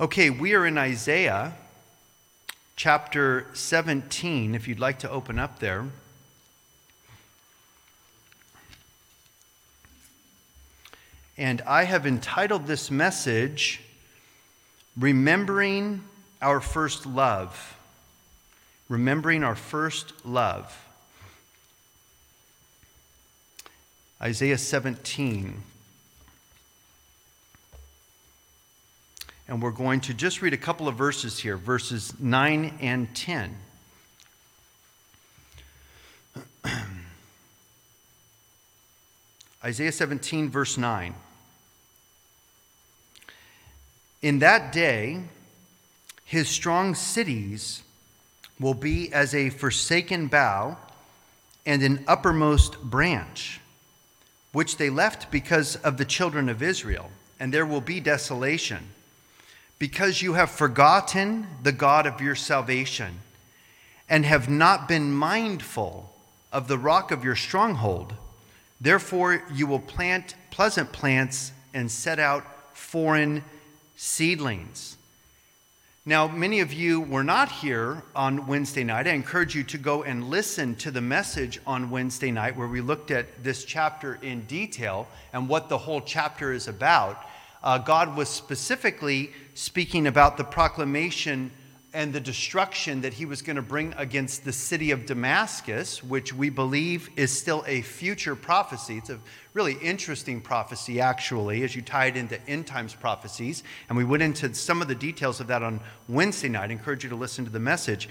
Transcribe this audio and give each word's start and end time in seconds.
Okay, 0.00 0.30
we 0.30 0.54
are 0.54 0.64
in 0.66 0.78
Isaiah 0.78 1.52
chapter 2.74 3.46
17, 3.52 4.54
if 4.54 4.66
you'd 4.66 4.80
like 4.80 4.98
to 5.00 5.10
open 5.10 5.38
up 5.38 5.58
there. 5.58 5.84
And 11.36 11.60
I 11.66 11.84
have 11.84 12.06
entitled 12.06 12.66
this 12.66 12.90
message, 12.90 13.82
Remembering 14.98 16.02
Our 16.40 16.62
First 16.62 17.04
Love. 17.04 17.76
Remembering 18.88 19.44
Our 19.44 19.54
First 19.54 20.24
Love. 20.24 20.82
Isaiah 24.22 24.56
17. 24.56 25.62
And 29.50 29.60
we're 29.60 29.72
going 29.72 30.00
to 30.02 30.14
just 30.14 30.40
read 30.42 30.54
a 30.54 30.56
couple 30.56 30.86
of 30.86 30.94
verses 30.94 31.40
here, 31.40 31.56
verses 31.56 32.14
9 32.20 32.78
and 32.80 33.12
10. 33.16 33.56
Isaiah 39.64 39.90
17, 39.90 40.50
verse 40.50 40.78
9. 40.78 41.16
In 44.22 44.38
that 44.38 44.70
day, 44.70 45.22
his 46.24 46.48
strong 46.48 46.94
cities 46.94 47.82
will 48.60 48.74
be 48.74 49.12
as 49.12 49.34
a 49.34 49.50
forsaken 49.50 50.28
bough 50.28 50.78
and 51.66 51.82
an 51.82 52.04
uppermost 52.06 52.80
branch, 52.82 53.60
which 54.52 54.76
they 54.76 54.90
left 54.90 55.32
because 55.32 55.74
of 55.74 55.96
the 55.96 56.04
children 56.04 56.48
of 56.48 56.62
Israel, 56.62 57.10
and 57.40 57.52
there 57.52 57.66
will 57.66 57.80
be 57.80 57.98
desolation. 57.98 58.90
Because 59.80 60.20
you 60.20 60.34
have 60.34 60.50
forgotten 60.50 61.46
the 61.62 61.72
God 61.72 62.06
of 62.06 62.20
your 62.20 62.34
salvation 62.34 63.18
and 64.10 64.26
have 64.26 64.48
not 64.48 64.86
been 64.86 65.10
mindful 65.10 66.12
of 66.52 66.68
the 66.68 66.76
rock 66.76 67.10
of 67.10 67.24
your 67.24 67.34
stronghold, 67.34 68.12
therefore 68.78 69.42
you 69.52 69.66
will 69.66 69.80
plant 69.80 70.34
pleasant 70.50 70.92
plants 70.92 71.52
and 71.72 71.90
set 71.90 72.18
out 72.18 72.44
foreign 72.76 73.42
seedlings. 73.96 74.98
Now, 76.04 76.28
many 76.28 76.60
of 76.60 76.74
you 76.74 77.00
were 77.00 77.24
not 77.24 77.50
here 77.50 78.02
on 78.14 78.46
Wednesday 78.46 78.84
night. 78.84 79.06
I 79.06 79.12
encourage 79.12 79.54
you 79.54 79.62
to 79.64 79.78
go 79.78 80.02
and 80.02 80.28
listen 80.28 80.74
to 80.76 80.90
the 80.90 81.00
message 81.00 81.58
on 81.66 81.88
Wednesday 81.88 82.30
night 82.30 82.54
where 82.54 82.68
we 82.68 82.82
looked 82.82 83.10
at 83.10 83.42
this 83.42 83.64
chapter 83.64 84.18
in 84.20 84.42
detail 84.42 85.08
and 85.32 85.48
what 85.48 85.70
the 85.70 85.78
whole 85.78 86.02
chapter 86.02 86.52
is 86.52 86.68
about. 86.68 87.24
Uh, 87.62 87.78
God 87.78 88.16
was 88.16 88.28
specifically 88.28 89.32
speaking 89.54 90.06
about 90.06 90.36
the 90.36 90.44
proclamation 90.44 91.50
and 91.92 92.12
the 92.12 92.20
destruction 92.20 93.00
that 93.00 93.12
he 93.12 93.26
was 93.26 93.42
going 93.42 93.56
to 93.56 93.62
bring 93.62 93.92
against 93.96 94.44
the 94.44 94.52
city 94.52 94.92
of 94.92 95.06
Damascus, 95.06 96.02
which 96.04 96.32
we 96.32 96.48
believe 96.48 97.10
is 97.16 97.36
still 97.36 97.64
a 97.66 97.82
future 97.82 98.36
prophecy. 98.36 98.98
It's 98.98 99.10
a 99.10 99.18
really 99.54 99.74
interesting 99.74 100.40
prophecy, 100.40 101.00
actually, 101.00 101.64
as 101.64 101.74
you 101.74 101.82
tie 101.82 102.06
it 102.06 102.16
into 102.16 102.40
end 102.48 102.66
times 102.66 102.94
prophecies. 102.94 103.64
And 103.88 103.98
we 103.98 104.04
went 104.04 104.22
into 104.22 104.54
some 104.54 104.80
of 104.80 104.88
the 104.88 104.94
details 104.94 105.40
of 105.40 105.48
that 105.48 105.62
on 105.62 105.80
Wednesday 106.08 106.48
night. 106.48 106.70
I 106.70 106.72
encourage 106.72 107.02
you 107.02 107.10
to 107.10 107.16
listen 107.16 107.44
to 107.44 107.50
the 107.50 107.60
message. 107.60 108.08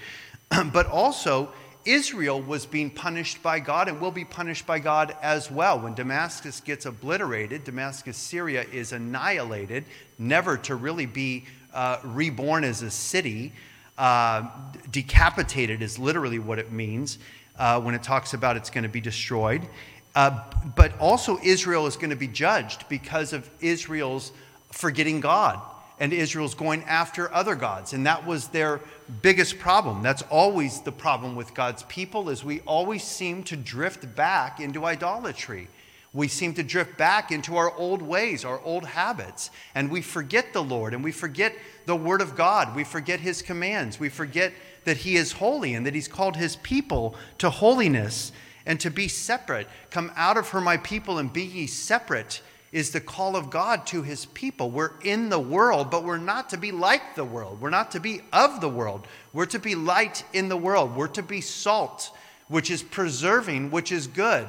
but 0.74 0.86
also, 0.88 1.50
Israel 1.86 2.42
was 2.42 2.66
being 2.66 2.90
punished 2.90 3.42
by 3.42 3.60
God 3.60 3.88
and 3.88 4.02
will 4.02 4.12
be 4.12 4.26
punished 4.26 4.66
by 4.66 4.80
God 4.80 5.16
as 5.22 5.50
well. 5.50 5.80
When 5.80 5.94
Damascus 5.94 6.60
gets 6.60 6.86
obliterated, 6.86 7.64
Damascus, 7.64 8.18
Syria 8.18 8.66
is 8.72 8.92
annihilated, 8.92 9.86
never 10.18 10.58
to 10.58 10.76
really 10.76 11.06
be 11.06 11.46
uh, 11.74 12.00
reborn 12.04 12.64
as 12.64 12.82
a 12.82 12.92
city. 12.92 13.54
Uh, 13.98 14.50
decapitated 14.92 15.82
is 15.82 15.98
literally 15.98 16.40
what 16.40 16.60
it 16.60 16.72
means 16.72 17.18
uh, 17.58 17.80
when 17.80 17.96
it 17.96 18.04
talks 18.04 18.34
about 18.34 18.58
it's 18.58 18.70
going 18.70 18.84
to 18.84 18.90
be 18.90 19.02
destroyed. 19.02 19.62
Uh, 20.16 20.42
but 20.76 20.98
also, 21.00 21.40
Israel 21.44 21.86
is 21.86 21.96
going 21.96 22.10
to 22.10 22.16
be 22.16 22.28
judged 22.28 22.88
because 22.90 23.32
of 23.32 23.50
Israel's 23.62 24.32
forgetting 24.72 25.20
God 25.20 25.62
and 26.00 26.14
Israel's 26.14 26.56
going 26.56 26.84
after 26.84 27.34
other 27.34 27.56
gods. 27.56 27.94
And 27.94 28.06
that 28.06 28.26
was 28.26 28.48
their 28.48 28.80
biggest 29.22 29.60
problem. 29.60 30.02
That's 30.02 30.22
always 30.24 30.82
the 30.82 30.92
problem 30.92 31.36
with 31.36 31.54
God's 31.54 31.84
people 31.84 32.30
is 32.30 32.44
we 32.44 32.62
always 32.62 33.04
seem 33.04 33.44
to 33.44 33.58
drift 33.58 34.16
back 34.16 34.60
into 34.60 34.86
idolatry. 34.86 35.68
We 36.12 36.28
seem 36.28 36.56
to 36.56 36.64
drift 36.64 36.98
back 36.98 37.32
into 37.32 37.56
our 37.58 37.72
old 37.76 38.02
ways, 38.02 38.44
our 38.44 38.60
old 38.62 38.86
habits, 38.86 39.52
and 39.76 39.92
we 39.92 40.02
forget 40.02 40.54
the 40.54 40.64
Lord 40.64 40.94
and 40.94 41.04
we 41.04 41.12
forget 41.12 41.54
the 41.86 41.96
Word 41.96 42.22
of 42.22 42.36
God. 42.36 42.76
We 42.76 42.84
forget 42.84 43.20
His 43.20 43.44
commands. 43.44 44.00
We 44.00 44.10
forget 44.10 44.54
that 44.86 44.98
He 44.98 45.18
is 45.18 45.34
holy 45.34 45.76
and 45.76 45.86
that 45.86 45.94
He's 45.94 46.08
called 46.08 46.36
His 46.36 46.56
people 46.56 47.16
to 47.38 47.52
holiness 47.52 48.32
and 48.66 48.80
to 48.80 48.90
be 48.90 49.08
separate. 49.08 49.68
Come 49.92 50.12
out 50.16 50.38
of 50.38 50.50
her, 50.50 50.62
my 50.62 50.78
people, 50.78 51.20
and 51.20 51.32
be 51.32 51.44
ye 51.44 51.68
separate 51.68 52.42
is 52.72 52.92
the 52.92 53.02
call 53.02 53.36
of 53.36 53.50
God 53.50 53.88
to 53.88 54.04
His 54.04 54.26
people. 54.26 54.70
We're 54.70 54.92
in 55.02 55.30
the 55.30 55.40
world, 55.40 55.90
but 55.90 56.04
we're 56.04 56.18
not 56.18 56.50
to 56.50 56.58
be 56.58 56.72
like 56.72 57.16
the 57.16 57.26
world. 57.26 57.62
We're 57.62 57.70
not 57.70 57.92
to 57.92 58.00
be 58.00 58.22
of 58.32 58.62
the 58.62 58.70
world. 58.70 59.08
We're 59.34 59.46
to 59.48 59.60
be 59.60 59.76
light 59.76 60.24
in 60.34 60.50
the 60.50 60.58
world. 60.58 60.96
We're 60.96 61.08
to 61.08 61.24
be 61.24 61.42
salt, 61.42 62.12
which 62.48 62.70
is 62.70 62.84
preserving, 62.84 63.72
which 63.72 63.92
is 63.92 64.08
good. 64.08 64.48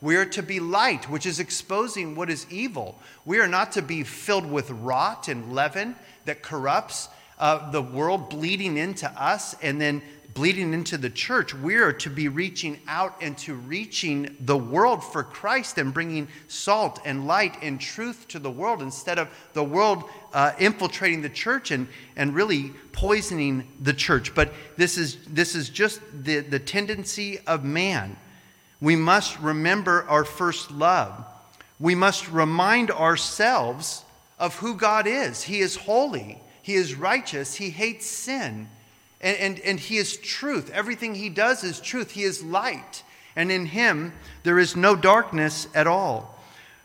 We 0.00 0.16
are 0.16 0.26
to 0.26 0.42
be 0.42 0.58
light, 0.58 1.08
which 1.08 1.26
is 1.26 1.38
exposing 1.38 2.16
what 2.16 2.28
is 2.28 2.46
evil. 2.50 2.98
We 3.24 3.38
are 3.38 3.46
not 3.46 3.72
to 3.72 3.82
be 3.82 4.02
filled 4.02 4.50
with 4.50 4.70
rot 4.70 5.28
and 5.28 5.54
leaven 5.54 5.94
that 6.24 6.42
corrupts 6.42 7.08
uh, 7.38 7.70
the 7.70 7.82
world, 7.82 8.28
bleeding 8.30 8.76
into 8.76 9.08
us 9.10 9.54
and 9.62 9.80
then 9.80 10.02
bleeding 10.34 10.74
into 10.74 10.96
the 10.96 11.10
church. 11.10 11.54
We 11.54 11.76
are 11.76 11.92
to 11.92 12.10
be 12.10 12.28
reaching 12.28 12.80
out 12.88 13.16
and 13.20 13.36
to 13.38 13.54
reaching 13.54 14.36
the 14.40 14.56
world 14.56 15.04
for 15.04 15.22
Christ 15.22 15.78
and 15.78 15.92
bringing 15.92 16.28
salt 16.48 17.00
and 17.04 17.26
light 17.26 17.56
and 17.62 17.80
truth 17.80 18.26
to 18.28 18.38
the 18.38 18.50
world 18.50 18.82
instead 18.82 19.18
of 19.18 19.28
the 19.52 19.64
world 19.64 20.04
uh, 20.32 20.52
infiltrating 20.58 21.22
the 21.22 21.28
church 21.28 21.70
and, 21.70 21.88
and 22.16 22.34
really 22.34 22.72
poisoning 22.92 23.66
the 23.80 23.92
church. 23.92 24.34
But 24.34 24.52
this 24.76 24.96
is, 24.96 25.18
this 25.26 25.54
is 25.54 25.68
just 25.68 26.00
the, 26.24 26.40
the 26.40 26.58
tendency 26.58 27.38
of 27.46 27.64
man 27.64 28.16
we 28.82 28.96
must 28.96 29.38
remember 29.38 30.04
our 30.08 30.24
first 30.24 30.72
love. 30.72 31.24
We 31.78 31.94
must 31.94 32.28
remind 32.28 32.90
ourselves 32.90 34.02
of 34.40 34.56
who 34.56 34.74
God 34.74 35.06
is. 35.06 35.44
He 35.44 35.60
is 35.60 35.76
holy, 35.76 36.40
He 36.62 36.74
is 36.74 36.96
righteous, 36.96 37.54
He 37.54 37.70
hates 37.70 38.06
sin, 38.06 38.68
and, 39.22 39.36
and, 39.36 39.60
and 39.60 39.80
He 39.80 39.96
is 39.96 40.16
truth. 40.16 40.70
Everything 40.70 41.14
He 41.14 41.28
does 41.28 41.64
is 41.64 41.80
truth. 41.80 42.12
He 42.12 42.22
is 42.22 42.42
light, 42.42 43.02
and 43.36 43.50
in 43.50 43.66
Him 43.66 44.12
there 44.42 44.58
is 44.58 44.76
no 44.76 44.96
darkness 44.96 45.68
at 45.74 45.86
all. 45.86 46.38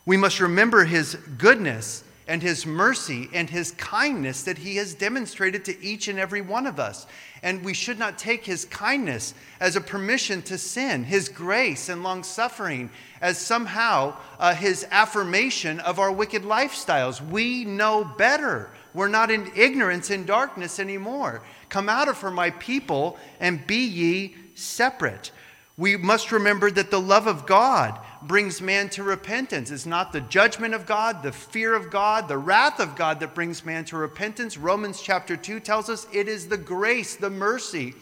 We 0.05 0.17
must 0.17 0.39
remember 0.39 0.85
His 0.85 1.15
goodness 1.37 2.03
and 2.27 2.41
his 2.41 2.65
mercy 2.65 3.29
and 3.33 3.49
his 3.49 3.71
kindness 3.71 4.43
that 4.43 4.57
he 4.57 4.75
has 4.75 4.93
demonstrated 4.93 5.63
to 5.65 5.81
each 5.83 6.07
and 6.07 6.19
every 6.19 6.41
one 6.41 6.67
of 6.67 6.79
us. 6.79 7.07
And 7.41 7.63
we 7.63 7.73
should 7.73 7.97
not 7.97 8.17
take 8.17 8.45
his 8.45 8.65
kindness 8.65 9.33
as 9.59 9.75
a 9.75 9.81
permission 9.81 10.41
to 10.43 10.57
sin, 10.57 11.05
his 11.05 11.29
grace 11.29 11.87
and 11.87 12.03
long 12.03 12.23
suffering 12.23 12.89
as 13.21 13.37
somehow 13.37 14.17
uh, 14.39 14.53
his 14.53 14.85
affirmation 14.91 15.79
of 15.79 15.99
our 15.99 16.11
wicked 16.11 16.43
lifestyles. 16.43 17.25
We 17.25 17.63
know 17.63 18.03
better. 18.03 18.71
We're 18.93 19.07
not 19.07 19.31
in 19.31 19.49
ignorance 19.55 20.09
and 20.09 20.25
darkness 20.25 20.79
anymore. 20.79 21.43
Come 21.69 21.89
out 21.89 22.07
of 22.07 22.19
her, 22.21 22.31
my 22.31 22.51
people, 22.51 23.17
and 23.39 23.65
be 23.67 23.85
ye 23.85 24.35
separate. 24.55 25.31
We 25.77 25.95
must 25.95 26.31
remember 26.31 26.71
that 26.71 26.89
the 26.89 26.99
love 26.99 27.27
of 27.27 27.45
God 27.45 27.99
brings 28.23 28.61
man 28.61 28.89
to 28.89 29.03
repentance. 29.03 29.69
It's 29.69 29.85
not 29.85 30.11
the 30.11 30.21
judgment 30.21 30.73
of 30.73 30.87
God, 30.87 31.21
the 31.21 31.31
fear 31.31 31.75
of 31.75 31.91
God, 31.91 32.27
the 32.27 32.37
wrath 32.37 32.79
of 32.79 32.95
God 32.95 33.19
that 33.19 33.35
brings 33.35 33.63
man 33.63 33.85
to 33.85 33.97
repentance. 33.97 34.57
Romans 34.57 35.01
chapter 35.01 35.37
2 35.37 35.59
tells 35.59 35.87
us 35.87 36.07
it 36.11 36.27
is 36.27 36.47
the 36.47 36.57
grace, 36.57 37.15
the 37.15 37.29
mercy, 37.29 37.93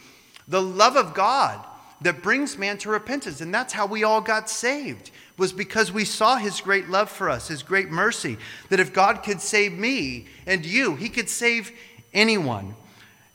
the 0.47 0.61
love 0.61 0.95
of 0.95 1.13
God 1.13 1.65
that 2.01 2.23
brings 2.23 2.57
man 2.57 2.77
to 2.77 2.89
repentance. 2.89 3.41
And 3.41 3.53
that's 3.53 3.73
how 3.73 3.85
we 3.85 4.05
all 4.05 4.21
got 4.21 4.49
saved, 4.49 5.11
was 5.37 5.51
because 5.51 5.91
we 5.91 6.05
saw 6.05 6.37
his 6.37 6.61
great 6.61 6.87
love 6.89 7.09
for 7.09 7.29
us, 7.29 7.49
his 7.49 7.63
great 7.63 7.89
mercy, 7.89 8.37
that 8.69 8.79
if 8.79 8.93
God 8.93 9.21
could 9.21 9.41
save 9.41 9.73
me 9.73 10.27
and 10.45 10.65
you, 10.65 10.95
he 10.95 11.09
could 11.09 11.29
save 11.29 11.71
anyone. 12.13 12.75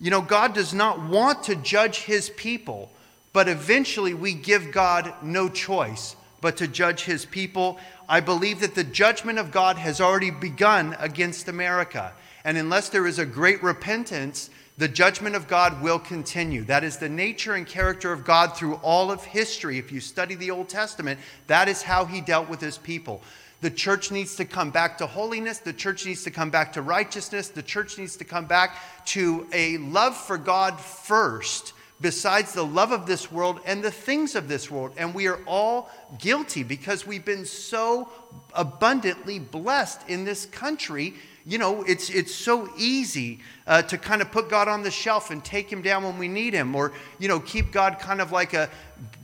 You 0.00 0.10
know, 0.10 0.22
God 0.22 0.54
does 0.54 0.72
not 0.72 1.00
want 1.08 1.44
to 1.44 1.54
judge 1.56 1.98
his 1.98 2.30
people, 2.30 2.90
but 3.32 3.48
eventually 3.48 4.14
we 4.14 4.32
give 4.32 4.72
God 4.72 5.12
no 5.22 5.48
choice 5.48 6.16
but 6.40 6.56
to 6.56 6.66
judge 6.66 7.04
his 7.04 7.26
people. 7.26 7.78
I 8.08 8.20
believe 8.20 8.60
that 8.60 8.74
the 8.74 8.84
judgment 8.84 9.38
of 9.38 9.50
God 9.50 9.76
has 9.76 10.00
already 10.00 10.30
begun 10.30 10.96
against 10.98 11.48
America. 11.48 12.12
And 12.44 12.56
unless 12.56 12.88
there 12.88 13.06
is 13.06 13.18
a 13.18 13.26
great 13.26 13.62
repentance, 13.62 14.48
the 14.78 14.88
judgment 14.88 15.36
of 15.36 15.46
God 15.46 15.82
will 15.82 15.98
continue. 15.98 16.64
That 16.64 16.82
is 16.82 16.96
the 16.96 17.08
nature 17.08 17.54
and 17.54 17.66
character 17.66 18.12
of 18.12 18.24
God 18.24 18.56
through 18.56 18.76
all 18.76 19.10
of 19.10 19.22
history. 19.22 19.76
If 19.76 19.92
you 19.92 20.00
study 20.00 20.34
the 20.34 20.50
Old 20.50 20.70
Testament, 20.70 21.20
that 21.48 21.68
is 21.68 21.82
how 21.82 22.06
he 22.06 22.22
dealt 22.22 22.48
with 22.48 22.62
his 22.62 22.78
people. 22.78 23.22
The 23.60 23.70
church 23.70 24.10
needs 24.10 24.36
to 24.36 24.44
come 24.44 24.70
back 24.70 24.98
to 24.98 25.06
holiness. 25.06 25.58
The 25.58 25.72
church 25.72 26.06
needs 26.06 26.24
to 26.24 26.30
come 26.30 26.50
back 26.50 26.72
to 26.74 26.82
righteousness. 26.82 27.48
The 27.48 27.62
church 27.62 27.98
needs 27.98 28.16
to 28.16 28.24
come 28.24 28.46
back 28.46 28.76
to 29.06 29.46
a 29.52 29.76
love 29.78 30.16
for 30.16 30.38
God 30.38 30.80
first, 30.80 31.74
besides 32.00 32.54
the 32.54 32.64
love 32.64 32.90
of 32.90 33.06
this 33.06 33.30
world 33.30 33.60
and 33.66 33.82
the 33.82 33.90
things 33.90 34.34
of 34.34 34.48
this 34.48 34.70
world. 34.70 34.92
And 34.96 35.14
we 35.14 35.26
are 35.26 35.40
all 35.46 35.90
guilty 36.18 36.62
because 36.62 37.06
we've 37.06 37.24
been 37.24 37.44
so 37.44 38.08
abundantly 38.54 39.38
blessed 39.38 40.08
in 40.08 40.24
this 40.24 40.46
country 40.46 41.14
you 41.46 41.58
know, 41.58 41.82
it's, 41.84 42.10
it's 42.10 42.34
so 42.34 42.68
easy 42.76 43.40
uh, 43.66 43.82
to 43.82 43.96
kind 43.96 44.20
of 44.20 44.30
put 44.30 44.50
God 44.50 44.68
on 44.68 44.82
the 44.82 44.90
shelf 44.90 45.30
and 45.30 45.44
take 45.44 45.72
him 45.72 45.80
down 45.82 46.04
when 46.04 46.18
we 46.18 46.28
need 46.28 46.52
him, 46.52 46.74
or, 46.74 46.92
you 47.18 47.28
know, 47.28 47.40
keep 47.40 47.72
God 47.72 47.98
kind 47.98 48.20
of 48.20 48.32
like 48.32 48.52
a 48.52 48.68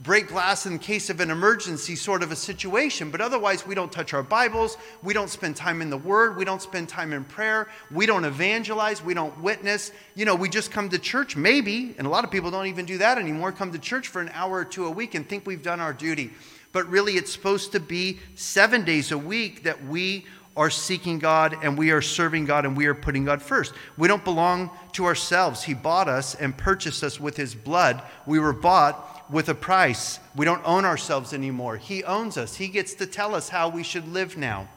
break 0.01 0.29
glass 0.29 0.65
in 0.65 0.79
case 0.79 1.09
of 1.09 1.19
an 1.19 1.29
emergency 1.29 1.95
sort 1.95 2.23
of 2.23 2.31
a 2.31 2.35
situation. 2.35 3.11
But 3.11 3.21
otherwise, 3.21 3.67
we 3.67 3.75
don't 3.75 3.91
touch 3.91 4.13
our 4.13 4.23
Bibles. 4.23 4.77
We 5.03 5.13
don't 5.13 5.29
spend 5.29 5.55
time 5.55 5.81
in 5.81 5.89
the 5.89 5.97
Word. 5.97 6.37
We 6.37 6.45
don't 6.45 6.61
spend 6.61 6.89
time 6.89 7.13
in 7.13 7.23
prayer. 7.23 7.69
We 7.91 8.05
don't 8.05 8.25
evangelize. 8.25 9.03
We 9.03 9.13
don't 9.13 9.39
witness. 9.41 9.91
You 10.15 10.25
know, 10.25 10.35
we 10.35 10.49
just 10.49 10.71
come 10.71 10.89
to 10.89 10.99
church, 10.99 11.35
maybe, 11.35 11.93
and 11.97 12.07
a 12.07 12.09
lot 12.09 12.23
of 12.23 12.31
people 12.31 12.49
don't 12.49 12.67
even 12.67 12.85
do 12.85 12.97
that 12.97 13.17
anymore, 13.17 13.51
come 13.51 13.71
to 13.71 13.79
church 13.79 14.07
for 14.07 14.21
an 14.21 14.31
hour 14.33 14.57
or 14.57 14.65
two 14.65 14.85
a 14.85 14.91
week 14.91 15.13
and 15.13 15.27
think 15.27 15.45
we've 15.45 15.63
done 15.63 15.79
our 15.79 15.93
duty. 15.93 16.31
But 16.73 16.89
really, 16.89 17.13
it's 17.13 17.31
supposed 17.31 17.71
to 17.71 17.79
be 17.79 18.19
seven 18.35 18.83
days 18.83 19.11
a 19.11 19.17
week 19.17 19.63
that 19.63 19.85
we 19.85 20.25
are 20.57 20.69
seeking 20.69 21.19
God 21.19 21.55
and 21.63 21.77
we 21.77 21.91
are 21.91 22.01
serving 22.01 22.45
God 22.45 22.65
and 22.65 22.75
we 22.75 22.87
are 22.87 22.95
putting 22.95 23.23
God 23.23 23.41
first. 23.41 23.73
We 23.97 24.07
don't 24.07 24.23
belong 24.23 24.71
to 24.93 25.05
ourselves. 25.05 25.63
He 25.63 25.73
bought 25.73 26.09
us 26.09 26.35
and 26.35 26.57
purchased 26.57 27.03
us 27.03 27.19
with 27.19 27.37
His 27.37 27.55
blood. 27.55 28.01
We 28.25 28.39
were 28.39 28.53
bought 28.53 29.31
with 29.31 29.49
a 29.49 29.55
price. 29.55 30.19
We 30.35 30.45
don't 30.45 30.61
own 30.65 30.83
ourselves 30.83 31.33
anymore. 31.33 31.77
He 31.77 32.03
owns 32.03 32.37
us. 32.37 32.55
He 32.55 32.67
gets 32.67 32.95
to 32.95 33.05
tell 33.05 33.35
us 33.35 33.49
how 33.49 33.69
we 33.69 33.83
should 33.83 34.11
live 34.11 34.35
now. 34.35 34.67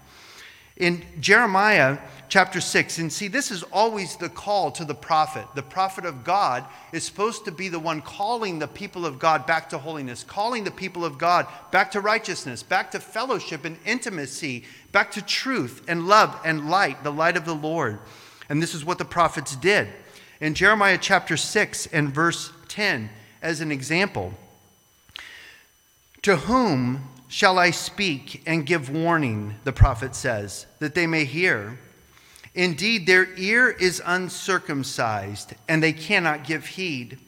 In 0.76 1.02
Jeremiah 1.18 1.98
chapter 2.30 2.60
6, 2.60 2.98
and 2.98 3.12
see, 3.12 3.28
this 3.28 3.50
is 3.50 3.64
always 3.64 4.16
the 4.16 4.28
call 4.28 4.70
to 4.70 4.84
the 4.84 4.94
prophet. 4.94 5.44
The 5.54 5.62
prophet 5.62 6.06
of 6.06 6.24
God 6.24 6.64
is 6.92 7.04
supposed 7.04 7.44
to 7.44 7.52
be 7.52 7.68
the 7.68 7.78
one 7.78 8.00
calling 8.00 8.58
the 8.58 8.68
people 8.68 9.04
of 9.04 9.18
God 9.18 9.46
back 9.46 9.68
to 9.70 9.78
holiness, 9.78 10.22
calling 10.24 10.62
the 10.64 10.70
people 10.70 11.04
of 11.04 11.18
God 11.18 11.46
back 11.72 11.90
to 11.90 12.00
righteousness, 12.00 12.62
back 12.62 12.92
to 12.92 13.00
fellowship 13.00 13.64
and 13.64 13.76
intimacy, 13.84 14.64
back 14.92 15.10
to 15.10 15.22
truth 15.22 15.82
and 15.88 16.06
love 16.06 16.40
and 16.44 16.70
light, 16.70 17.02
the 17.02 17.12
light 17.12 17.36
of 17.36 17.44
the 17.44 17.54
Lord. 17.54 17.98
And 18.48 18.62
this 18.62 18.74
is 18.74 18.84
what 18.84 18.98
the 18.98 19.04
prophets 19.04 19.56
did. 19.56 19.88
In 20.40 20.54
Jeremiah 20.54 20.98
chapter 20.98 21.36
6 21.36 21.86
and 21.88 22.14
verse 22.14 22.52
10, 22.68 23.10
as 23.42 23.60
an 23.60 23.72
example, 23.72 24.34
to 26.22 26.36
whom 26.36 27.08
shall 27.28 27.58
I 27.58 27.72
speak 27.72 28.42
and 28.46 28.64
give 28.64 28.88
warning, 28.88 29.56
the 29.64 29.72
prophet 29.72 30.14
says, 30.14 30.66
that 30.78 30.94
they 30.94 31.08
may 31.08 31.24
hear? 31.24 31.78
Indeed, 32.54 33.06
their 33.06 33.32
ear 33.36 33.70
is 33.70 34.02
uncircumcised, 34.04 35.54
and 35.68 35.82
they 35.82 35.92
cannot 35.92 36.44
give 36.44 36.66
heed. 36.66 37.18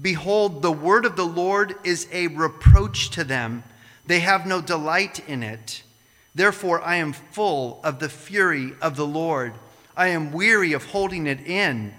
Behold, 0.00 0.62
the 0.62 0.72
word 0.72 1.04
of 1.04 1.14
the 1.14 1.26
Lord 1.26 1.76
is 1.84 2.08
a 2.10 2.26
reproach 2.28 3.10
to 3.10 3.22
them. 3.22 3.62
They 4.06 4.20
have 4.20 4.46
no 4.46 4.60
delight 4.60 5.20
in 5.28 5.42
it. 5.42 5.82
Therefore, 6.34 6.82
I 6.82 6.96
am 6.96 7.12
full 7.12 7.80
of 7.84 8.00
the 8.00 8.08
fury 8.08 8.72
of 8.82 8.96
the 8.96 9.06
Lord. 9.06 9.54
I 9.96 10.08
am 10.08 10.32
weary 10.32 10.72
of 10.72 10.84
holding 10.86 11.28
it 11.28 11.46
in. 11.46 11.94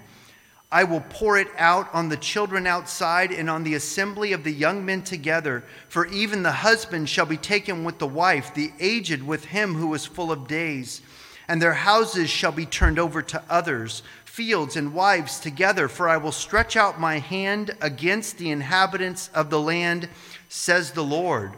I 0.70 0.84
will 0.84 1.00
pour 1.00 1.38
it 1.38 1.48
out 1.56 1.88
on 1.94 2.10
the 2.10 2.16
children 2.18 2.66
outside 2.66 3.32
and 3.32 3.48
on 3.48 3.64
the 3.64 3.74
assembly 3.74 4.32
of 4.32 4.44
the 4.44 4.52
young 4.52 4.84
men 4.84 5.02
together. 5.02 5.64
For 5.88 6.06
even 6.06 6.42
the 6.42 6.52
husband 6.52 7.08
shall 7.08 7.24
be 7.24 7.38
taken 7.38 7.84
with 7.84 7.98
the 7.98 8.06
wife, 8.06 8.52
the 8.52 8.72
aged 8.78 9.22
with 9.22 9.46
him 9.46 9.74
who 9.74 9.94
is 9.94 10.04
full 10.04 10.30
of 10.30 10.46
days. 10.46 11.00
And 11.48 11.62
their 11.62 11.74
houses 11.74 12.28
shall 12.28 12.52
be 12.52 12.66
turned 12.66 12.98
over 12.98 13.22
to 13.22 13.42
others, 13.48 14.02
fields 14.24 14.76
and 14.76 14.92
wives 14.92 15.40
together. 15.40 15.88
For 15.88 16.08
I 16.08 16.16
will 16.16 16.32
stretch 16.32 16.76
out 16.76 17.00
my 17.00 17.18
hand 17.18 17.76
against 17.80 18.38
the 18.38 18.50
inhabitants 18.50 19.30
of 19.34 19.50
the 19.50 19.60
land, 19.60 20.08
says 20.48 20.92
the 20.92 21.04
Lord. 21.04 21.52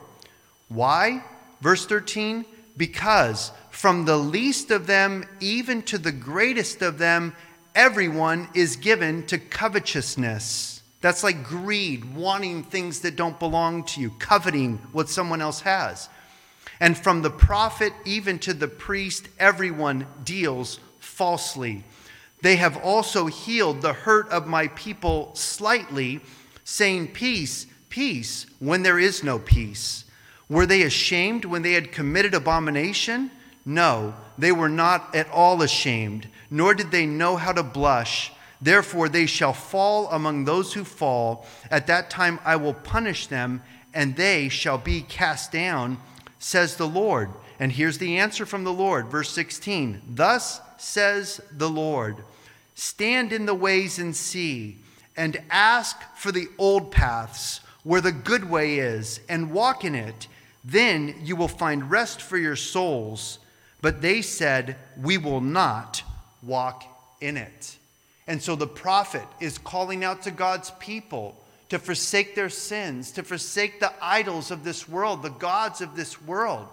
Why? 0.68 1.24
Verse 1.60 1.86
13 1.86 2.44
Because 2.76 3.50
from 3.70 4.04
the 4.04 4.16
least 4.16 4.70
of 4.70 4.86
them 4.86 5.24
even 5.40 5.82
to 5.82 5.98
the 5.98 6.12
greatest 6.12 6.82
of 6.82 6.98
them, 6.98 7.34
everyone 7.74 8.48
is 8.54 8.76
given 8.76 9.26
to 9.26 9.38
covetousness. 9.38 10.82
That's 11.00 11.22
like 11.22 11.44
greed, 11.44 12.16
wanting 12.16 12.64
things 12.64 13.00
that 13.00 13.14
don't 13.14 13.38
belong 13.38 13.84
to 13.84 14.00
you, 14.00 14.10
coveting 14.18 14.78
what 14.92 15.08
someone 15.08 15.40
else 15.40 15.60
has. 15.60 16.08
And 16.80 16.96
from 16.96 17.22
the 17.22 17.30
prophet 17.30 17.92
even 18.04 18.38
to 18.40 18.54
the 18.54 18.68
priest, 18.68 19.28
everyone 19.38 20.06
deals 20.24 20.78
falsely. 21.00 21.84
They 22.42 22.56
have 22.56 22.76
also 22.76 23.26
healed 23.26 23.82
the 23.82 23.92
hurt 23.92 24.28
of 24.30 24.46
my 24.46 24.68
people 24.68 25.34
slightly, 25.34 26.20
saying, 26.64 27.08
Peace, 27.08 27.66
peace, 27.88 28.46
when 28.60 28.82
there 28.82 28.98
is 28.98 29.24
no 29.24 29.38
peace. 29.38 30.04
Were 30.48 30.66
they 30.66 30.82
ashamed 30.82 31.44
when 31.44 31.62
they 31.62 31.72
had 31.72 31.92
committed 31.92 32.34
abomination? 32.34 33.30
No, 33.64 34.14
they 34.38 34.52
were 34.52 34.68
not 34.68 35.14
at 35.14 35.28
all 35.30 35.62
ashamed, 35.62 36.28
nor 36.48 36.74
did 36.74 36.90
they 36.90 37.06
know 37.06 37.36
how 37.36 37.52
to 37.52 37.62
blush. 37.62 38.32
Therefore, 38.60 39.08
they 39.08 39.26
shall 39.26 39.52
fall 39.52 40.08
among 40.10 40.44
those 40.44 40.72
who 40.72 40.84
fall. 40.84 41.46
At 41.70 41.86
that 41.88 42.08
time, 42.08 42.40
I 42.44 42.56
will 42.56 42.74
punish 42.74 43.26
them, 43.26 43.62
and 43.92 44.16
they 44.16 44.48
shall 44.48 44.78
be 44.78 45.02
cast 45.02 45.52
down, 45.52 45.98
says 46.38 46.76
the 46.76 46.88
Lord. 46.88 47.30
And 47.60 47.72
here's 47.72 47.98
the 47.98 48.18
answer 48.18 48.46
from 48.46 48.64
the 48.64 48.72
Lord, 48.72 49.08
verse 49.08 49.30
16 49.30 50.02
Thus 50.08 50.60
says 50.78 51.40
the 51.50 51.70
Lord 51.70 52.18
Stand 52.74 53.32
in 53.32 53.46
the 53.46 53.54
ways 53.54 53.98
and 53.98 54.14
see, 54.14 54.76
and 55.16 55.42
ask 55.50 55.96
for 56.14 56.30
the 56.30 56.46
old 56.58 56.92
paths 56.92 57.60
where 57.82 58.00
the 58.00 58.12
good 58.12 58.48
way 58.48 58.78
is, 58.78 59.20
and 59.28 59.50
walk 59.50 59.84
in 59.84 59.94
it. 59.94 60.28
Then 60.64 61.14
you 61.22 61.34
will 61.34 61.48
find 61.48 61.90
rest 61.90 62.20
for 62.22 62.36
your 62.36 62.56
souls. 62.56 63.38
But 63.80 64.00
they 64.00 64.22
said, 64.22 64.76
We 64.96 65.18
will 65.18 65.40
not 65.40 66.02
walk 66.42 66.84
in 67.20 67.36
it. 67.36 67.76
And 68.26 68.42
so 68.42 68.54
the 68.54 68.66
prophet 68.66 69.26
is 69.40 69.58
calling 69.58 70.04
out 70.04 70.22
to 70.22 70.30
God's 70.30 70.70
people 70.78 71.34
to 71.68 71.78
forsake 71.78 72.34
their 72.34 72.48
sins, 72.48 73.10
to 73.12 73.22
forsake 73.22 73.80
the 73.80 73.92
idols 74.00 74.50
of 74.50 74.64
this 74.64 74.88
world, 74.88 75.22
the 75.22 75.30
gods 75.30 75.80
of 75.80 75.96
this 75.96 76.20
world, 76.22 76.66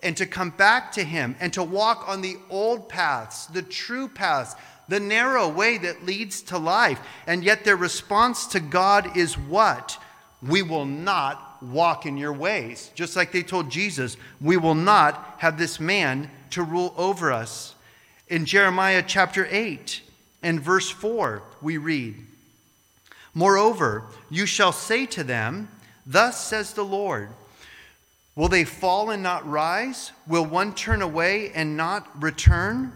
and 0.00 0.16
to 0.16 0.26
come 0.26 0.50
back 0.50 0.92
to 0.92 1.04
Him 1.04 1.36
and 1.40 1.52
to 1.52 1.62
walk 1.62 2.08
on 2.08 2.20
the 2.20 2.36
old 2.50 2.88
paths, 2.88 3.46
the 3.46 3.62
true 3.62 4.08
paths, 4.08 4.54
the 4.88 5.00
narrow 5.00 5.48
way 5.48 5.78
that 5.78 6.04
leads 6.04 6.42
to 6.42 6.58
life. 6.58 7.00
And 7.26 7.44
yet 7.44 7.64
their 7.64 7.76
response 7.76 8.46
to 8.48 8.60
God 8.60 9.16
is 9.16 9.38
what? 9.38 9.98
We 10.42 10.62
will 10.62 10.86
not 10.86 11.62
walk 11.62 12.04
in 12.04 12.16
your 12.16 12.32
ways. 12.32 12.90
Just 12.94 13.16
like 13.16 13.32
they 13.32 13.42
told 13.42 13.70
Jesus, 13.70 14.16
we 14.40 14.56
will 14.56 14.74
not 14.74 15.36
have 15.38 15.56
this 15.56 15.78
man 15.78 16.30
to 16.50 16.62
rule 16.62 16.92
over 16.96 17.32
us. 17.32 17.74
In 18.28 18.44
Jeremiah 18.44 19.04
chapter 19.06 19.46
8 19.50 20.02
and 20.42 20.60
verse 20.60 20.90
4, 20.90 21.42
we 21.62 21.78
read, 21.78 22.16
Moreover, 23.34 24.04
you 24.30 24.46
shall 24.46 24.72
say 24.72 25.06
to 25.06 25.24
them, 25.24 25.68
Thus 26.06 26.44
says 26.44 26.72
the 26.74 26.84
Lord, 26.84 27.30
Will 28.34 28.48
they 28.48 28.64
fall 28.64 29.10
and 29.10 29.22
not 29.22 29.48
rise? 29.48 30.12
Will 30.26 30.46
one 30.46 30.74
turn 30.74 31.02
away 31.02 31.52
and 31.54 31.76
not 31.76 32.22
return? 32.22 32.92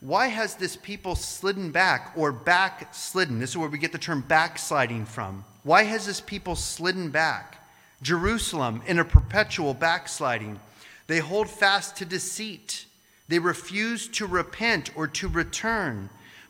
Why 0.00 0.28
has 0.28 0.54
this 0.54 0.76
people 0.76 1.14
slidden 1.14 1.70
back 1.72 2.12
or 2.16 2.32
backslidden? 2.32 3.38
This 3.38 3.50
is 3.50 3.56
where 3.58 3.68
we 3.68 3.78
get 3.78 3.92
the 3.92 3.98
term 3.98 4.22
backsliding 4.26 5.04
from. 5.04 5.44
Why 5.62 5.82
has 5.82 6.06
this 6.06 6.20
people 6.20 6.56
slidden 6.56 7.10
back? 7.10 7.56
Jerusalem 8.00 8.80
in 8.86 8.98
a 8.98 9.04
perpetual 9.04 9.74
backsliding. 9.74 10.58
They 11.06 11.18
hold 11.18 11.50
fast 11.50 11.96
to 11.96 12.04
deceit. 12.04 12.86
They 13.28 13.38
refuse 13.38 14.08
to 14.08 14.26
repent 14.26 14.90
or 14.96 15.06
to 15.08 15.28
return. 15.28 16.08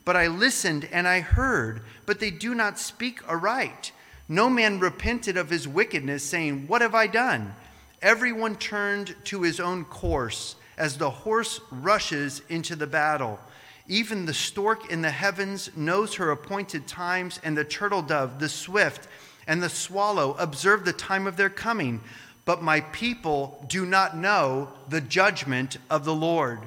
But 0.08 0.16
I 0.16 0.28
listened 0.28 0.88
and 0.90 1.06
I 1.06 1.20
heard, 1.20 1.82
but 2.06 2.18
they 2.18 2.30
do 2.30 2.54
not 2.54 2.78
speak 2.78 3.20
aright. 3.28 3.92
No 4.26 4.48
man 4.48 4.80
repented 4.80 5.36
of 5.36 5.50
his 5.50 5.68
wickedness, 5.68 6.24
saying, 6.24 6.66
What 6.66 6.80
have 6.80 6.94
I 6.94 7.06
done? 7.06 7.54
Everyone 8.00 8.56
turned 8.56 9.14
to 9.24 9.42
his 9.42 9.60
own 9.60 9.84
course 9.84 10.56
as 10.78 10.96
the 10.96 11.10
horse 11.10 11.60
rushes 11.70 12.40
into 12.48 12.74
the 12.74 12.86
battle. 12.86 13.38
Even 13.86 14.24
the 14.24 14.32
stork 14.32 14.90
in 14.90 15.02
the 15.02 15.10
heavens 15.10 15.68
knows 15.76 16.14
her 16.14 16.30
appointed 16.30 16.86
times, 16.86 17.38
and 17.44 17.54
the 17.54 17.62
turtle 17.62 18.00
dove, 18.00 18.38
the 18.38 18.48
swift, 18.48 19.08
and 19.46 19.62
the 19.62 19.68
swallow 19.68 20.34
observe 20.38 20.86
the 20.86 20.92
time 20.94 21.26
of 21.26 21.36
their 21.36 21.50
coming 21.50 22.00
but 22.46 22.62
my 22.62 22.80
people 22.80 23.62
do 23.68 23.84
not 23.84 24.16
know 24.16 24.72
the 24.88 25.02
judgment 25.02 25.76
of 25.90 26.06
the 26.06 26.14
Lord. 26.14 26.60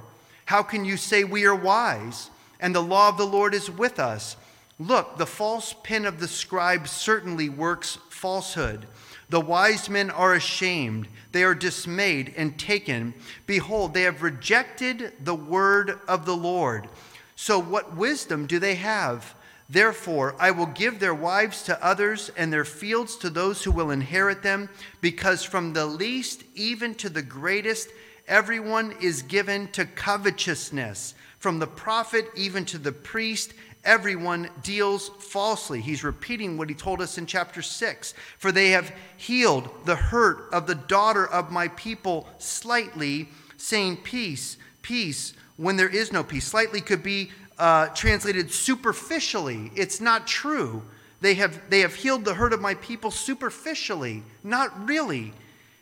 How 0.46 0.62
can 0.62 0.86
you 0.86 0.96
say 0.96 1.24
we 1.24 1.46
are 1.46 1.56
wise 1.56 2.30
and 2.62 2.74
the 2.74 2.82
law 2.82 3.10
of 3.10 3.18
the 3.18 3.28
Lord 3.28 3.54
is 3.54 3.70
with 3.70 4.00
us? 4.00 4.38
Look, 4.80 5.18
the 5.18 5.26
false 5.26 5.76
pen 5.84 6.06
of 6.06 6.20
the 6.20 6.28
scribe 6.28 6.88
certainly 6.88 7.50
works 7.50 7.98
falsehood. 8.10 8.88
The 9.30 9.42
wise 9.42 9.90
men 9.90 10.10
are 10.10 10.34
ashamed, 10.34 11.08
they 11.32 11.44
are 11.44 11.56
dismayed 11.56 12.34
and 12.36 12.60
taken. 12.60 13.14
Behold, 13.46 13.94
they 13.94 14.02
have 14.04 14.24
rejected 14.24 15.14
the 15.24 15.36
word 15.36 16.00
of 16.08 16.26
the 16.26 16.36
Lord. 16.36 16.90
So, 17.36 17.58
what 17.58 17.96
wisdom 17.96 18.46
do 18.46 18.60
they 18.60 18.76
have? 18.76 19.34
Therefore, 19.70 20.36
I 20.38 20.52
will 20.52 20.66
give 20.66 21.00
their 21.00 21.14
wives 21.14 21.64
to 21.64 21.82
others 21.82 22.30
and 22.36 22.52
their 22.52 22.66
fields 22.66 23.16
to 23.18 23.30
those 23.30 23.64
who 23.64 23.72
will 23.72 23.92
inherit 23.92 24.44
them, 24.44 24.68
because 25.00 25.44
from 25.44 25.72
the 25.72 25.86
least 25.86 26.44
even 26.56 26.94
to 26.96 27.10
the 27.10 27.22
greatest, 27.22 27.88
everyone 28.28 28.94
is 29.00 29.22
given 29.22 29.70
to 29.70 29.86
covetousness. 29.86 31.14
From 31.42 31.58
the 31.58 31.66
prophet 31.66 32.30
even 32.36 32.66
to 32.66 32.78
the 32.78 32.92
priest, 32.92 33.56
everyone 33.84 34.48
deals 34.62 35.10
falsely. 35.10 35.82
He's 35.82 36.04
repeating 36.04 36.56
what 36.56 36.70
he 36.70 36.76
told 36.76 37.02
us 37.02 37.18
in 37.18 37.26
chapter 37.26 37.64
6. 37.64 38.14
For 38.38 38.52
they 38.52 38.70
have 38.70 38.94
healed 39.18 39.68
the 39.86 39.96
hurt 39.96 40.54
of 40.54 40.68
the 40.68 40.76
daughter 40.76 41.26
of 41.26 41.52
my 41.52 41.70
people 41.70 42.30
slightly, 42.38 43.28
saying, 43.58 43.98
Peace, 44.04 44.58
peace, 44.84 45.34
when 45.58 45.78
there 45.78 45.90
is 45.90 46.12
no 46.12 46.24
peace. 46.24 46.46
Slightly 46.46 46.80
could 46.80 47.02
be 47.02 47.32
uh, 47.58 47.88
translated 47.88 48.52
superficially. 48.52 49.72
It's 49.76 50.00
not 50.00 50.28
true. 50.28 50.84
They 51.22 51.34
have, 51.34 51.60
they 51.72 51.80
have 51.80 51.96
healed 51.96 52.24
the 52.24 52.36
hurt 52.36 52.54
of 52.54 52.62
my 52.62 52.76
people 52.76 53.10
superficially, 53.10 54.22
not 54.44 54.88
really. 54.88 55.34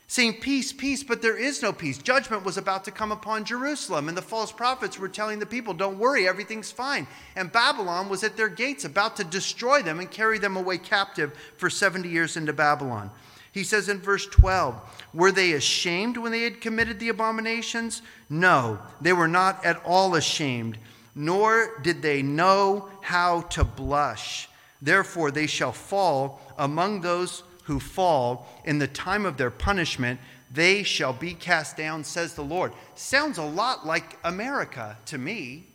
Saying 0.10 0.42
peace, 0.42 0.74
peace, 0.74 1.04
but 1.04 1.22
there 1.22 1.38
is 1.38 1.62
no 1.62 1.72
peace. 1.72 1.98
Judgment 1.98 2.44
was 2.44 2.58
about 2.58 2.84
to 2.86 2.92
come 2.92 3.14
upon 3.14 3.46
Jerusalem, 3.46 4.10
and 4.10 4.18
the 4.18 4.22
false 4.22 4.52
prophets 4.52 5.00
were 5.00 5.08
telling 5.08 5.40
the 5.40 5.46
people, 5.46 5.74
Don't 5.74 5.98
worry, 5.98 6.28
everything's 6.28 6.72
fine. 6.72 7.08
And 7.38 7.52
Babylon 7.52 8.10
was 8.10 8.24
at 8.26 8.36
their 8.36 8.50
gates, 8.50 8.84
about 8.84 9.16
to 9.18 9.24
destroy 9.24 9.82
them 9.82 10.02
and 10.02 10.12
carry 10.12 10.38
them 10.38 10.58
away 10.58 10.80
captive 10.80 11.34
for 11.56 11.70
70 11.70 12.10
years 12.10 12.36
into 12.36 12.52
Babylon. 12.52 13.12
He 13.54 13.64
says 13.64 13.88
in 13.88 14.00
verse 14.00 14.26
12, 14.26 15.08
Were 15.14 15.32
they 15.32 15.54
ashamed 15.54 16.18
when 16.18 16.34
they 16.34 16.42
had 16.42 16.60
committed 16.60 17.00
the 17.00 17.10
abominations? 17.10 18.02
No, 18.30 18.80
they 19.00 19.14
were 19.14 19.28
not 19.28 19.64
at 19.64 19.82
all 19.86 20.16
ashamed 20.16 20.78
nor 21.20 21.78
did 21.82 22.02
they 22.02 22.22
know 22.22 22.90
how 23.02 23.42
to 23.42 23.64
blush. 23.64 24.48
Therefore, 24.82 25.32
they 25.32 25.48
shall 25.48 25.74
fall 25.74 26.42
among 26.58 27.02
those 27.02 27.44
who 27.70 27.80
fall 27.80 28.48
in 28.66 28.80
the 28.80 28.88
time 28.88 29.28
of 29.28 29.38
their 29.38 29.52
punishment. 29.52 30.20
They 30.52 30.82
shall 30.82 31.14
be 31.14 31.36
cast 31.36 31.78
down, 31.78 32.04
says 32.04 32.34
the 32.34 32.42
Lord. 32.42 32.74
Sounds 32.96 33.38
a 33.38 33.44
lot 33.44 33.86
like 33.86 34.18
America 34.24 34.98
to 35.06 35.20
me. 35.20 35.66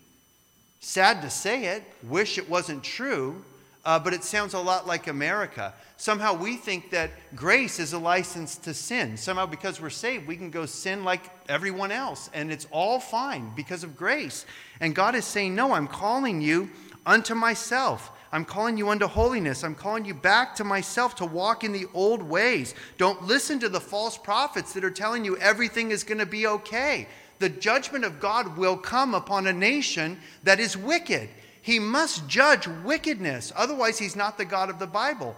Sad 0.80 1.22
to 1.22 1.30
say 1.30 1.66
it, 1.66 1.84
wish 2.02 2.36
it 2.36 2.50
wasn't 2.50 2.82
true, 2.82 3.44
uh, 3.84 4.00
but 4.00 4.12
it 4.12 4.24
sounds 4.24 4.54
a 4.54 4.58
lot 4.58 4.88
like 4.88 5.06
America. 5.06 5.72
Somehow 5.96 6.34
we 6.34 6.56
think 6.56 6.90
that 6.90 7.12
grace 7.36 7.78
is 7.78 7.92
a 7.92 7.98
license 7.98 8.56
to 8.56 8.74
sin. 8.74 9.16
Somehow, 9.16 9.46
because 9.46 9.80
we're 9.80 9.88
saved, 9.88 10.26
we 10.26 10.36
can 10.36 10.50
go 10.50 10.66
sin 10.66 11.04
like 11.04 11.22
everyone 11.48 11.92
else, 11.92 12.28
and 12.34 12.50
it's 12.50 12.66
all 12.72 12.98
fine 12.98 13.52
because 13.54 13.84
of 13.84 13.96
grace. 13.96 14.46
And 14.80 14.96
God 14.96 15.14
is 15.14 15.24
saying, 15.24 15.54
No, 15.54 15.72
I'm 15.72 15.86
calling 15.86 16.40
you 16.40 16.70
unto 17.06 17.36
myself. 17.36 18.10
I'm 18.34 18.44
calling 18.44 18.76
you 18.76 18.88
unto 18.88 19.06
holiness. 19.06 19.62
I'm 19.62 19.76
calling 19.76 20.04
you 20.04 20.12
back 20.12 20.56
to 20.56 20.64
myself 20.64 21.14
to 21.16 21.24
walk 21.24 21.62
in 21.62 21.70
the 21.70 21.86
old 21.94 22.20
ways. 22.20 22.74
Don't 22.98 23.22
listen 23.22 23.60
to 23.60 23.68
the 23.68 23.80
false 23.80 24.18
prophets 24.18 24.72
that 24.72 24.82
are 24.82 24.90
telling 24.90 25.24
you 25.24 25.36
everything 25.36 25.92
is 25.92 26.02
going 26.02 26.18
to 26.18 26.26
be 26.26 26.48
okay. 26.48 27.06
The 27.38 27.48
judgment 27.48 28.04
of 28.04 28.18
God 28.18 28.56
will 28.56 28.76
come 28.76 29.14
upon 29.14 29.46
a 29.46 29.52
nation 29.52 30.18
that 30.42 30.58
is 30.58 30.76
wicked. 30.76 31.28
He 31.62 31.78
must 31.78 32.26
judge 32.26 32.66
wickedness. 32.66 33.52
Otherwise, 33.54 34.00
he's 34.00 34.16
not 34.16 34.36
the 34.36 34.44
God 34.44 34.68
of 34.68 34.80
the 34.80 34.86
Bible. 34.88 35.36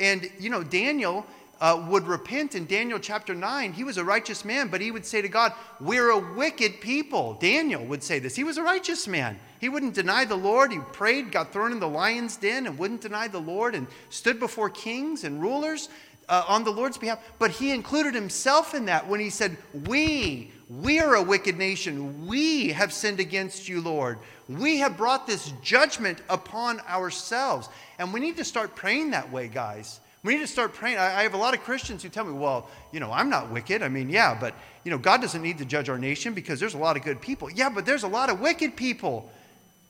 And, 0.00 0.28
you 0.40 0.50
know, 0.50 0.64
Daniel 0.64 1.24
uh, 1.62 1.80
would 1.88 2.08
repent 2.08 2.56
in 2.56 2.66
Daniel 2.66 2.98
chapter 2.98 3.36
9. 3.36 3.72
He 3.72 3.84
was 3.84 3.96
a 3.96 4.04
righteous 4.04 4.44
man, 4.44 4.66
but 4.66 4.80
he 4.80 4.90
would 4.90 5.06
say 5.06 5.22
to 5.22 5.28
God, 5.28 5.52
We're 5.80 6.10
a 6.10 6.34
wicked 6.34 6.80
people. 6.80 7.34
Daniel 7.34 7.84
would 7.84 8.02
say 8.02 8.18
this. 8.18 8.34
He 8.34 8.42
was 8.42 8.58
a 8.58 8.64
righteous 8.64 9.06
man. 9.06 9.38
He 9.60 9.68
wouldn't 9.68 9.94
deny 9.94 10.24
the 10.24 10.34
Lord. 10.34 10.72
He 10.72 10.80
prayed, 10.92 11.30
got 11.30 11.52
thrown 11.52 11.70
in 11.70 11.78
the 11.78 11.88
lion's 11.88 12.36
den, 12.36 12.66
and 12.66 12.76
wouldn't 12.76 13.00
deny 13.00 13.28
the 13.28 13.38
Lord, 13.38 13.76
and 13.76 13.86
stood 14.10 14.40
before 14.40 14.70
kings 14.70 15.22
and 15.22 15.40
rulers 15.40 15.88
uh, 16.28 16.44
on 16.48 16.64
the 16.64 16.72
Lord's 16.72 16.98
behalf. 16.98 17.20
But 17.38 17.52
he 17.52 17.70
included 17.70 18.12
himself 18.12 18.74
in 18.74 18.86
that 18.86 19.06
when 19.06 19.20
he 19.20 19.30
said, 19.30 19.56
We, 19.86 20.50
we 20.68 20.98
are 20.98 21.14
a 21.14 21.22
wicked 21.22 21.58
nation. 21.58 22.26
We 22.26 22.70
have 22.70 22.92
sinned 22.92 23.20
against 23.20 23.68
you, 23.68 23.80
Lord. 23.80 24.18
We 24.48 24.78
have 24.78 24.96
brought 24.96 25.28
this 25.28 25.52
judgment 25.62 26.22
upon 26.28 26.80
ourselves. 26.80 27.68
And 28.00 28.12
we 28.12 28.18
need 28.18 28.36
to 28.38 28.44
start 28.44 28.74
praying 28.74 29.12
that 29.12 29.30
way, 29.30 29.46
guys. 29.46 30.00
We 30.24 30.34
need 30.34 30.40
to 30.40 30.46
start 30.46 30.72
praying. 30.72 30.98
I, 30.98 31.22
have 31.22 31.34
a 31.34 31.38
lot 31.38 31.52
of 31.52 31.62
Christians 31.62 32.02
who 32.02 32.08
tell 32.08 32.24
me, 32.24 32.32
well, 32.32 32.68
you 32.92 33.00
know, 33.00 33.10
I'm 33.10 33.28
not 33.28 33.50
wicked. 33.50 33.82
I 33.82 33.88
mean, 33.88 34.08
yeah, 34.08 34.38
but, 34.38 34.54
you 34.84 34.90
know, 34.92 34.98
God 34.98 35.20
doesn't 35.20 35.42
need 35.42 35.58
to 35.58 35.64
judge 35.64 35.88
our 35.88 35.98
nation 35.98 36.32
because 36.32 36.60
there's 36.60 36.74
a 36.74 36.78
lot 36.78 36.96
of 36.96 37.02
good 37.02 37.20
people. 37.20 37.50
Yeah, 37.50 37.70
but 37.70 37.84
there's 37.84 38.04
a 38.04 38.08
lot 38.08 38.30
of 38.30 38.40
wicked 38.40 38.76
people. 38.76 39.32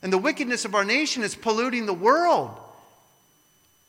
And 0.03 0.11
the 0.11 0.19
wickedness 0.19 0.65
of 0.65 0.75
our 0.75 0.85
nation 0.85 1.23
is 1.23 1.35
polluting 1.35 1.85
the 1.85 1.95
world. 1.95 2.51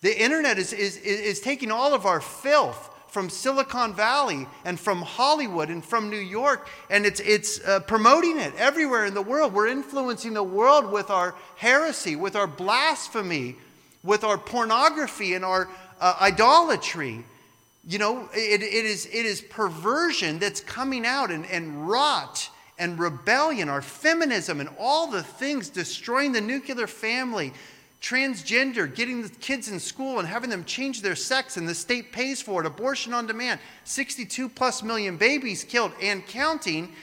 The 0.01 0.21
internet 0.21 0.57
is, 0.57 0.73
is, 0.73 0.97
is 0.97 1.39
taking 1.39 1.71
all 1.71 1.93
of 1.93 2.05
our 2.05 2.19
filth 2.19 2.89
from 3.07 3.29
Silicon 3.29 3.93
Valley 3.93 4.47
and 4.65 4.77
from 4.77 5.01
Hollywood 5.01 5.69
and 5.69 5.85
from 5.85 6.09
New 6.09 6.17
York, 6.17 6.67
and 6.89 7.05
it's, 7.05 7.19
it's 7.19 7.63
uh, 7.63 7.79
promoting 7.81 8.39
it 8.39 8.53
everywhere 8.57 9.05
in 9.05 9.13
the 9.13 9.21
world. 9.21 9.53
We're 9.53 9.67
influencing 9.67 10.33
the 10.33 10.43
world 10.43 10.91
with 10.91 11.11
our 11.11 11.35
heresy, 11.55 12.15
with 12.15 12.35
our 12.35 12.47
blasphemy, 12.47 13.55
with 14.03 14.23
our 14.23 14.37
pornography 14.37 15.35
and 15.35 15.45
our 15.45 15.69
uh, 15.99 16.15
idolatry. 16.21 17.25
You 17.87 17.99
know, 17.99 18.29
it, 18.33 18.61
it, 18.61 18.85
is, 18.85 19.05
it 19.07 19.25
is 19.25 19.41
perversion 19.41 20.39
that's 20.39 20.61
coming 20.61 21.05
out 21.05 21.31
and, 21.31 21.45
and 21.47 21.87
rot 21.87 22.49
and 22.79 22.97
rebellion, 22.97 23.69
our 23.69 23.81
feminism, 23.81 24.59
and 24.59 24.69
all 24.79 25.07
the 25.07 25.23
things 25.23 25.69
destroying 25.69 26.31
the 26.31 26.41
nuclear 26.41 26.87
family, 26.87 27.53
transgender, 28.01 28.93
getting 28.93 29.21
the 29.21 29.29
kids 29.29 29.69
in 29.69 29.79
school 29.79 30.19
and 30.19 30.27
having 30.27 30.49
them 30.49 30.65
change 30.65 31.01
their 31.01 31.15
sex, 31.15 31.57
and 31.57 31.67
the 31.67 31.75
state 31.75 32.11
pays 32.11 32.41
for 32.41 32.61
it, 32.61 32.67
abortion 32.67 33.13
on 33.13 33.27
demand, 33.27 33.59
62 33.83 34.49
plus 34.49 34.81
million 34.83 35.17
babies 35.17 35.63
killed 35.63 35.91
and 36.01 36.25
counting. 36.25 36.93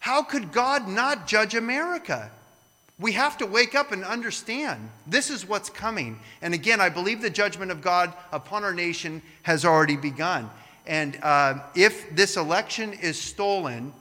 How 0.00 0.22
could 0.22 0.52
God 0.52 0.88
not 0.88 1.26
judge 1.26 1.54
America? 1.54 2.30
We 3.00 3.12
have 3.12 3.38
to 3.38 3.46
wake 3.46 3.74
up 3.74 3.92
and 3.92 4.04
understand 4.04 4.90
this 5.06 5.30
is 5.30 5.46
what's 5.46 5.70
coming. 5.70 6.18
And 6.42 6.52
again, 6.52 6.80
I 6.80 6.88
believe 6.88 7.22
the 7.22 7.30
judgment 7.30 7.70
of 7.70 7.80
God 7.80 8.12
upon 8.32 8.64
our 8.64 8.74
nation 8.74 9.22
has 9.42 9.64
already 9.64 9.96
begun. 9.96 10.50
And 10.86 11.18
uh, 11.22 11.60
if 11.76 12.14
this 12.16 12.36
election 12.36 12.92
is 12.94 13.20
stolen, 13.20 13.92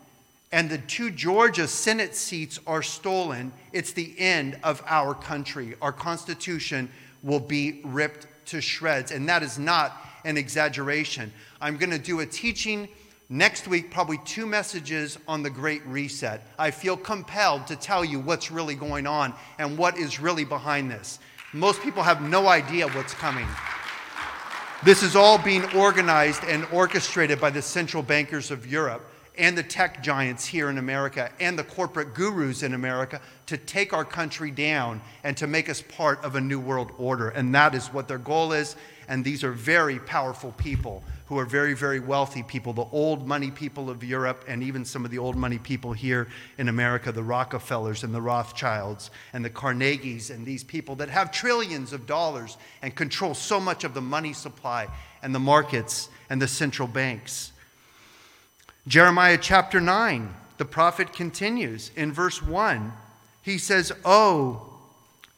and 0.51 0.70
the 0.70 0.77
two 0.77 1.12
Georgia 1.12 1.68
Senate 1.68 2.16
seats 2.16 2.60
are 2.66 2.82
stolen, 2.82 3.51
it's 3.74 3.92
the 3.92 4.18
end 4.18 4.58
of 4.63 4.82
our 4.88 5.13
country. 5.13 5.75
Our 5.82 5.92
Constitution 5.92 6.89
will 7.22 7.42
be 7.42 7.82
ripped 7.84 8.27
to 8.48 8.62
shreds. 8.62 9.12
And 9.12 9.27
that 9.27 9.44
is 9.44 9.60
not 9.60 9.98
an 10.24 10.38
exaggeration. 10.38 11.32
I'm 11.60 11.77
going 11.77 11.89
to 11.92 12.00
do 12.00 12.22
a 12.22 12.25
teaching 12.25 12.88
next 13.29 13.67
week, 13.67 13.91
probably 13.91 14.19
two 14.19 14.46
messages 14.46 15.17
on 15.27 15.43
the 15.43 15.50
Great 15.50 15.86
Reset. 15.86 16.41
I 16.57 16.72
feel 16.72 16.98
compelled 16.98 17.67
to 17.67 17.75
tell 17.75 18.05
you 18.05 18.19
what's 18.19 18.51
really 18.51 18.75
going 18.75 19.07
on 19.07 19.34
and 19.60 19.77
what 19.77 19.98
is 19.98 20.19
really 20.19 20.46
behind 20.46 20.89
this. 20.89 21.19
Most 21.53 21.81
people 21.81 22.03
have 22.03 22.22
no 22.22 22.48
idea 22.48 22.88
what's 22.89 23.13
coming. 23.13 23.48
This 24.84 25.01
is 25.01 25.15
all 25.15 25.38
being 25.38 25.65
organized 25.75 26.43
and 26.43 26.65
orchestrated 26.72 27.41
by 27.41 27.50
the 27.50 27.62
central 27.62 28.03
bankers 28.03 28.51
of 28.51 28.67
Europe 28.67 29.10
and 29.38 29.57
the 29.57 29.63
tech 29.63 30.03
giants 30.03 30.46
here 30.46 30.69
in 30.69 30.77
America 30.77 31.31
and 31.39 31.57
the 31.57 31.63
corporate 31.63 32.13
gurus 32.13 32.63
in 32.63 32.74
America 32.74 33.22
to 33.46 33.57
take 33.57 33.93
our 33.93 34.05
country 34.05 34.51
down 34.51 35.01
and 35.24 35.38
to 35.38 35.48
make 35.48 35.69
us 35.69 35.81
part 35.81 36.24
of 36.24 36.36
a 36.36 36.41
new 36.41 36.60
world 36.60 36.91
order. 36.98 37.29
And 37.29 37.53
that 37.55 37.75
is 37.75 37.88
what 37.88 38.07
their 38.07 38.17
goal 38.17 38.51
is. 38.51 38.75
And 39.07 39.24
these 39.24 39.43
are 39.43 39.51
very 39.51 40.00
powerful 40.00 40.51
people 40.53 41.03
who 41.27 41.38
are 41.38 41.46
very, 41.46 41.74
very 41.74 42.00
wealthy 42.00 42.41
people, 42.41 42.74
the 42.74 42.86
old 42.91 43.27
money 43.27 43.51
people 43.51 43.89
of 43.89 44.03
Europe, 44.03 44.46
and 44.48 44.63
even 44.63 44.86
some 44.86 45.03
of 45.03 45.12
the 45.12 45.17
old 45.17 45.36
money 45.36 45.57
people 45.57 45.93
here 45.93 46.27
in 46.57 46.69
America, 46.69 47.12
the 47.12 47.24
Rockefellers 47.24 48.03
and 48.03 48.13
the 48.13 48.22
Rothschilds 48.22 49.12
and 49.34 49.43
the 49.43 49.50
Carnegies, 49.50 50.29
and 50.29 50.46
these 50.46 50.63
people 50.63 50.96
that 50.96 51.10
have 51.10 51.31
trillions 51.31 51.91
of 51.91 52.05
dollars 52.05 52.57
and 52.81 52.96
control 52.96 53.34
so 53.34 53.60
much 53.60 53.84
of 53.84 53.93
the 53.93 54.01
money 54.01 54.31
supply 54.34 54.88
and 55.22 55.36
the 55.36 55.39
markets 55.39 56.10
and 56.29 56.41
the 56.41 56.48
central 56.48 56.88
banks. 56.88 57.51
Jeremiah 58.88 59.38
chapter 59.39 59.81
9, 59.81 60.34
the 60.57 60.65
prophet 60.65 61.12
continues 61.12 61.91
in 61.96 62.13
verse 62.13 62.41
1. 62.41 62.93
He 63.41 63.57
says, 63.57 63.91
Oh, 64.05 64.74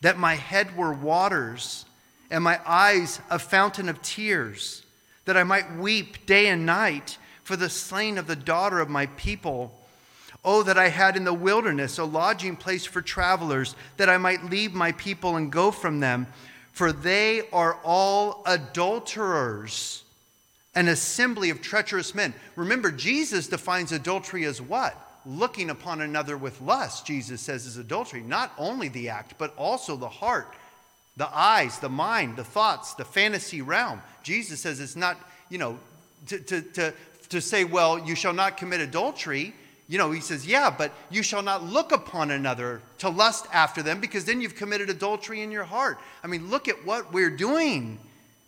that 0.01 0.19
my 0.19 0.36
head 0.36 0.77
were 0.77 0.93
waters 0.93 1.86
and 2.29 2.43
my 2.43 2.60
eyes 2.65 3.19
a 3.29 3.39
fountain 3.39 3.89
of 3.89 4.01
tears, 4.01 4.84
that 5.30 5.38
I 5.38 5.44
might 5.44 5.78
weep 5.78 6.26
day 6.26 6.48
and 6.48 6.66
night 6.66 7.20
for 7.44 7.56
the 7.56 7.70
slain 7.70 8.18
of 8.18 8.26
the 8.26 8.36
daughter 8.36 8.80
of 8.80 8.90
my 8.90 9.06
people. 9.06 9.80
Oh, 10.44 10.64
that 10.64 10.80
I 10.80 10.88
had 10.88 11.16
in 11.16 11.24
the 11.24 11.32
wilderness 11.36 12.00
a 12.00 12.04
lodging 12.04 12.56
place 12.56 12.84
for 12.84 13.00
travelers, 13.00 13.76
that 13.98 14.10
I 14.10 14.18
might 14.18 14.50
leave 14.50 14.74
my 14.74 14.92
people 14.94 15.36
and 15.36 15.52
go 15.52 15.70
from 15.70 16.00
them, 16.00 16.26
for 16.72 16.92
they 16.92 17.48
are 17.52 17.78
all 17.84 18.42
adulterers, 18.48 20.04
an 20.74 20.88
assembly 20.88 21.52
of 21.52 21.62
treacherous 21.62 22.16
men. 22.16 22.34
Remember, 22.56 22.90
Jesus 22.90 23.48
defines 23.48 23.92
adultery 23.92 24.46
as 24.46 24.60
what? 24.60 25.22
Looking 25.28 25.70
upon 25.70 26.02
another 26.02 26.38
with 26.38 26.60
lust, 26.60 27.06
Jesus 27.06 27.40
says, 27.40 27.68
is 27.68 27.78
adultery. 27.78 28.22
Not 28.22 28.52
only 28.58 28.88
the 28.88 29.10
act, 29.10 29.36
but 29.38 29.56
also 29.58 29.96
the 29.96 30.10
heart, 30.10 30.56
the 31.18 31.30
eyes, 31.36 31.80
the 31.80 31.89
mind, 31.89 32.38
the 32.38 32.44
thoughts, 32.44 32.94
the 32.94 33.06
fantasy 33.06 33.62
realm. 33.62 34.01
Jesus 34.24 34.62
says 34.62 34.80
it's 34.80 34.96
not, 34.96 35.18
you 35.50 35.58
know, 35.58 35.80
to, 36.28 36.39
to, 36.39 36.62
to, 36.62 36.94
to 37.30 37.42
say, 37.42 37.63
well, 37.63 38.00
you 38.00 38.16
shall 38.16 38.34
not 38.34 38.58
commit 38.58 38.82
adultery 38.82 39.54
you 39.89 39.98
know, 39.98 40.12
he 40.12 40.22
says, 40.22 40.46
yeah, 40.46 40.70
but 40.70 40.92
you 41.10 41.24
shall 41.24 41.42
not 41.42 41.63
look 41.63 41.92
upon 41.92 42.30
another 42.30 42.80
to 43.00 43.10
lust 43.10 43.48
after 43.51 43.82
them 43.82 44.00
because 44.00 44.24
then 44.24 44.39
you've 44.39 44.56
committed 44.56 44.88
adultery 44.88 45.42
in 45.42 45.50
your 45.50 45.63
heart. 45.63 45.98
I 46.24 46.28
mean, 46.28 46.51
look 46.51 46.68
at 46.68 46.86
what 46.86 47.12
we're 47.12 47.32
doing 47.32 47.98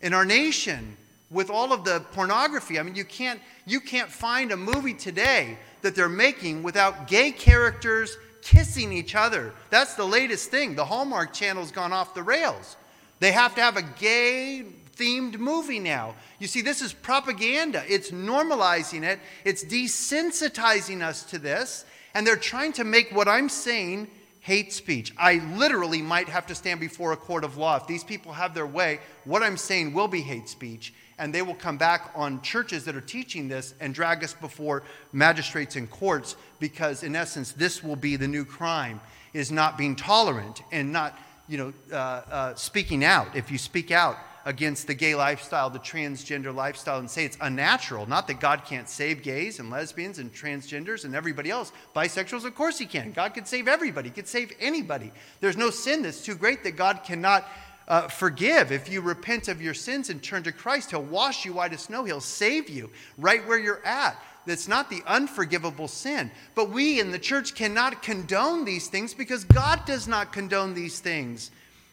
in 0.00 0.14
our 0.14 0.24
nation 0.24 0.96
with 1.32 1.50
all 1.50 1.72
of 1.72 1.84
the 1.84 1.98
pornography. 2.12 2.78
I 2.78 2.84
mean, 2.84 2.94
you 2.94 3.04
can't, 3.04 3.40
you 3.66 3.80
can't 3.80 4.08
find 4.08 4.52
a 4.52 4.56
movie 4.56 4.94
today 4.94 5.58
that 5.80 5.96
they're 5.96 6.08
making 6.08 6.62
without 6.62 7.08
gay 7.08 7.32
characters 7.32 8.16
kissing 8.42 8.92
each 8.92 9.14
other. 9.14 9.54
That's 9.70 9.94
the 9.94 10.04
latest 10.04 10.50
thing. 10.50 10.74
The 10.74 10.84
Hallmark 10.84 11.32
Channel's 11.32 11.72
gone 11.72 11.92
off 11.92 12.14
the 12.14 12.22
rails. 12.22 12.76
They 13.20 13.32
have 13.32 13.54
to 13.54 13.60
have 13.60 13.76
a 13.76 13.82
gay 13.82 14.64
themed 14.96 15.38
movie 15.38 15.78
now. 15.78 16.14
You 16.38 16.46
see, 16.46 16.60
this 16.60 16.82
is 16.82 16.92
propaganda. 16.92 17.82
It's 17.88 18.10
normalizing 18.10 19.04
it, 19.04 19.20
it's 19.44 19.64
desensitizing 19.64 21.02
us 21.02 21.22
to 21.24 21.38
this, 21.38 21.84
and 22.14 22.26
they're 22.26 22.36
trying 22.36 22.72
to 22.74 22.84
make 22.84 23.10
what 23.12 23.28
I'm 23.28 23.48
saying 23.48 24.08
hate 24.40 24.72
speech. 24.72 25.14
I 25.16 25.34
literally 25.56 26.02
might 26.02 26.28
have 26.28 26.46
to 26.48 26.54
stand 26.54 26.80
before 26.80 27.12
a 27.12 27.16
court 27.16 27.44
of 27.44 27.56
law. 27.56 27.76
If 27.76 27.86
these 27.86 28.02
people 28.02 28.32
have 28.32 28.54
their 28.54 28.66
way, 28.66 28.98
what 29.24 29.42
I'm 29.42 29.56
saying 29.56 29.94
will 29.94 30.08
be 30.08 30.20
hate 30.20 30.48
speech, 30.48 30.92
and 31.22 31.32
they 31.32 31.40
will 31.40 31.54
come 31.54 31.76
back 31.76 32.10
on 32.16 32.42
churches 32.42 32.84
that 32.84 32.96
are 32.96 33.00
teaching 33.00 33.46
this 33.46 33.74
and 33.78 33.94
drag 33.94 34.24
us 34.24 34.34
before 34.34 34.82
magistrates 35.12 35.76
and 35.76 35.88
courts 35.88 36.34
because, 36.58 37.04
in 37.04 37.14
essence, 37.14 37.52
this 37.52 37.82
will 37.82 37.94
be 37.94 38.16
the 38.16 38.26
new 38.26 38.44
crime 38.44 39.00
is 39.32 39.52
not 39.52 39.78
being 39.78 39.94
tolerant 39.94 40.62
and 40.72 40.92
not 40.92 41.16
you 41.48 41.58
know, 41.58 41.72
uh, 41.92 41.94
uh, 41.96 42.54
speaking 42.56 43.04
out. 43.04 43.36
If 43.36 43.52
you 43.52 43.58
speak 43.58 43.92
out, 43.92 44.16
against 44.44 44.86
the 44.86 44.94
gay 44.94 45.14
lifestyle, 45.14 45.70
the 45.70 45.78
transgender 45.78 46.54
lifestyle, 46.54 46.98
and 46.98 47.10
say 47.10 47.24
it's 47.24 47.38
unnatural. 47.40 48.08
Not 48.08 48.26
that 48.28 48.40
God 48.40 48.64
can't 48.64 48.88
save 48.88 49.22
gays 49.22 49.58
and 49.58 49.70
lesbians 49.70 50.18
and 50.18 50.32
transgenders 50.32 51.04
and 51.04 51.14
everybody 51.14 51.50
else. 51.50 51.72
Bisexuals, 51.94 52.44
of 52.44 52.54
course, 52.54 52.78
He 52.78 52.86
can. 52.86 53.12
God 53.12 53.34
can 53.34 53.44
save 53.44 53.68
everybody, 53.68 54.08
He 54.08 54.14
can 54.14 54.26
save 54.26 54.52
anybody. 54.60 55.12
There's 55.40 55.56
no 55.56 55.70
sin 55.70 56.02
that's 56.02 56.24
too 56.24 56.34
great 56.34 56.64
that 56.64 56.72
God 56.72 57.04
cannot. 57.04 57.46
Uh, 57.88 58.08
forgive. 58.08 58.72
If 58.72 58.88
you 58.88 59.00
repent 59.00 59.48
of 59.48 59.60
your 59.60 59.74
sins 59.74 60.10
and 60.10 60.22
turn 60.22 60.42
to 60.44 60.52
Christ, 60.52 60.90
He'll 60.90 61.02
wash 61.02 61.44
you 61.44 61.54
white 61.54 61.72
as 61.72 61.82
snow. 61.82 62.04
He'll 62.04 62.20
save 62.20 62.68
you 62.68 62.90
right 63.18 63.46
where 63.46 63.58
you're 63.58 63.84
at. 63.84 64.16
That's 64.46 64.68
not 64.68 64.90
the 64.90 65.02
unforgivable 65.06 65.88
sin. 65.88 66.30
But 66.54 66.70
we 66.70 66.98
in 67.00 67.10
the 67.12 67.18
church 67.18 67.54
cannot 67.54 68.02
condone 68.02 68.64
these 68.64 68.88
things 68.88 69.14
because 69.14 69.44
God 69.44 69.84
does 69.84 70.08
not 70.08 70.32
condone 70.32 70.74
these 70.74 71.00
things. 71.00 71.50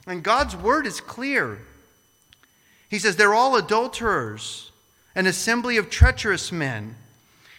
And 0.08 0.24
God's 0.24 0.56
word 0.56 0.88
is 0.88 1.02
clear. 1.02 1.60
He 2.90 2.98
says, 2.98 3.16
They're 3.16 3.36
all 3.36 3.56
adulterers, 3.56 4.72
an 5.16 5.28
assembly 5.28 5.78
of 5.78 5.90
treacherous 5.90 6.52
men. 6.52 6.96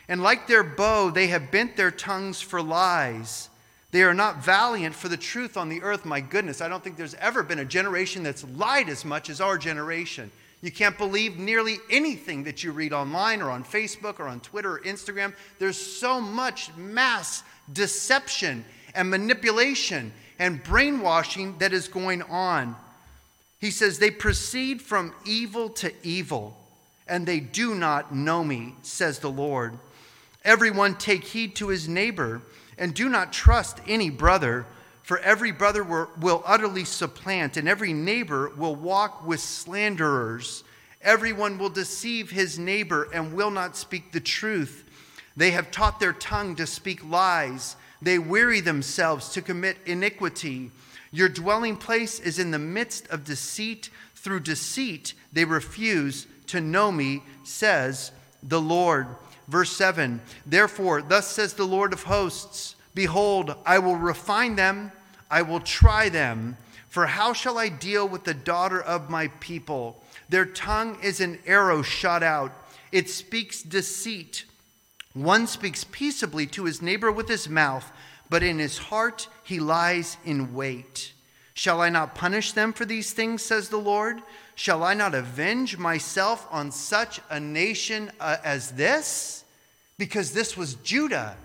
And 0.08 0.22
like 0.22 0.48
their 0.48 0.64
bow, 0.64 1.10
they 1.10 1.28
have 1.28 1.52
bent 1.52 1.76
their 1.76 1.92
tongues 1.92 2.40
for 2.40 2.60
lies. 2.60 3.49
They 3.90 4.02
are 4.02 4.14
not 4.14 4.44
valiant 4.44 4.94
for 4.94 5.08
the 5.08 5.16
truth 5.16 5.56
on 5.56 5.68
the 5.68 5.82
earth. 5.82 6.04
My 6.04 6.20
goodness, 6.20 6.60
I 6.60 6.68
don't 6.68 6.82
think 6.82 6.96
there's 6.96 7.14
ever 7.14 7.42
been 7.42 7.58
a 7.58 7.64
generation 7.64 8.22
that's 8.22 8.44
lied 8.44 8.88
as 8.88 9.04
much 9.04 9.28
as 9.28 9.40
our 9.40 9.58
generation. 9.58 10.30
You 10.62 10.70
can't 10.70 10.98
believe 10.98 11.38
nearly 11.38 11.78
anything 11.90 12.44
that 12.44 12.62
you 12.62 12.72
read 12.72 12.92
online 12.92 13.40
or 13.40 13.50
on 13.50 13.64
Facebook 13.64 14.20
or 14.20 14.28
on 14.28 14.40
Twitter 14.40 14.74
or 14.74 14.80
Instagram. 14.80 15.34
There's 15.58 15.78
so 15.78 16.20
much 16.20 16.74
mass 16.76 17.42
deception 17.72 18.64
and 18.94 19.10
manipulation 19.10 20.12
and 20.38 20.62
brainwashing 20.62 21.58
that 21.58 21.72
is 21.72 21.88
going 21.88 22.22
on. 22.22 22.76
He 23.58 23.70
says, 23.70 23.98
They 23.98 24.10
proceed 24.10 24.82
from 24.82 25.14
evil 25.24 25.68
to 25.70 25.92
evil, 26.02 26.56
and 27.08 27.26
they 27.26 27.40
do 27.40 27.74
not 27.74 28.14
know 28.14 28.44
me, 28.44 28.74
says 28.82 29.18
the 29.18 29.30
Lord. 29.30 29.78
Everyone 30.44 30.94
take 30.94 31.24
heed 31.24 31.54
to 31.56 31.68
his 31.68 31.88
neighbor, 31.88 32.40
and 32.80 32.94
do 32.94 33.08
not 33.08 33.32
trust 33.32 33.78
any 33.86 34.10
brother, 34.10 34.66
for 35.02 35.18
every 35.18 35.52
brother 35.52 35.84
will 35.84 36.42
utterly 36.46 36.84
supplant, 36.84 37.56
and 37.56 37.68
every 37.68 37.92
neighbor 37.92 38.50
will 38.56 38.74
walk 38.74 39.24
with 39.24 39.38
slanderers. 39.38 40.64
Everyone 41.02 41.58
will 41.58 41.68
deceive 41.68 42.30
his 42.30 42.58
neighbor 42.58 43.08
and 43.12 43.34
will 43.34 43.50
not 43.50 43.76
speak 43.76 44.12
the 44.12 44.20
truth. 44.20 44.84
They 45.36 45.50
have 45.52 45.70
taught 45.70 46.00
their 46.00 46.12
tongue 46.12 46.56
to 46.56 46.66
speak 46.66 47.04
lies. 47.04 47.76
They 48.02 48.18
weary 48.18 48.60
themselves 48.60 49.28
to 49.30 49.42
commit 49.42 49.76
iniquity. 49.84 50.70
Your 51.12 51.28
dwelling 51.28 51.76
place 51.76 52.18
is 52.18 52.38
in 52.38 52.50
the 52.50 52.58
midst 52.58 53.06
of 53.08 53.24
deceit. 53.24 53.90
Through 54.14 54.40
deceit, 54.40 55.14
they 55.32 55.44
refuse 55.44 56.26
to 56.48 56.60
know 56.60 56.92
me, 56.92 57.22
says 57.42 58.12
the 58.42 58.60
Lord. 58.60 59.06
Verse 59.50 59.70
7 59.76 60.22
Therefore, 60.46 61.02
thus 61.02 61.28
says 61.28 61.52
the 61.52 61.66
Lord 61.66 61.92
of 61.92 62.04
hosts 62.04 62.76
Behold, 62.94 63.54
I 63.66 63.78
will 63.78 63.96
refine 63.96 64.56
them, 64.56 64.92
I 65.30 65.42
will 65.42 65.60
try 65.60 66.08
them. 66.08 66.56
For 66.88 67.06
how 67.06 67.34
shall 67.34 67.58
I 67.58 67.68
deal 67.68 68.08
with 68.08 68.24
the 68.24 68.34
daughter 68.34 68.80
of 68.80 69.10
my 69.10 69.28
people? 69.38 70.02
Their 70.28 70.46
tongue 70.46 70.98
is 71.02 71.20
an 71.20 71.38
arrow 71.46 71.82
shot 71.82 72.22
out, 72.22 72.52
it 72.90 73.10
speaks 73.10 73.62
deceit. 73.62 74.44
One 75.12 75.46
speaks 75.46 75.84
peaceably 75.84 76.46
to 76.48 76.64
his 76.64 76.80
neighbor 76.80 77.12
with 77.12 77.28
his 77.28 77.48
mouth 77.48 77.92
but 78.30 78.44
in 78.44 78.60
his 78.60 78.78
heart 78.78 79.28
he 79.42 79.58
lies 79.60 80.16
in 80.24 80.54
wait. 80.54 81.12
Shall 81.52 81.82
I 81.82 81.90
not 81.90 82.14
punish 82.14 82.52
them 82.52 82.72
for 82.72 82.86
these 82.86 83.12
things, 83.12 83.42
says 83.42 83.68
the 83.68 83.76
Lord? 83.76 84.22
Shall 84.54 84.82
I 84.84 84.94
not 84.94 85.14
avenge 85.14 85.76
myself 85.76 86.46
on 86.50 86.70
such 86.70 87.20
a 87.28 87.40
nation 87.40 88.10
uh, 88.20 88.36
as 88.42 88.70
this? 88.70 89.39
Because 90.00 90.32
this 90.32 90.56
was 90.56 90.76
Judah. 90.76 91.36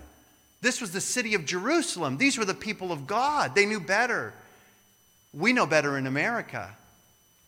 This 0.62 0.80
was 0.80 0.90
the 0.90 1.00
city 1.02 1.34
of 1.34 1.44
Jerusalem. 1.44 2.16
These 2.16 2.38
were 2.38 2.46
the 2.46 2.54
people 2.54 2.90
of 2.90 3.06
God. 3.06 3.54
They 3.54 3.66
knew 3.66 3.78
better. 3.78 4.32
We 5.34 5.52
know 5.52 5.66
better 5.66 5.98
in 5.98 6.06
America. 6.06 6.70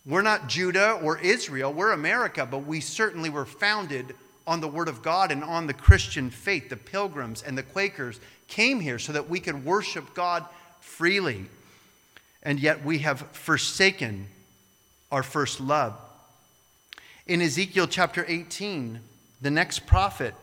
We're 0.04 0.20
not 0.20 0.48
Judah 0.48 1.00
or 1.02 1.18
Israel, 1.18 1.72
we're 1.72 1.92
America, 1.92 2.46
but 2.46 2.66
we 2.66 2.80
certainly 2.80 3.30
were 3.30 3.46
founded 3.46 4.14
on 4.46 4.60
the 4.60 4.68
Word 4.68 4.88
of 4.88 5.02
God 5.02 5.32
and 5.32 5.42
on 5.42 5.66
the 5.66 5.72
Christian 5.72 6.28
faith. 6.28 6.68
The 6.68 6.76
pilgrims 6.76 7.42
and 7.42 7.56
the 7.56 7.62
Quakers 7.62 8.20
came 8.46 8.78
here 8.78 8.98
so 8.98 9.14
that 9.14 9.30
we 9.30 9.40
could 9.40 9.64
worship 9.64 10.12
God 10.12 10.44
freely. 10.80 11.46
And 12.42 12.60
yet 12.60 12.84
we 12.84 12.98
have 12.98 13.20
forsaken 13.32 14.26
our 15.10 15.22
first 15.22 15.58
love. 15.58 15.96
In 17.26 17.40
Ezekiel 17.40 17.86
chapter 17.86 18.26
18, 18.28 19.00
the 19.40 19.50
next 19.50 19.86
prophet, 19.86 20.34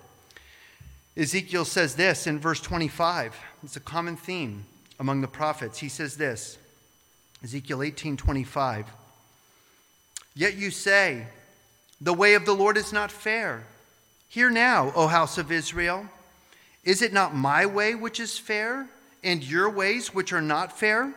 Ezekiel 1.18 1.64
says 1.64 1.96
this 1.96 2.28
in 2.28 2.40
verse 2.40 2.60
25. 2.60 3.36
It's 3.64 3.78
a 3.78 3.82
common 3.82 4.18
theme 4.18 4.66
among 5.00 5.22
the 5.22 5.28
prophets. 5.28 5.80
He 5.80 5.90
says 5.90 6.18
this 6.18 6.58
Ezekiel 7.44 7.84
18 7.84 8.18
25. 8.18 8.88
Yet 10.36 10.56
you 10.56 10.72
say, 10.72 11.28
The 12.02 12.14
way 12.14 12.34
of 12.34 12.46
the 12.46 12.56
Lord 12.56 12.76
is 12.76 12.92
not 12.92 13.12
fair. 13.12 13.64
Hear 14.28 14.50
now, 14.50 14.92
O 14.96 15.08
house 15.08 15.38
of 15.38 15.52
Israel. 15.52 16.08
Is 16.84 17.02
it 17.02 17.14
not 17.14 17.34
my 17.34 17.66
way 17.66 17.96
which 17.96 18.20
is 18.20 18.38
fair, 18.38 18.88
and 19.24 19.44
your 19.44 19.70
ways 19.70 20.14
which 20.14 20.34
are 20.34 20.42
not 20.42 20.78
fair? 20.78 21.14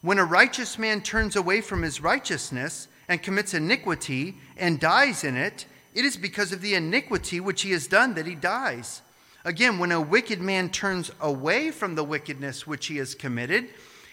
When 0.00 0.18
a 0.18 0.24
righteous 0.24 0.78
man 0.78 1.00
turns 1.00 1.36
away 1.36 1.60
from 1.60 1.82
his 1.82 2.00
righteousness 2.00 2.88
and 3.08 3.22
commits 3.22 3.54
iniquity 3.54 4.34
and 4.56 4.78
dies 4.78 5.24
in 5.24 5.36
it, 5.36 5.66
it 5.94 6.04
is 6.04 6.16
because 6.16 6.52
of 6.52 6.60
the 6.60 6.74
iniquity 6.74 7.40
which 7.40 7.62
he 7.62 7.70
has 7.70 7.86
done 7.86 8.14
that 8.14 8.26
he 8.26 8.34
dies. 8.34 9.02
Again, 9.44 9.78
when 9.78 9.92
a 9.92 10.00
wicked 10.00 10.40
man 10.40 10.70
turns 10.70 11.10
away 11.20 11.70
from 11.70 11.94
the 11.94 12.04
wickedness 12.04 12.66
which 12.66 12.86
he 12.86 12.96
has 12.96 13.14
committed 13.14 13.68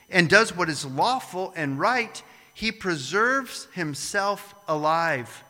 and 0.09 0.29
does 0.29 0.55
what 0.55 0.69
is 0.69 0.85
lawful 0.85 1.51
and 1.55 1.79
right, 1.79 2.21
he 2.53 2.71
preserves 2.71 3.67
himself 3.73 4.55
alive 4.67 5.43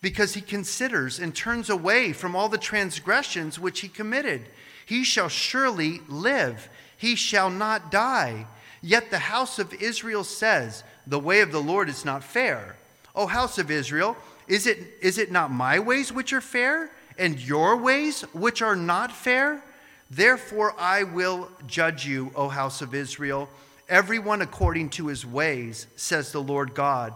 because 0.00 0.34
he 0.34 0.40
considers 0.40 1.18
and 1.18 1.34
turns 1.34 1.70
away 1.70 2.12
from 2.12 2.34
all 2.34 2.48
the 2.48 2.58
transgressions 2.58 3.58
which 3.58 3.80
he 3.80 3.88
committed. 3.88 4.48
He 4.86 5.04
shall 5.04 5.28
surely 5.28 6.00
live, 6.08 6.68
he 6.96 7.14
shall 7.14 7.50
not 7.50 7.90
die. 7.90 8.46
Yet 8.80 9.10
the 9.10 9.18
house 9.18 9.58
of 9.58 9.74
Israel 9.74 10.24
says, 10.24 10.84
The 11.06 11.18
way 11.18 11.40
of 11.40 11.52
the 11.52 11.62
Lord 11.62 11.88
is 11.88 12.04
not 12.04 12.24
fair. 12.24 12.76
O 13.14 13.26
house 13.26 13.58
of 13.58 13.70
Israel, 13.70 14.16
is 14.46 14.66
it, 14.66 14.78
is 15.02 15.18
it 15.18 15.30
not 15.30 15.50
my 15.50 15.78
ways 15.78 16.12
which 16.12 16.32
are 16.32 16.40
fair, 16.40 16.90
and 17.18 17.38
your 17.40 17.76
ways 17.76 18.22
which 18.32 18.62
are 18.62 18.76
not 18.76 19.12
fair? 19.12 19.62
Therefore, 20.10 20.74
I 20.78 21.02
will 21.02 21.50
judge 21.66 22.06
you, 22.06 22.30
O 22.34 22.48
house 22.48 22.80
of 22.80 22.94
Israel, 22.94 23.48
everyone 23.88 24.40
according 24.40 24.90
to 24.90 25.08
his 25.08 25.26
ways, 25.26 25.86
says 25.96 26.32
the 26.32 26.42
Lord 26.42 26.74
God. 26.74 27.12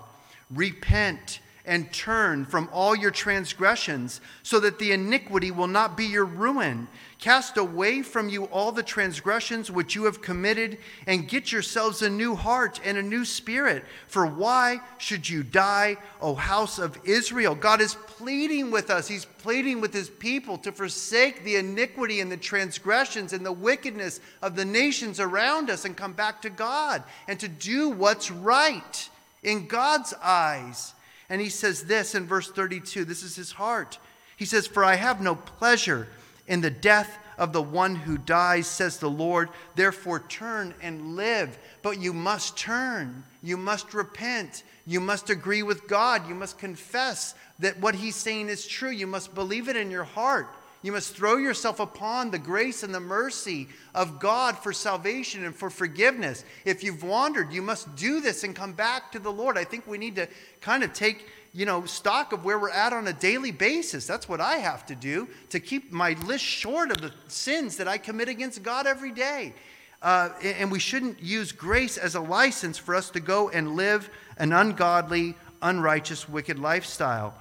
Repent 0.50 1.40
and 1.64 1.92
turn 1.92 2.44
from 2.44 2.68
all 2.72 2.94
your 2.94 3.12
transgressions, 3.12 4.20
so 4.42 4.58
that 4.60 4.78
the 4.78 4.92
iniquity 4.92 5.50
will 5.50 5.68
not 5.68 5.96
be 5.96 6.06
your 6.06 6.24
ruin. 6.24 6.88
Cast 7.22 7.56
away 7.56 8.02
from 8.02 8.28
you 8.28 8.46
all 8.46 8.72
the 8.72 8.82
transgressions 8.82 9.70
which 9.70 9.94
you 9.94 10.06
have 10.06 10.20
committed, 10.20 10.78
and 11.06 11.28
get 11.28 11.52
yourselves 11.52 12.02
a 12.02 12.10
new 12.10 12.34
heart 12.34 12.80
and 12.84 12.98
a 12.98 13.02
new 13.02 13.24
spirit. 13.24 13.84
For 14.08 14.26
why 14.26 14.80
should 14.98 15.28
you 15.28 15.44
die, 15.44 15.98
O 16.20 16.34
house 16.34 16.80
of 16.80 16.98
Israel? 17.04 17.54
God 17.54 17.80
is 17.80 17.94
pleading 18.08 18.72
with 18.72 18.90
us. 18.90 19.06
He's 19.06 19.24
pleading 19.24 19.80
with 19.80 19.94
his 19.94 20.10
people 20.10 20.58
to 20.58 20.72
forsake 20.72 21.44
the 21.44 21.54
iniquity 21.54 22.18
and 22.18 22.32
the 22.32 22.36
transgressions 22.36 23.32
and 23.32 23.46
the 23.46 23.52
wickedness 23.52 24.18
of 24.42 24.56
the 24.56 24.64
nations 24.64 25.20
around 25.20 25.70
us 25.70 25.84
and 25.84 25.96
come 25.96 26.14
back 26.14 26.42
to 26.42 26.50
God 26.50 27.04
and 27.28 27.38
to 27.38 27.46
do 27.46 27.88
what's 27.90 28.32
right 28.32 29.08
in 29.44 29.68
God's 29.68 30.12
eyes. 30.20 30.92
And 31.30 31.40
he 31.40 31.50
says 31.50 31.84
this 31.84 32.16
in 32.16 32.26
verse 32.26 32.50
32 32.50 33.04
this 33.04 33.22
is 33.22 33.36
his 33.36 33.52
heart. 33.52 34.00
He 34.36 34.44
says, 34.44 34.66
For 34.66 34.84
I 34.84 34.96
have 34.96 35.20
no 35.20 35.36
pleasure 35.36 36.08
in 36.46 36.60
the 36.60 36.70
death 36.70 37.18
of 37.38 37.52
the 37.52 37.62
one 37.62 37.94
who 37.94 38.18
dies, 38.18 38.66
says 38.66 38.98
the 38.98 39.10
Lord. 39.10 39.48
Therefore, 39.74 40.20
turn 40.20 40.74
and 40.82 41.16
live. 41.16 41.58
But 41.82 42.00
you 42.00 42.12
must 42.12 42.56
turn. 42.56 43.24
You 43.42 43.56
must 43.56 43.94
repent. 43.94 44.62
You 44.86 45.00
must 45.00 45.30
agree 45.30 45.62
with 45.62 45.88
God. 45.88 46.28
You 46.28 46.34
must 46.34 46.58
confess 46.58 47.34
that 47.58 47.80
what 47.80 47.94
he's 47.94 48.16
saying 48.16 48.48
is 48.48 48.66
true. 48.66 48.90
You 48.90 49.06
must 49.06 49.34
believe 49.34 49.68
it 49.68 49.76
in 49.76 49.90
your 49.90 50.04
heart. 50.04 50.48
You 50.82 50.90
must 50.90 51.14
throw 51.14 51.36
yourself 51.36 51.78
upon 51.78 52.30
the 52.30 52.40
grace 52.40 52.82
and 52.82 52.92
the 52.92 53.00
mercy 53.00 53.68
of 53.94 54.18
God 54.18 54.58
for 54.58 54.72
salvation 54.72 55.44
and 55.44 55.54
for 55.54 55.70
forgiveness. 55.70 56.44
If 56.64 56.82
you've 56.82 57.04
wandered, 57.04 57.52
you 57.52 57.62
must 57.62 57.94
do 57.94 58.20
this 58.20 58.42
and 58.42 58.54
come 58.54 58.72
back 58.72 59.12
to 59.12 59.20
the 59.20 59.30
Lord. 59.30 59.56
I 59.56 59.62
think 59.62 59.86
we 59.86 59.96
need 59.96 60.16
to 60.16 60.28
kind 60.60 60.82
of 60.82 60.92
take 60.92 61.28
you 61.54 61.66
know, 61.66 61.84
stock 61.84 62.32
of 62.32 62.44
where 62.44 62.58
we're 62.58 62.70
at 62.70 62.92
on 62.92 63.06
a 63.06 63.12
daily 63.12 63.50
basis. 63.50 64.06
That's 64.06 64.28
what 64.28 64.40
I 64.40 64.56
have 64.56 64.86
to 64.86 64.94
do 64.94 65.28
to 65.50 65.60
keep 65.60 65.92
my 65.92 66.14
list 66.24 66.44
short 66.44 66.90
of 66.90 67.00
the 67.00 67.12
sins 67.28 67.76
that 67.76 67.86
I 67.86 67.98
commit 67.98 68.28
against 68.28 68.62
God 68.62 68.86
every 68.86 69.12
day. 69.12 69.52
Uh, 70.00 70.30
and 70.42 70.72
we 70.72 70.78
shouldn't 70.78 71.22
use 71.22 71.52
grace 71.52 71.98
as 71.98 72.14
a 72.14 72.20
license 72.20 72.78
for 72.78 72.94
us 72.94 73.10
to 73.10 73.20
go 73.20 73.50
and 73.50 73.76
live 73.76 74.08
an 74.38 74.52
ungodly, 74.52 75.36
unrighteous, 75.60 76.28
wicked 76.28 76.58
lifestyle. 76.58 77.34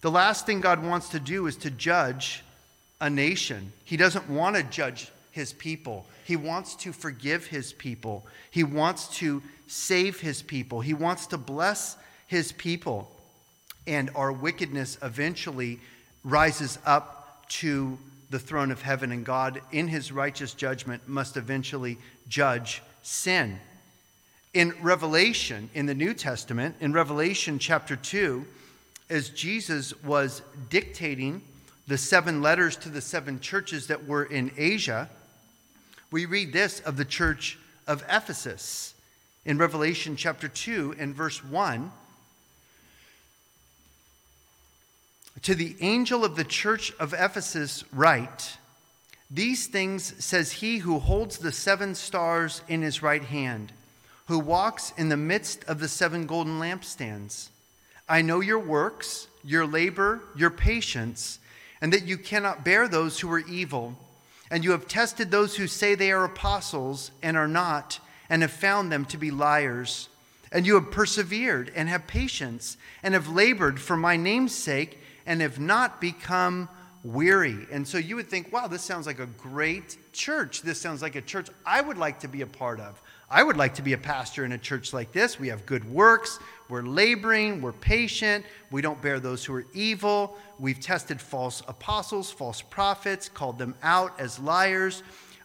The 0.00 0.10
last 0.10 0.44
thing 0.44 0.60
God 0.60 0.84
wants 0.84 1.08
to 1.10 1.20
do 1.20 1.46
is 1.46 1.56
to 1.58 1.70
judge 1.70 2.42
a 3.00 3.08
nation. 3.08 3.72
He 3.84 3.96
doesn't 3.96 4.28
want 4.28 4.56
to 4.56 4.64
judge 4.64 5.10
his 5.30 5.52
people. 5.52 6.06
He 6.24 6.36
wants 6.36 6.74
to 6.76 6.92
forgive 6.92 7.46
his 7.46 7.72
people. 7.72 8.26
He 8.50 8.64
wants 8.64 9.08
to 9.18 9.42
save 9.68 10.20
his 10.20 10.42
people. 10.42 10.80
He 10.80 10.92
wants 10.92 11.28
to 11.28 11.38
bless 11.38 11.96
his 12.26 12.52
people 12.52 13.10
and 13.88 14.10
our 14.14 14.30
wickedness 14.30 14.98
eventually 15.02 15.80
rises 16.22 16.78
up 16.84 17.48
to 17.48 17.98
the 18.30 18.38
throne 18.38 18.70
of 18.70 18.82
heaven, 18.82 19.10
and 19.10 19.24
God, 19.24 19.62
in 19.72 19.88
his 19.88 20.12
righteous 20.12 20.52
judgment, 20.52 21.08
must 21.08 21.38
eventually 21.38 21.96
judge 22.28 22.82
sin. 23.02 23.58
In 24.52 24.74
Revelation, 24.82 25.70
in 25.72 25.86
the 25.86 25.94
New 25.94 26.12
Testament, 26.12 26.76
in 26.80 26.92
Revelation 26.92 27.58
chapter 27.58 27.96
2, 27.96 28.44
as 29.08 29.30
Jesus 29.30 29.94
was 30.02 30.42
dictating 30.68 31.40
the 31.86 31.96
seven 31.96 32.42
letters 32.42 32.76
to 32.76 32.90
the 32.90 33.00
seven 33.00 33.40
churches 33.40 33.86
that 33.86 34.06
were 34.06 34.24
in 34.24 34.52
Asia, 34.58 35.08
we 36.10 36.26
read 36.26 36.52
this 36.52 36.80
of 36.80 36.98
the 36.98 37.06
church 37.06 37.58
of 37.86 38.04
Ephesus. 38.10 38.92
In 39.46 39.56
Revelation 39.56 40.14
chapter 40.16 40.48
2 40.48 40.96
and 40.98 41.14
verse 41.14 41.42
1, 41.42 41.90
To 45.42 45.54
the 45.54 45.76
angel 45.80 46.24
of 46.24 46.36
the 46.36 46.44
church 46.44 46.92
of 46.98 47.14
Ephesus, 47.14 47.84
write 47.92 48.56
These 49.30 49.68
things 49.68 50.24
says 50.24 50.52
he 50.52 50.78
who 50.78 50.98
holds 50.98 51.38
the 51.38 51.52
seven 51.52 51.94
stars 51.94 52.62
in 52.66 52.82
his 52.82 53.02
right 53.02 53.22
hand, 53.22 53.72
who 54.26 54.38
walks 54.38 54.92
in 54.96 55.08
the 55.08 55.16
midst 55.16 55.64
of 55.64 55.78
the 55.78 55.88
seven 55.88 56.26
golden 56.26 56.58
lampstands. 56.58 57.50
I 58.08 58.22
know 58.22 58.40
your 58.40 58.58
works, 58.58 59.28
your 59.44 59.66
labor, 59.66 60.22
your 60.34 60.50
patience, 60.50 61.38
and 61.80 61.92
that 61.92 62.06
you 62.06 62.16
cannot 62.16 62.64
bear 62.64 62.88
those 62.88 63.20
who 63.20 63.30
are 63.30 63.38
evil. 63.38 63.94
And 64.50 64.64
you 64.64 64.72
have 64.72 64.88
tested 64.88 65.30
those 65.30 65.56
who 65.56 65.66
say 65.66 65.94
they 65.94 66.10
are 66.10 66.24
apostles 66.24 67.10
and 67.22 67.36
are 67.36 67.48
not, 67.48 68.00
and 68.30 68.42
have 68.42 68.50
found 68.50 68.90
them 68.90 69.04
to 69.06 69.18
be 69.18 69.30
liars. 69.30 70.08
And 70.50 70.66
you 70.66 70.74
have 70.74 70.90
persevered 70.90 71.70
and 71.76 71.88
have 71.88 72.06
patience, 72.06 72.76
and 73.02 73.14
have 73.14 73.28
labored 73.28 73.78
for 73.78 73.96
my 73.96 74.16
name's 74.16 74.54
sake 74.54 74.97
and 75.28 75.42
have 75.42 75.60
not 75.60 76.00
become 76.00 76.68
weary. 77.04 77.66
And 77.70 77.86
so 77.86 77.98
you 77.98 78.16
would 78.16 78.28
think, 78.28 78.50
wow, 78.50 78.66
this 78.66 78.82
sounds 78.82 79.06
like 79.06 79.20
a 79.20 79.26
great 79.26 79.98
church. 80.12 80.62
This 80.62 80.80
sounds 80.80 81.02
like 81.02 81.14
a 81.14 81.20
church 81.20 81.48
I 81.64 81.82
would 81.82 81.98
like 81.98 82.18
to 82.20 82.28
be 82.28 82.40
a 82.40 82.46
part 82.46 82.80
of. 82.80 83.00
I 83.30 83.42
would 83.42 83.58
like 83.58 83.74
to 83.74 83.82
be 83.82 83.92
a 83.92 83.98
pastor 83.98 84.46
in 84.46 84.52
a 84.52 84.58
church 84.58 84.94
like 84.94 85.12
this. 85.12 85.38
We 85.38 85.48
have 85.48 85.66
good 85.66 85.84
works. 85.84 86.40
We're 86.70 86.82
laboring. 86.82 87.60
We're 87.60 87.72
patient. 87.72 88.46
We 88.70 88.80
don't 88.80 89.00
bear 89.02 89.20
those 89.20 89.44
who 89.44 89.54
are 89.54 89.66
evil. 89.74 90.38
We've 90.58 90.80
tested 90.80 91.20
false 91.20 91.62
apostles, 91.68 92.30
false 92.30 92.62
prophets, 92.62 93.28
called 93.28 93.58
them 93.58 93.74
out 93.82 94.18
as 94.18 94.38
liars. 94.38 95.02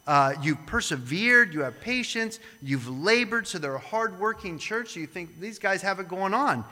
Uh, 0.07 0.33
you've 0.41 0.65
persevered. 0.65 1.53
You 1.53 1.59
have 1.61 1.79
patience. 1.81 2.39
You've 2.61 2.87
labored. 2.87 3.47
So 3.47 3.57
they're 3.57 3.75
a 3.75 3.79
hardworking 3.79 4.59
church. 4.59 4.95
You 4.95 5.07
think 5.07 5.41
these 5.41 5.59
guys 5.59 5.81
have 5.81 5.99
it 5.99 6.07
going 6.07 6.33
on. 6.33 6.63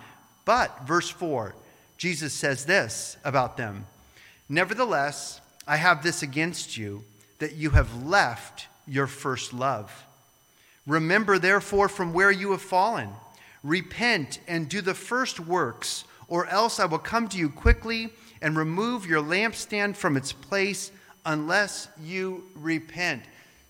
But, 0.46 0.88
verse 0.88 1.10
4 1.10 1.56
Jesus 2.02 2.34
says 2.34 2.66
this 2.66 3.16
about 3.24 3.58
them 3.58 3.86
Nevertheless, 4.50 5.40
I 5.68 5.78
have 5.78 6.02
this 6.02 6.24
against 6.24 6.76
you, 6.76 7.04
that 7.38 7.54
you 7.54 7.70
have 7.70 8.04
left 8.04 8.66
your 8.88 9.06
first 9.06 9.54
love. 9.54 10.08
Remember, 10.88 11.38
therefore, 11.38 11.88
from 11.88 12.12
where 12.12 12.32
you 12.32 12.54
have 12.54 12.62
fallen. 12.64 13.10
Repent 13.64 14.40
and 14.48 14.68
do 14.68 14.82
the 14.82 14.96
first 14.96 15.40
works, 15.40 16.06
or 16.28 16.48
else 16.48 16.80
I 16.80 16.86
will 16.86 16.98
come 16.98 17.28
to 17.28 17.38
you 17.38 17.50
quickly 17.50 18.10
and 18.42 18.58
remove 18.58 19.06
your 19.06 19.22
lampstand 19.22 19.96
from 19.96 20.18
its 20.18 20.34
place 20.34 20.92
unless 21.24 21.88
you 22.04 22.46
repent. 22.56 23.22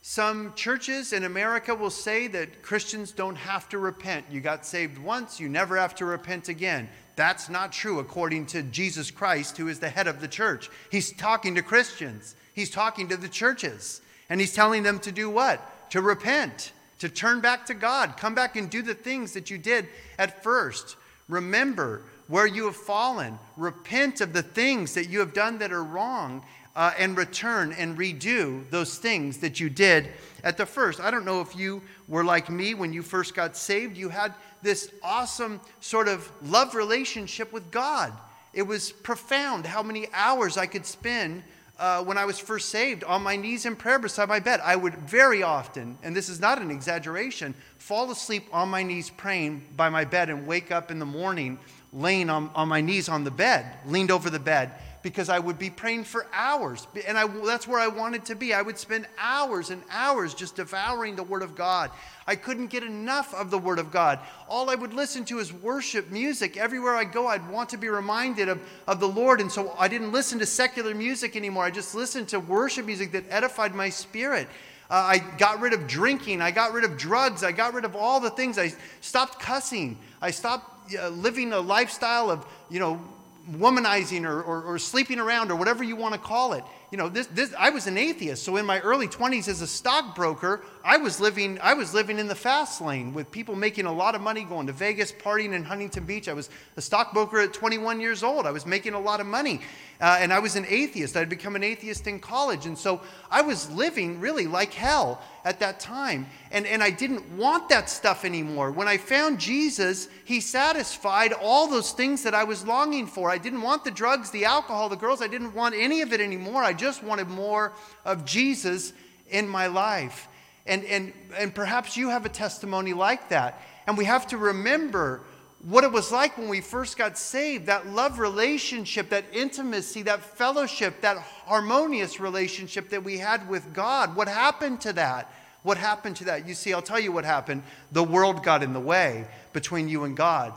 Some 0.03 0.53
churches 0.55 1.11
in 1.11 1.25
America 1.25 1.75
will 1.75 1.89
say 1.89 2.27
that 2.27 2.63
Christians 2.63 3.11
don't 3.11 3.35
have 3.35 3.67
to 3.69 3.77
repent. 3.77 4.25
You 4.31 4.39
got 4.39 4.65
saved 4.65 4.97
once, 4.97 5.37
you 5.37 5.49
never 5.49 5.75
have 5.75 5.95
to 5.95 6.05
repent 6.05 6.47
again. 6.47 6.87
That's 7.15 7.49
not 7.49 7.71
true 7.71 7.99
according 7.99 8.47
to 8.47 8.63
Jesus 8.63 9.11
Christ, 9.11 9.57
who 9.57 9.67
is 9.67 9.79
the 9.79 9.89
head 9.89 10.07
of 10.07 10.21
the 10.21 10.27
church. 10.27 10.69
He's 10.89 11.11
talking 11.11 11.55
to 11.55 11.61
Christians, 11.61 12.35
he's 12.53 12.69
talking 12.69 13.07
to 13.09 13.17
the 13.17 13.29
churches, 13.29 14.01
and 14.29 14.39
he's 14.39 14.53
telling 14.53 14.83
them 14.83 14.99
to 14.99 15.11
do 15.11 15.29
what? 15.29 15.89
To 15.91 16.01
repent, 16.01 16.71
to 16.99 17.09
turn 17.09 17.41
back 17.41 17.65
to 17.65 17.73
God, 17.73 18.15
come 18.17 18.35
back 18.35 18.55
and 18.55 18.69
do 18.69 18.81
the 18.81 18.93
things 18.93 19.33
that 19.33 19.49
you 19.49 19.57
did 19.57 19.87
at 20.17 20.43
first. 20.43 20.95
Remember 21.27 22.03
where 22.27 22.47
you 22.47 22.65
have 22.65 22.75
fallen, 22.75 23.37
repent 23.57 24.21
of 24.21 24.31
the 24.31 24.41
things 24.41 24.93
that 24.93 25.09
you 25.09 25.19
have 25.19 25.33
done 25.33 25.59
that 25.59 25.73
are 25.73 25.83
wrong, 25.83 26.45
uh, 26.75 26.93
and 26.97 27.17
return 27.17 27.73
and 27.73 27.97
redo 27.97 28.69
those 28.69 28.97
things 28.97 29.37
that 29.37 29.59
you 29.59 29.69
did 29.69 30.09
at 30.43 30.57
the 30.57 30.65
first. 30.65 30.99
I 30.99 31.11
don't 31.11 31.25
know 31.25 31.41
if 31.41 31.55
you 31.55 31.81
were 32.07 32.23
like 32.23 32.49
me 32.49 32.73
when 32.73 32.93
you 32.93 33.01
first 33.01 33.35
got 33.35 33.57
saved. 33.57 33.97
You 33.97 34.09
had 34.09 34.33
this 34.61 34.91
awesome 35.03 35.59
sort 35.79 36.07
of 36.07 36.31
love 36.43 36.75
relationship 36.75 37.51
with 37.51 37.71
God. 37.71 38.13
It 38.53 38.63
was 38.63 38.91
profound 38.91 39.65
how 39.65 39.83
many 39.83 40.07
hours 40.13 40.57
I 40.57 40.65
could 40.65 40.85
spend 40.85 41.43
uh, 41.79 42.03
when 42.03 42.17
I 42.17 42.25
was 42.25 42.37
first 42.37 42.69
saved 42.69 43.03
on 43.03 43.23
my 43.23 43.35
knees 43.35 43.65
in 43.65 43.75
prayer 43.75 43.97
beside 43.97 44.29
my 44.29 44.39
bed. 44.39 44.59
I 44.63 44.75
would 44.75 44.95
very 44.95 45.41
often, 45.41 45.97
and 46.03 46.15
this 46.15 46.29
is 46.29 46.39
not 46.39 46.61
an 46.61 46.69
exaggeration, 46.69 47.55
fall 47.79 48.11
asleep 48.11 48.47
on 48.53 48.69
my 48.69 48.83
knees 48.83 49.09
praying 49.09 49.67
by 49.75 49.89
my 49.89 50.05
bed 50.05 50.29
and 50.29 50.45
wake 50.45 50.71
up 50.71 50.91
in 50.91 50.99
the 50.99 51.05
morning 51.05 51.57
laying 51.93 52.29
on, 52.29 52.49
on 52.55 52.67
my 52.67 52.81
knees 52.81 53.09
on 53.09 53.23
the 53.23 53.31
bed, 53.31 53.65
leaned 53.85 54.11
over 54.11 54.29
the 54.29 54.39
bed 54.39 54.71
because 55.03 55.29
I 55.29 55.39
would 55.39 55.57
be 55.57 55.69
praying 55.69 56.03
for 56.03 56.27
hours. 56.33 56.87
And 57.07 57.17
I, 57.17 57.25
that's 57.27 57.67
where 57.67 57.79
I 57.79 57.87
wanted 57.87 58.25
to 58.25 58.35
be. 58.35 58.53
I 58.53 58.61
would 58.61 58.77
spend 58.77 59.07
hours 59.17 59.69
and 59.69 59.81
hours 59.89 60.33
just 60.33 60.55
devouring 60.55 61.15
the 61.15 61.23
Word 61.23 61.41
of 61.41 61.55
God. 61.55 61.91
I 62.27 62.35
couldn't 62.35 62.67
get 62.67 62.83
enough 62.83 63.33
of 63.33 63.49
the 63.49 63.57
Word 63.57 63.79
of 63.79 63.91
God. 63.91 64.19
All 64.47 64.69
I 64.69 64.75
would 64.75 64.93
listen 64.93 65.25
to 65.25 65.39
is 65.39 65.51
worship 65.51 66.11
music. 66.11 66.55
Everywhere 66.55 66.95
I 66.95 67.03
go, 67.03 67.27
I'd 67.27 67.49
want 67.49 67.69
to 67.69 67.77
be 67.77 67.89
reminded 67.89 68.47
of, 68.47 68.61
of 68.87 68.99
the 68.99 69.07
Lord. 69.07 69.41
And 69.41 69.51
so 69.51 69.75
I 69.77 69.87
didn't 69.87 70.11
listen 70.11 70.37
to 70.39 70.45
secular 70.45 70.93
music 70.93 71.35
anymore. 71.35 71.63
I 71.63 71.71
just 71.71 71.95
listened 71.95 72.27
to 72.29 72.39
worship 72.39 72.85
music 72.85 73.11
that 73.13 73.25
edified 73.29 73.73
my 73.73 73.89
spirit. 73.89 74.47
Uh, 74.89 74.95
I 74.95 75.17
got 75.37 75.61
rid 75.61 75.73
of 75.73 75.87
drinking. 75.87 76.41
I 76.41 76.51
got 76.51 76.73
rid 76.73 76.83
of 76.83 76.97
drugs. 76.97 77.43
I 77.43 77.53
got 77.53 77.73
rid 77.73 77.85
of 77.85 77.95
all 77.95 78.19
the 78.19 78.29
things. 78.29 78.59
I 78.59 78.73
stopped 78.99 79.39
cussing. 79.39 79.97
I 80.21 80.31
stopped 80.31 80.93
uh, 80.93 81.09
living 81.09 81.53
a 81.53 81.59
lifestyle 81.59 82.29
of, 82.29 82.45
you 82.69 82.79
know, 82.79 83.01
womanizing 83.49 84.23
or, 84.23 84.41
or, 84.41 84.63
or, 84.63 84.77
sleeping 84.77 85.19
around 85.19 85.51
or 85.51 85.55
whatever 85.55 85.83
you 85.83 85.95
want 85.95 86.13
to 86.13 86.19
call 86.19 86.53
it. 86.53 86.63
you 86.91 86.97
know, 86.97 87.09
this, 87.09 87.27
this, 87.27 87.53
I 87.57 87.71
was 87.71 87.87
an 87.87 87.97
atheist. 87.97 88.43
So 88.43 88.57
in 88.57 88.65
my 88.65 88.79
early 88.81 89.07
20s 89.07 89.47
as 89.47 89.61
a 89.61 89.67
stockbroker, 89.67 90.63
I 90.83 90.97
was 90.97 91.19
living, 91.19 91.57
I 91.61 91.73
was 91.73 91.93
living 91.93 92.19
in 92.19 92.27
the 92.27 92.35
fast 92.35 92.81
lane 92.81 93.13
with 93.13 93.31
people 93.31 93.55
making 93.55 93.85
a 93.85 93.91
lot 93.91 94.13
of 94.13 94.21
money, 94.21 94.43
going 94.43 94.67
to 94.67 94.73
Vegas, 94.73 95.11
partying 95.11 95.53
in 95.53 95.63
Huntington 95.63 96.05
Beach. 96.05 96.27
I 96.27 96.33
was 96.33 96.49
a 96.77 96.81
stockbroker 96.81 97.39
at 97.39 97.53
21 97.53 97.99
years 97.99 98.21
old. 98.21 98.45
I 98.45 98.51
was 98.51 98.65
making 98.65 98.93
a 98.93 98.99
lot 98.99 99.19
of 99.19 99.25
money. 99.25 99.61
Uh, 99.99 100.17
and 100.19 100.31
I 100.31 100.39
was 100.39 100.55
an 100.55 100.65
atheist. 100.67 101.17
I'd 101.17 101.29
become 101.29 101.55
an 101.55 101.63
atheist 101.63 102.07
in 102.07 102.19
college. 102.19 102.65
And 102.65 102.77
so 102.77 103.01
I 103.29 103.41
was 103.41 103.71
living 103.71 104.19
really 104.19 104.47
like 104.47 104.73
hell 104.73 105.21
at 105.43 105.59
that 105.59 105.79
time. 105.79 106.27
And, 106.51 106.65
and 106.65 106.83
I 106.83 106.89
didn't 106.91 107.37
want 107.37 107.69
that 107.69 107.89
stuff 107.89 108.25
anymore. 108.25 108.71
When 108.71 108.87
I 108.87 108.97
found 108.97 109.39
Jesus, 109.39 110.07
He 110.25 110.39
satisfied 110.39 111.33
all 111.33 111.67
those 111.67 111.91
things 111.91 112.23
that 112.23 112.35
I 112.35 112.43
was 112.43 112.65
longing 112.65 113.07
for. 113.07 113.29
I 113.29 113.37
didn't 113.37 113.61
want 113.61 113.83
the 113.83 113.91
drugs, 113.91 114.29
the 114.31 114.45
alcohol, 114.45 114.89
the 114.89 114.95
girls. 114.95 115.21
I 115.21 115.27
didn't 115.27 115.53
want 115.53 115.75
any 115.75 116.01
of 116.01 116.13
it 116.13 116.21
anymore. 116.21 116.63
I 116.63 116.73
just 116.73 117.03
wanted 117.03 117.27
more 117.27 117.73
of 118.05 118.25
Jesus 118.25 118.93
in 119.29 119.47
my 119.47 119.67
life. 119.67 120.27
And, 120.67 120.83
and, 120.85 121.13
and 121.37 121.55
perhaps 121.55 121.97
you 121.97 122.09
have 122.09 122.25
a 122.25 122.29
testimony 122.29 122.93
like 122.93 123.29
that. 123.29 123.61
And 123.87 123.97
we 123.97 124.05
have 124.05 124.27
to 124.27 124.37
remember 124.37 125.21
what 125.63 125.83
it 125.83 125.91
was 125.91 126.11
like 126.11 126.37
when 126.37 126.49
we 126.49 126.59
first 126.59 126.97
got 126.97 127.17
saved 127.17 127.67
that 127.67 127.85
love 127.87 128.17
relationship, 128.17 129.09
that 129.09 129.25
intimacy, 129.31 130.01
that 130.03 130.21
fellowship, 130.21 131.01
that 131.01 131.17
harmonious 131.17 132.19
relationship 132.19 132.89
that 132.89 133.03
we 133.03 133.17
had 133.17 133.47
with 133.47 133.71
God. 133.73 134.15
What 134.15 134.27
happened 134.27 134.81
to 134.81 134.93
that? 134.93 135.31
What 135.63 135.77
happened 135.77 136.15
to 136.17 136.25
that? 136.25 136.47
You 136.47 136.55
see, 136.55 136.73
I'll 136.73 136.81
tell 136.81 136.99
you 136.99 137.11
what 137.11 137.25
happened. 137.25 137.61
The 137.91 138.03
world 138.03 138.43
got 138.43 138.63
in 138.63 138.73
the 138.73 138.79
way 138.79 139.27
between 139.53 139.87
you 139.87 140.05
and 140.05 140.17
God. 140.17 140.53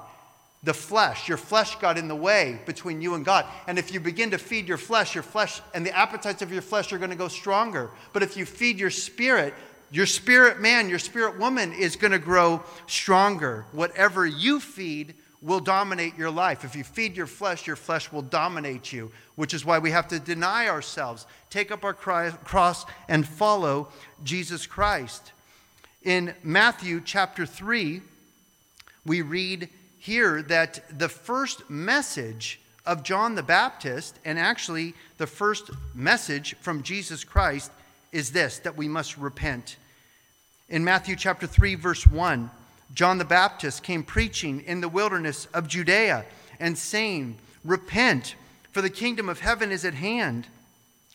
The 0.63 0.73
flesh, 0.73 1.29
your 1.29 1.37
flesh 1.37 1.77
got 1.77 1.99
in 1.99 2.09
the 2.09 2.17
way 2.17 2.59
between 2.65 3.03
you 3.03 3.15
and 3.15 3.23
God. 3.23 3.45
And 3.67 3.79
if 3.79 3.93
you 3.93 4.01
begin 4.01 4.31
to 4.31 4.39
feed 4.39 4.67
your 4.67 4.79
flesh, 4.79 5.15
your 5.15 5.23
flesh 5.23 5.61
and 5.75 5.85
the 5.85 5.95
appetites 5.95 6.41
of 6.41 6.51
your 6.51 6.63
flesh 6.63 6.91
are 6.95 6.99
going 6.99 7.11
to 7.11 7.17
go 7.17 7.29
stronger. 7.29 7.91
But 8.15 8.23
if 8.23 8.39
you 8.39 8.47
feed 8.47 8.79
your 8.79 8.89
spirit, 8.89 9.53
your 9.95 10.07
spirit 10.07 10.61
man, 10.61 10.89
your 10.89 10.99
spirit 10.99 11.39
woman 11.39 11.73
is 11.73 11.95
going 11.95 12.11
to 12.11 12.19
grow 12.19 12.65
stronger. 12.89 13.65
Whatever 13.71 14.27
you 14.27 14.59
feed 14.59 15.15
will 15.41 15.61
dominate 15.61 16.17
your 16.19 16.31
life. 16.31 16.65
If 16.65 16.75
you 16.75 16.83
feed 16.83 17.17
your 17.17 17.29
flesh, 17.29 17.67
your 17.67 17.77
flesh 17.77 18.11
will 18.11 18.23
dominate 18.23 18.93
you, 18.93 19.13
which 19.37 19.55
is 19.55 19.65
why 19.65 19.79
we 19.79 19.93
have 19.93 20.09
to 20.09 20.19
deny 20.19 20.69
ourselves, 20.69 21.27
take 21.49 21.71
up 21.71 21.85
our 21.85 21.95
cross, 21.95 22.87
and 23.09 23.29
follow 23.29 23.89
Jesus 24.25 24.67
Christ. 24.67 25.33
In 26.03 26.35
Matthew 26.43 27.01
chapter 27.05 27.47
3, 27.47 28.01
we 29.07 29.23
read 29.23 29.69
here 29.99 30.43
that 30.43 30.99
the 30.99 31.09
first 31.09 31.71
message 31.71 32.59
of 32.85 33.05
John 33.05 33.37
the 33.37 33.45
Baptist, 33.45 34.19
and 34.25 34.41
actually 34.41 34.95
the 35.19 35.27
first 35.29 35.71
message 35.95 36.57
from 36.61 36.83
Jesus 36.83 37.23
Christ, 37.23 37.71
is 38.11 38.33
this 38.33 38.59
that 38.59 38.77
we 38.77 38.89
must 38.89 39.17
repent. 39.19 39.77
In 40.69 40.83
Matthew 40.83 41.15
chapter 41.17 41.47
3 41.47 41.75
verse 41.75 42.07
1, 42.07 42.51
John 42.95 43.19
the 43.19 43.25
Baptist 43.25 43.83
came 43.83 44.03
preaching 44.03 44.63
in 44.63 44.81
the 44.81 44.89
wilderness 44.89 45.47
of 45.53 45.69
Judea 45.69 46.25
and 46.59 46.79
saying, 46.79 47.39
"Repent, 47.65 48.35
for 48.73 48.81
the 48.81 48.91
kingdom 48.91 49.29
of 49.29 49.41
heaven 49.41 49.71
is 49.71 49.85
at 49.85 49.95
hand." 49.95 50.47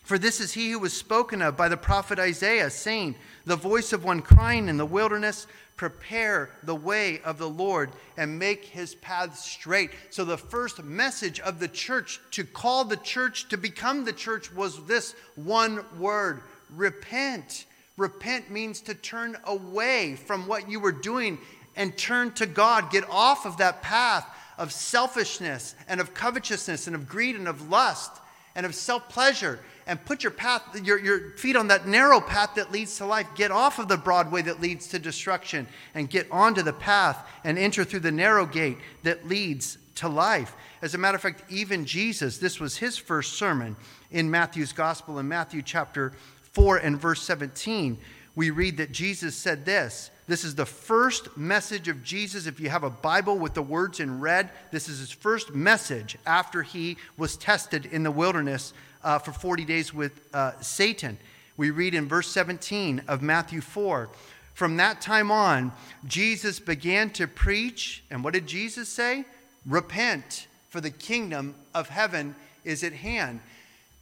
For 0.03 0.17
this 0.17 0.39
is 0.39 0.53
he 0.53 0.71
who 0.71 0.79
was 0.79 0.93
spoken 0.93 1.41
of 1.41 1.55
by 1.55 1.69
the 1.69 1.77
prophet 1.77 2.17
Isaiah, 2.17 2.71
saying, 2.71 3.15
The 3.45 3.55
voice 3.55 3.93
of 3.93 4.03
one 4.03 4.23
crying 4.23 4.67
in 4.67 4.77
the 4.77 4.85
wilderness, 4.85 5.45
Prepare 5.77 6.49
the 6.63 6.75
way 6.75 7.21
of 7.21 7.37
the 7.37 7.47
Lord 7.47 7.91
and 8.17 8.37
make 8.37 8.65
his 8.65 8.95
paths 8.95 9.45
straight. 9.45 9.91
So, 10.09 10.25
the 10.25 10.37
first 10.37 10.83
message 10.83 11.39
of 11.39 11.59
the 11.59 11.67
church 11.67 12.19
to 12.31 12.43
call 12.43 12.85
the 12.85 12.97
church 12.97 13.47
to 13.49 13.57
become 13.57 14.03
the 14.03 14.11
church 14.11 14.51
was 14.51 14.83
this 14.87 15.13
one 15.35 15.85
word 15.97 16.41
repent. 16.69 17.65
Repent 17.99 18.49
means 18.49 18.81
to 18.81 18.93
turn 18.93 19.37
away 19.43 20.15
from 20.15 20.47
what 20.47 20.69
you 20.69 20.79
were 20.79 20.91
doing 20.91 21.37
and 21.75 21.95
turn 21.97 22.31
to 22.33 22.45
God. 22.45 22.91
Get 22.91 23.07
off 23.09 23.45
of 23.45 23.57
that 23.57 23.81
path 23.81 24.25
of 24.57 24.71
selfishness 24.71 25.75
and 25.87 26.01
of 26.01 26.13
covetousness 26.13 26.87
and 26.87 26.95
of 26.95 27.07
greed 27.07 27.35
and 27.35 27.47
of 27.47 27.69
lust 27.69 28.11
and 28.55 28.65
of 28.65 28.73
self 28.73 29.07
pleasure 29.09 29.59
and 29.87 30.03
put 30.05 30.23
your 30.23 30.31
path 30.31 30.61
your, 30.83 30.99
your 30.99 31.31
feet 31.31 31.55
on 31.55 31.67
that 31.69 31.87
narrow 31.87 32.19
path 32.19 32.55
that 32.55 32.71
leads 32.71 32.97
to 32.97 33.05
life 33.05 33.27
get 33.35 33.51
off 33.51 33.79
of 33.79 33.87
the 33.87 33.97
broad 33.97 34.31
way 34.31 34.41
that 34.41 34.61
leads 34.61 34.87
to 34.87 34.99
destruction 34.99 35.67
and 35.95 36.09
get 36.09 36.27
onto 36.29 36.61
the 36.61 36.73
path 36.73 37.25
and 37.43 37.57
enter 37.57 37.83
through 37.83 38.01
the 38.01 38.11
narrow 38.11 38.45
gate 38.45 38.77
that 39.03 39.27
leads 39.27 39.77
to 39.95 40.09
life 40.09 40.55
as 40.81 40.93
a 40.93 40.97
matter 40.97 41.15
of 41.15 41.21
fact 41.21 41.43
even 41.49 41.85
jesus 41.85 42.37
this 42.37 42.59
was 42.59 42.77
his 42.77 42.97
first 42.97 43.33
sermon 43.33 43.75
in 44.11 44.29
matthew's 44.29 44.73
gospel 44.73 45.19
in 45.19 45.27
matthew 45.27 45.61
chapter 45.61 46.11
4 46.53 46.77
and 46.77 46.99
verse 46.99 47.21
17, 47.21 47.97
we 48.35 48.49
read 48.49 48.77
that 48.77 48.91
Jesus 48.91 49.35
said 49.35 49.65
this. 49.65 50.11
This 50.27 50.43
is 50.43 50.55
the 50.55 50.65
first 50.65 51.35
message 51.35 51.87
of 51.87 52.03
Jesus. 52.03 52.45
If 52.45 52.59
you 52.59 52.69
have 52.69 52.83
a 52.83 52.89
Bible 52.89 53.37
with 53.37 53.53
the 53.53 53.61
words 53.61 53.99
in 53.99 54.19
red, 54.19 54.51
this 54.71 54.87
is 54.87 54.99
his 54.99 55.11
first 55.11 55.53
message 55.55 56.17
after 56.25 56.61
he 56.61 56.97
was 57.17 57.35
tested 57.35 57.87
in 57.87 58.03
the 58.03 58.11
wilderness 58.11 58.73
uh, 59.03 59.19
for 59.19 59.31
40 59.31 59.65
days 59.65 59.93
with 59.93 60.21
uh, 60.33 60.51
Satan. 60.61 61.17
We 61.57 61.71
read 61.71 61.93
in 61.93 62.07
verse 62.07 62.27
17 62.29 63.03
of 63.07 63.21
Matthew 63.21 63.59
4 63.59 64.09
From 64.53 64.77
that 64.77 65.01
time 65.01 65.31
on, 65.31 65.71
Jesus 66.05 66.59
began 66.59 67.09
to 67.11 67.27
preach. 67.27 68.03
And 68.11 68.23
what 68.23 68.33
did 68.33 68.47
Jesus 68.47 68.87
say? 68.87 69.25
Repent, 69.65 70.47
for 70.69 70.79
the 70.79 70.91
kingdom 70.91 71.55
of 71.73 71.89
heaven 71.89 72.35
is 72.63 72.83
at 72.83 72.93
hand. 72.93 73.39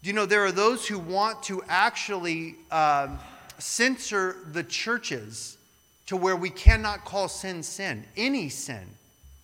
You 0.07 0.13
know 0.13 0.25
there 0.25 0.45
are 0.45 0.53
those 0.53 0.87
who 0.87 0.99
want 0.99 1.43
to 1.43 1.61
actually 1.67 2.55
um, 2.71 3.19
censor 3.57 4.37
the 4.53 4.63
churches 4.63 5.57
to 6.05 6.15
where 6.15 6.37
we 6.37 6.49
cannot 6.49 7.03
call 7.03 7.27
sin 7.27 7.61
sin, 7.61 8.05
any 8.15 8.47
sin, 8.47 8.87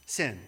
sin, 0.05 0.39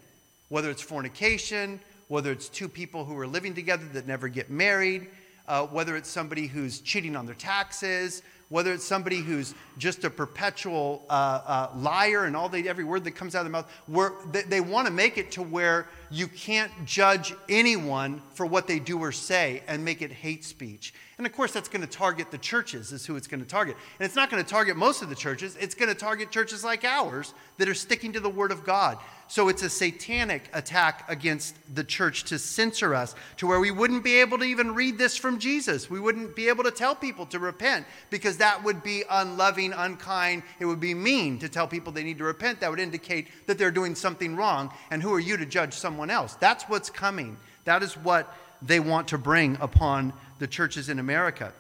whether 0.48 0.72
it's 0.72 0.82
fornication, 0.82 1.82
whether 2.08 2.32
it's 2.32 2.48
two 2.48 2.70
people 2.70 3.04
who 3.04 3.18
are 3.18 3.28
living 3.28 3.54
together 3.54 3.84
that 3.92 4.08
never 4.08 4.30
get 4.30 4.50
married, 4.50 5.08
uh, 5.50 5.66
whether 5.66 5.98
it's 5.98 6.08
somebody 6.08 6.48
who's 6.48 6.80
cheating 6.80 7.18
on 7.18 7.26
their 7.26 7.36
taxes, 7.36 8.22
whether 8.48 8.72
it's 8.72 8.86
somebody 8.86 9.18
who's 9.18 9.54
just 9.78 10.06
a 10.06 10.10
perpetual 10.10 11.04
uh, 11.10 11.42
uh, 11.46 11.70
liar 11.76 12.24
and 12.24 12.38
all 12.38 12.48
they, 12.48 12.70
every 12.70 12.86
word 12.86 13.04
that 13.04 13.12
comes 13.12 13.36
out 13.36 13.46
of 13.46 13.52
their 13.52 13.52
mouth, 13.52 14.32
they, 14.32 14.44
they 14.44 14.62
want 14.62 14.88
to 14.88 14.94
make 14.94 15.18
it 15.18 15.32
to 15.32 15.42
where 15.42 15.90
you 16.10 16.28
can't 16.28 16.72
judge 16.86 17.34
anyone 17.50 18.22
for 18.34 18.46
what 18.46 18.68
they 18.68 18.80
do 18.80 19.00
or 19.00 19.12
say 19.12 19.64
and 19.68 19.84
make 19.84 20.02
it 20.02 20.12
hate 20.12 20.44
speech. 20.44 20.94
And 21.18 21.26
of 21.26 21.34
course, 21.34 21.54
that's 21.54 21.70
going 21.70 21.82
to 21.82 21.88
target 21.88 22.30
the 22.32 22.38
churches, 22.38 22.92
is 22.92 23.06
who 23.06 23.16
it's 23.16 23.28
going 23.28 23.42
to 23.42 23.48
target. 23.48 23.78
And 24.00 24.06
it's 24.06 24.16
not 24.16 24.30
going 24.30 24.44
to 24.44 24.50
target 24.50 24.76
most 24.76 25.02
of 25.02 25.10
the 25.10 25.16
churches, 25.16 25.56
it's 25.60 25.76
going 25.76 25.90
to 25.90 25.96
target 25.96 26.30
churches 26.30 26.64
like 26.64 26.84
ours 26.84 27.34
that 27.58 27.70
are 27.70 27.74
sticking 27.74 28.12
to 28.14 28.20
the 28.20 28.30
Word 28.30 28.52
of 28.52 28.66
God. 28.66 28.98
So 29.28 29.50
it's 29.50 29.64
a 29.64 29.70
satanic 29.70 30.50
attack 30.54 31.06
against 31.10 31.56
the 31.74 31.84
church 31.84 32.26
to 32.26 32.38
censor 32.38 32.94
us 32.94 33.16
to 33.38 33.48
where 33.48 33.60
we 33.60 33.72
wouldn't 33.72 34.04
be 34.04 34.20
able 34.20 34.38
to 34.38 34.44
even 34.44 34.76
read 34.76 35.00
this 35.00 35.18
from 35.18 35.40
Jesus. 35.40 35.90
We 35.90 36.00
wouldn't 36.00 36.36
be 36.36 36.48
able 36.48 36.64
to 36.64 36.70
tell 36.70 36.94
people 36.94 37.26
to 37.28 37.40
repent 37.40 37.88
because 38.12 38.38
that 38.38 38.64
would 38.64 38.84
be 38.84 39.04
unloving, 39.10 39.74
unkind. 39.74 40.44
It 40.60 40.66
would 40.66 40.80
be 40.80 40.94
mean 40.94 41.40
to 41.40 41.50
tell 41.50 41.68
people 41.68 41.92
they 41.92 42.04
need 42.04 42.20
to 42.20 42.24
repent. 42.24 42.60
That 42.60 42.70
would 42.70 42.80
indicate 42.80 43.30
that 43.48 43.58
they're 43.58 43.72
doing 43.72 43.96
something 43.96 44.36
wrong. 44.36 44.72
And 44.92 45.02
who 45.02 45.12
are 45.14 45.20
you 45.20 45.38
to 45.38 45.46
judge 45.46 45.74
someone 45.96 46.10
else? 46.10 46.36
That's 46.36 46.66
what's 46.66 46.90
coming. 46.90 47.38
That 47.64 47.82
is 47.82 47.96
what 47.96 48.36
they 48.62 48.82
want 48.82 49.08
to 49.10 49.18
bring 49.18 49.58
upon 49.62 50.12
the 50.40 50.48
churches 50.48 50.90
in 50.90 51.00
America. 51.00 51.54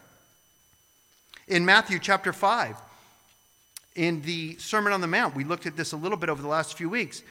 In 1.47 1.63
Matthew 1.63 1.99
chapter 1.99 2.33
5, 2.33 2.75
in 3.95 4.21
the 4.23 4.57
Sermon 4.57 4.91
on 4.91 4.99
the 4.99 5.07
Mount, 5.07 5.37
we 5.37 5.45
looked 5.45 5.65
at 5.65 5.77
this 5.77 5.93
a 5.93 5.97
little 5.97 6.17
bit 6.17 6.27
over 6.27 6.41
the 6.41 6.49
last 6.49 6.77
few 6.77 6.89
weeks. 6.89 7.23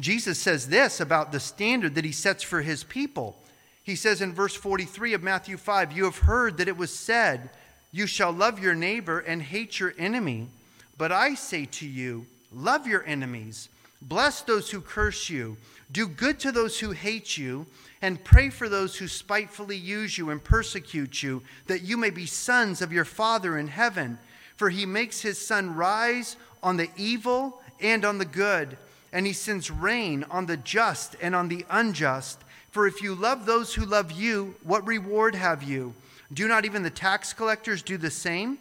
Jesus 0.00 0.38
says 0.38 0.68
this 0.68 0.98
about 0.98 1.30
the 1.30 1.40
standard 1.40 1.94
that 1.94 2.06
he 2.06 2.12
sets 2.12 2.42
for 2.42 2.62
his 2.62 2.84
people. 2.84 3.36
He 3.84 3.94
says 3.94 4.22
in 4.22 4.32
verse 4.32 4.54
43 4.54 5.12
of 5.12 5.22
Matthew 5.22 5.58
5, 5.58 5.92
You 5.92 6.04
have 6.04 6.18
heard 6.20 6.56
that 6.56 6.68
it 6.68 6.78
was 6.78 6.90
said, 6.90 7.50
You 7.92 8.06
shall 8.06 8.32
love 8.32 8.58
your 8.58 8.74
neighbor 8.74 9.18
and 9.18 9.42
hate 9.42 9.78
your 9.78 9.92
enemy. 9.98 10.48
But 10.96 11.12
I 11.12 11.34
say 11.34 11.66
to 11.66 11.86
you, 11.86 12.24
Love 12.50 12.86
your 12.86 13.04
enemies, 13.04 13.68
bless 14.00 14.40
those 14.40 14.70
who 14.70 14.80
curse 14.80 15.28
you, 15.28 15.58
do 15.92 16.06
good 16.08 16.38
to 16.40 16.52
those 16.52 16.80
who 16.80 16.90
hate 16.92 17.36
you, 17.36 17.66
and 18.02 18.22
pray 18.22 18.50
for 18.50 18.68
those 18.68 18.96
who 18.96 19.08
spitefully 19.08 19.76
use 19.76 20.18
you 20.18 20.30
and 20.30 20.42
persecute 20.42 21.22
you, 21.22 21.42
that 21.66 21.82
you 21.82 21.96
may 21.96 22.10
be 22.10 22.26
sons 22.26 22.82
of 22.82 22.92
your 22.92 23.04
Father 23.04 23.56
in 23.58 23.68
heaven. 23.68 24.18
For 24.56 24.70
he 24.70 24.86
makes 24.86 25.20
his 25.20 25.44
sun 25.44 25.74
rise 25.74 26.36
on 26.62 26.76
the 26.76 26.90
evil 26.96 27.60
and 27.80 28.04
on 28.04 28.18
the 28.18 28.24
good 28.24 28.76
and 29.16 29.26
he 29.26 29.32
sends 29.32 29.70
rain 29.70 30.26
on 30.30 30.44
the 30.44 30.58
just 30.58 31.16
and 31.22 31.34
on 31.34 31.48
the 31.48 31.64
unjust. 31.70 32.38
For 32.70 32.86
if 32.86 33.02
you 33.02 33.14
love 33.14 33.46
those 33.46 33.74
who 33.74 33.86
love 33.86 34.12
you, 34.12 34.56
what 34.62 34.86
reward 34.86 35.34
have 35.34 35.62
you? 35.62 35.94
Do 36.34 36.46
not 36.46 36.66
even 36.66 36.82
the 36.82 36.90
tax 36.90 37.32
collectors 37.32 37.80
do 37.80 37.96
the 37.96 38.10
same? 38.10 38.58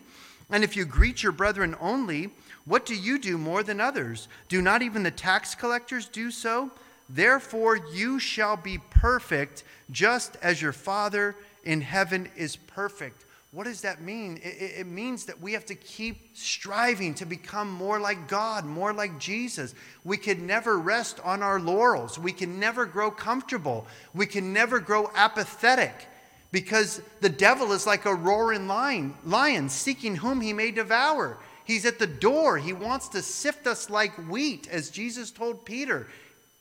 And 0.49 0.63
if 0.63 0.77
you 0.77 0.85
greet 0.85 1.23
your 1.23 1.33
brethren 1.33 1.75
only, 1.81 2.29
what 2.63 2.85
do 2.85 2.95
you 2.95 3.19
do 3.19 3.37
more 3.37 3.63
than 3.63 3.81
others? 3.81 4.29
Do 4.47 4.61
not 4.61 4.81
even 4.81 5.03
the 5.03 5.11
tax 5.11 5.55
collectors 5.55 6.07
do 6.07 6.31
so? 6.31 6.71
Therefore, 7.09 7.77
you 7.93 8.19
shall 8.19 8.57
be 8.57 8.79
perfect, 8.89 9.63
just 9.91 10.37
as 10.41 10.61
your 10.61 10.73
Father 10.73 11.35
in 11.63 11.81
heaven 11.81 12.29
is 12.35 12.55
perfect. 12.55 13.25
What 13.51 13.65
does 13.65 13.81
that 13.81 14.01
mean? 14.01 14.37
It, 14.43 14.79
it, 14.79 14.85
means 14.85 15.23
that 15.25 15.39
we 15.39 15.53
have 15.53 15.65
to 15.67 15.75
keep 15.75 16.35
striving 16.35 17.13
to 17.15 17.25
become 17.25 17.71
more 17.71 17.99
like 17.99 18.27
God, 18.27 18.65
more 18.65 18.91
like 18.91 19.17
Jesus. 19.17 19.73
We 20.03 20.17
can 20.17 20.45
never 20.45 20.77
rest 20.77 21.21
on 21.23 21.41
our 21.41 21.57
laurels. 21.57 22.19
We 22.19 22.33
can 22.33 22.59
never 22.59 22.85
grow 22.85 23.09
comfortable. 23.09 23.87
We 24.13 24.25
can 24.25 24.51
never 24.51 24.79
grow 24.81 25.09
apathetic 25.15 26.07
because 26.51 27.01
the 27.21 27.29
devil 27.29 27.71
is 27.71 27.87
like 27.87 28.03
a 28.05 28.13
roaring 28.13 28.67
lion, 28.67 29.13
lion 29.23 29.69
seeking 29.69 30.17
whom 30.17 30.41
he 30.41 30.51
may 30.51 30.71
devour. 30.71 31.37
He's 31.63 31.85
at 31.85 31.97
the 31.97 32.07
door. 32.07 32.57
He 32.57 32.73
wants 32.73 33.07
to 33.09 33.21
sift 33.21 33.67
us 33.67 33.89
like 33.89 34.13
wheat, 34.29 34.67
as 34.69 34.89
Jesus 34.89 35.31
told 35.31 35.65
Peter. 35.65 36.07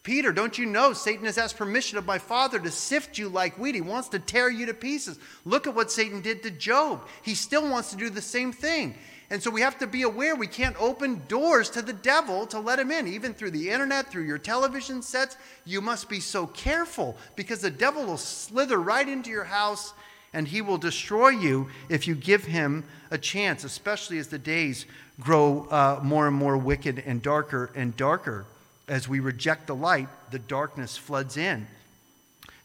Peter, 0.04 0.32
don't 0.32 0.58
you 0.58 0.66
know 0.66 0.92
Satan 0.92 1.24
has 1.24 1.38
asked 1.38 1.56
permission 1.56 1.96
of 1.96 2.04
my 2.04 2.18
Father 2.18 2.58
to 2.58 2.70
sift 2.70 3.16
you 3.16 3.30
like 3.30 3.58
wheat? 3.58 3.74
He 3.74 3.80
wants 3.80 4.08
to 4.08 4.18
tear 4.18 4.50
you 4.50 4.66
to 4.66 4.74
pieces. 4.74 5.18
Look 5.46 5.66
at 5.66 5.74
what 5.74 5.90
Satan 5.90 6.20
did 6.20 6.42
to 6.42 6.50
Job. 6.50 7.08
He 7.22 7.34
still 7.34 7.68
wants 7.68 7.90
to 7.90 7.96
do 7.96 8.10
the 8.10 8.20
same 8.20 8.52
thing. 8.52 8.94
And 9.30 9.42
so 9.42 9.50
we 9.50 9.62
have 9.62 9.78
to 9.78 9.86
be 9.86 10.02
aware 10.02 10.36
we 10.36 10.46
can't 10.46 10.76
open 10.78 11.22
doors 11.26 11.70
to 11.70 11.80
the 11.80 11.94
devil 11.94 12.46
to 12.48 12.60
let 12.60 12.78
him 12.78 12.90
in, 12.90 13.08
even 13.08 13.32
through 13.32 13.52
the 13.52 13.70
internet, 13.70 14.10
through 14.10 14.24
your 14.24 14.36
television 14.36 15.00
sets. 15.00 15.38
You 15.64 15.80
must 15.80 16.10
be 16.10 16.20
so 16.20 16.46
careful 16.48 17.16
because 17.34 17.62
the 17.62 17.70
devil 17.70 18.04
will 18.04 18.18
slither 18.18 18.78
right 18.78 19.08
into 19.08 19.30
your 19.30 19.44
house 19.44 19.94
and 20.34 20.46
he 20.46 20.60
will 20.60 20.76
destroy 20.76 21.30
you 21.30 21.70
if 21.88 22.06
you 22.06 22.14
give 22.14 22.44
him 22.44 22.84
a 23.10 23.16
chance, 23.16 23.64
especially 23.64 24.18
as 24.18 24.28
the 24.28 24.38
days 24.38 24.84
grow 25.18 25.66
uh, 25.70 26.00
more 26.02 26.26
and 26.26 26.36
more 26.36 26.58
wicked 26.58 27.02
and 27.06 27.22
darker 27.22 27.70
and 27.74 27.96
darker. 27.96 28.44
As 28.86 29.08
we 29.08 29.20
reject 29.20 29.66
the 29.66 29.74
light, 29.74 30.08
the 30.30 30.38
darkness 30.38 30.96
floods 30.96 31.36
in. 31.36 31.66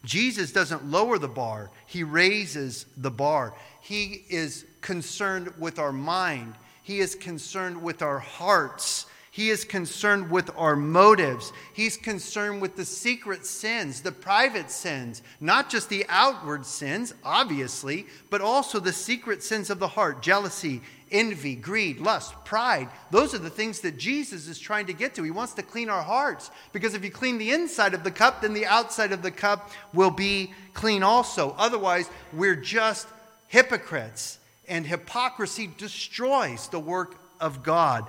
Jesus 0.04 0.52
doesn't 0.52 0.86
lower 0.86 1.18
the 1.18 1.28
bar, 1.28 1.70
he 1.86 2.04
raises 2.04 2.86
the 2.96 3.10
bar. 3.10 3.54
He 3.80 4.24
is 4.28 4.64
concerned 4.80 5.52
with 5.58 5.78
our 5.78 5.92
mind, 5.92 6.54
he 6.82 7.00
is 7.00 7.14
concerned 7.14 7.82
with 7.82 8.02
our 8.02 8.18
hearts. 8.18 9.06
He 9.32 9.50
is 9.50 9.64
concerned 9.64 10.28
with 10.28 10.50
our 10.56 10.74
motives. 10.74 11.52
He's 11.72 11.96
concerned 11.96 12.60
with 12.60 12.74
the 12.74 12.84
secret 12.84 13.46
sins, 13.46 14.02
the 14.02 14.10
private 14.10 14.72
sins, 14.72 15.22
not 15.40 15.70
just 15.70 15.88
the 15.88 16.04
outward 16.08 16.66
sins, 16.66 17.14
obviously, 17.24 18.06
but 18.28 18.40
also 18.40 18.80
the 18.80 18.92
secret 18.92 19.44
sins 19.44 19.70
of 19.70 19.78
the 19.78 19.86
heart 19.86 20.20
jealousy, 20.20 20.82
envy, 21.10 21.54
greed, 21.54 22.00
lust, 22.00 22.34
pride. 22.44 22.88
Those 23.10 23.34
are 23.34 23.38
the 23.38 23.50
things 23.50 23.80
that 23.80 23.98
Jesus 23.98 24.48
is 24.48 24.58
trying 24.58 24.86
to 24.86 24.92
get 24.92 25.14
to. 25.14 25.22
He 25.22 25.30
wants 25.30 25.54
to 25.54 25.62
clean 25.62 25.88
our 25.88 26.02
hearts 26.02 26.50
because 26.72 26.94
if 26.94 27.04
you 27.04 27.10
clean 27.10 27.38
the 27.38 27.52
inside 27.52 27.94
of 27.94 28.04
the 28.04 28.10
cup, 28.10 28.42
then 28.42 28.54
the 28.54 28.66
outside 28.66 29.12
of 29.12 29.22
the 29.22 29.30
cup 29.30 29.70
will 29.92 30.10
be 30.10 30.52
clean 30.74 31.02
also. 31.02 31.54
Otherwise, 31.58 32.08
we're 32.32 32.56
just 32.56 33.08
hypocrites, 33.48 34.38
and 34.68 34.86
hypocrisy 34.86 35.68
destroys 35.76 36.68
the 36.68 36.78
work 36.78 37.16
of 37.40 37.62
God. 37.62 38.06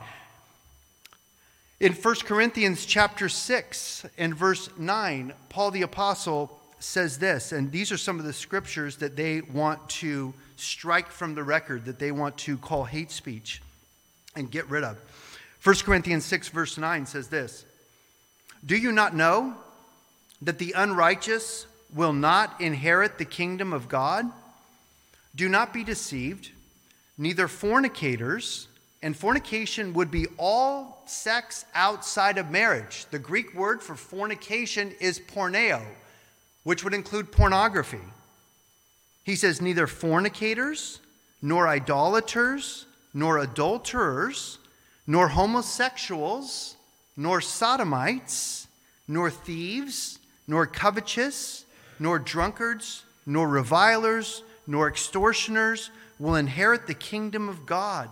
In 1.79 1.93
1 1.93 2.15
Corinthians 2.25 2.85
chapter 2.85 3.27
6 3.27 4.05
and 4.19 4.35
verse 4.35 4.69
9, 4.77 5.33
Paul 5.49 5.71
the 5.71 5.81
apostle 5.81 6.60
says 6.83 7.19
this, 7.19 7.51
and 7.51 7.71
these 7.71 7.91
are 7.91 7.97
some 7.97 8.19
of 8.19 8.25
the 8.25 8.33
scriptures 8.33 8.97
that 8.97 9.15
they 9.15 9.41
want 9.41 9.87
to 9.89 10.33
strike 10.55 11.09
from 11.09 11.35
the 11.35 11.43
record 11.43 11.85
that 11.85 11.99
they 11.99 12.11
want 12.11 12.37
to 12.37 12.57
call 12.57 12.83
hate 12.83 13.11
speech 13.11 13.61
and 14.35 14.49
get 14.49 14.69
rid 14.69 14.83
of. 14.83 14.97
1 15.63 15.75
Corinthians 15.83 16.25
6, 16.25 16.49
verse 16.49 16.77
9 16.77 17.05
says 17.05 17.27
this 17.27 17.65
Do 18.65 18.75
you 18.75 18.91
not 18.91 19.15
know 19.15 19.55
that 20.41 20.57
the 20.57 20.73
unrighteous 20.75 21.67
will 21.93 22.13
not 22.13 22.59
inherit 22.59 23.17
the 23.17 23.25
kingdom 23.25 23.73
of 23.73 23.87
God? 23.87 24.25
Do 25.35 25.47
not 25.47 25.73
be 25.73 25.83
deceived, 25.83 26.49
neither 27.17 27.47
fornicators, 27.47 28.67
and 29.03 29.15
fornication 29.15 29.93
would 29.93 30.11
be 30.11 30.27
all 30.37 31.03
sex 31.05 31.65
outside 31.73 32.37
of 32.37 32.51
marriage. 32.51 33.05
The 33.11 33.19
Greek 33.19 33.53
word 33.53 33.81
for 33.81 33.95
fornication 33.95 34.93
is 34.99 35.19
porneia, 35.19 35.83
which 36.63 36.83
would 36.83 36.93
include 36.93 37.31
pornography. 37.31 38.01
He 39.23 39.35
says, 39.35 39.61
neither 39.61 39.87
fornicators, 39.87 40.99
nor 41.41 41.67
idolaters, 41.67 42.85
nor 43.13 43.37
adulterers, 43.39 44.57
nor 45.07 45.29
homosexuals, 45.29 46.75
nor 47.17 47.41
sodomites, 47.41 48.67
nor 49.07 49.29
thieves, 49.29 50.19
nor 50.47 50.65
covetous, 50.65 51.65
nor 51.99 52.19
drunkards, 52.19 53.03
nor 53.25 53.47
revilers, 53.47 54.43
nor 54.65 54.87
extortioners 54.87 55.91
will 56.19 56.35
inherit 56.35 56.87
the 56.87 56.93
kingdom 56.93 57.49
of 57.49 57.65
God. 57.65 58.09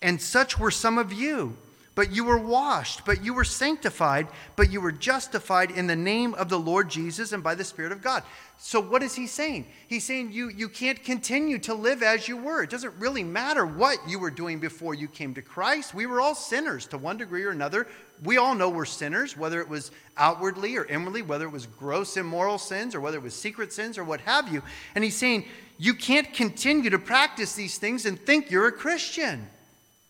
And 0.00 0.20
such 0.20 0.58
were 0.58 0.70
some 0.70 0.98
of 0.98 1.12
you. 1.12 1.56
But 1.94 2.10
you 2.10 2.24
were 2.24 2.38
washed, 2.38 3.04
but 3.04 3.22
you 3.22 3.34
were 3.34 3.44
sanctified, 3.44 4.28
but 4.56 4.72
you 4.72 4.80
were 4.80 4.92
justified 4.92 5.70
in 5.70 5.86
the 5.86 5.96
name 5.96 6.32
of 6.34 6.48
the 6.48 6.58
Lord 6.58 6.88
Jesus 6.88 7.32
and 7.32 7.42
by 7.42 7.54
the 7.54 7.64
Spirit 7.64 7.92
of 7.92 8.00
God. 8.00 8.22
So, 8.56 8.80
what 8.80 9.02
is 9.02 9.14
he 9.14 9.26
saying? 9.26 9.66
He's 9.88 10.04
saying 10.04 10.32
you, 10.32 10.48
you 10.48 10.70
can't 10.70 11.02
continue 11.04 11.58
to 11.58 11.74
live 11.74 12.02
as 12.02 12.28
you 12.28 12.38
were. 12.38 12.62
It 12.62 12.70
doesn't 12.70 12.94
really 12.98 13.22
matter 13.22 13.66
what 13.66 13.98
you 14.08 14.18
were 14.18 14.30
doing 14.30 14.58
before 14.58 14.94
you 14.94 15.06
came 15.06 15.34
to 15.34 15.42
Christ. 15.42 15.92
We 15.92 16.06
were 16.06 16.20
all 16.22 16.34
sinners 16.34 16.86
to 16.86 16.98
one 16.98 17.18
degree 17.18 17.44
or 17.44 17.50
another. 17.50 17.86
We 18.22 18.38
all 18.38 18.54
know 18.54 18.70
we're 18.70 18.86
sinners, 18.86 19.36
whether 19.36 19.60
it 19.60 19.68
was 19.68 19.90
outwardly 20.16 20.76
or 20.76 20.86
inwardly, 20.86 21.20
whether 21.20 21.44
it 21.44 21.52
was 21.52 21.66
gross 21.66 22.16
immoral 22.16 22.56
sins 22.56 22.94
or 22.94 23.00
whether 23.00 23.18
it 23.18 23.22
was 23.22 23.34
secret 23.34 23.70
sins 23.70 23.98
or 23.98 24.04
what 24.04 24.22
have 24.22 24.50
you. 24.50 24.62
And 24.94 25.04
he's 25.04 25.16
saying 25.16 25.44
you 25.76 25.92
can't 25.92 26.32
continue 26.32 26.88
to 26.88 26.98
practice 26.98 27.54
these 27.54 27.76
things 27.76 28.06
and 28.06 28.18
think 28.18 28.50
you're 28.50 28.68
a 28.68 28.72
Christian. 28.72 29.48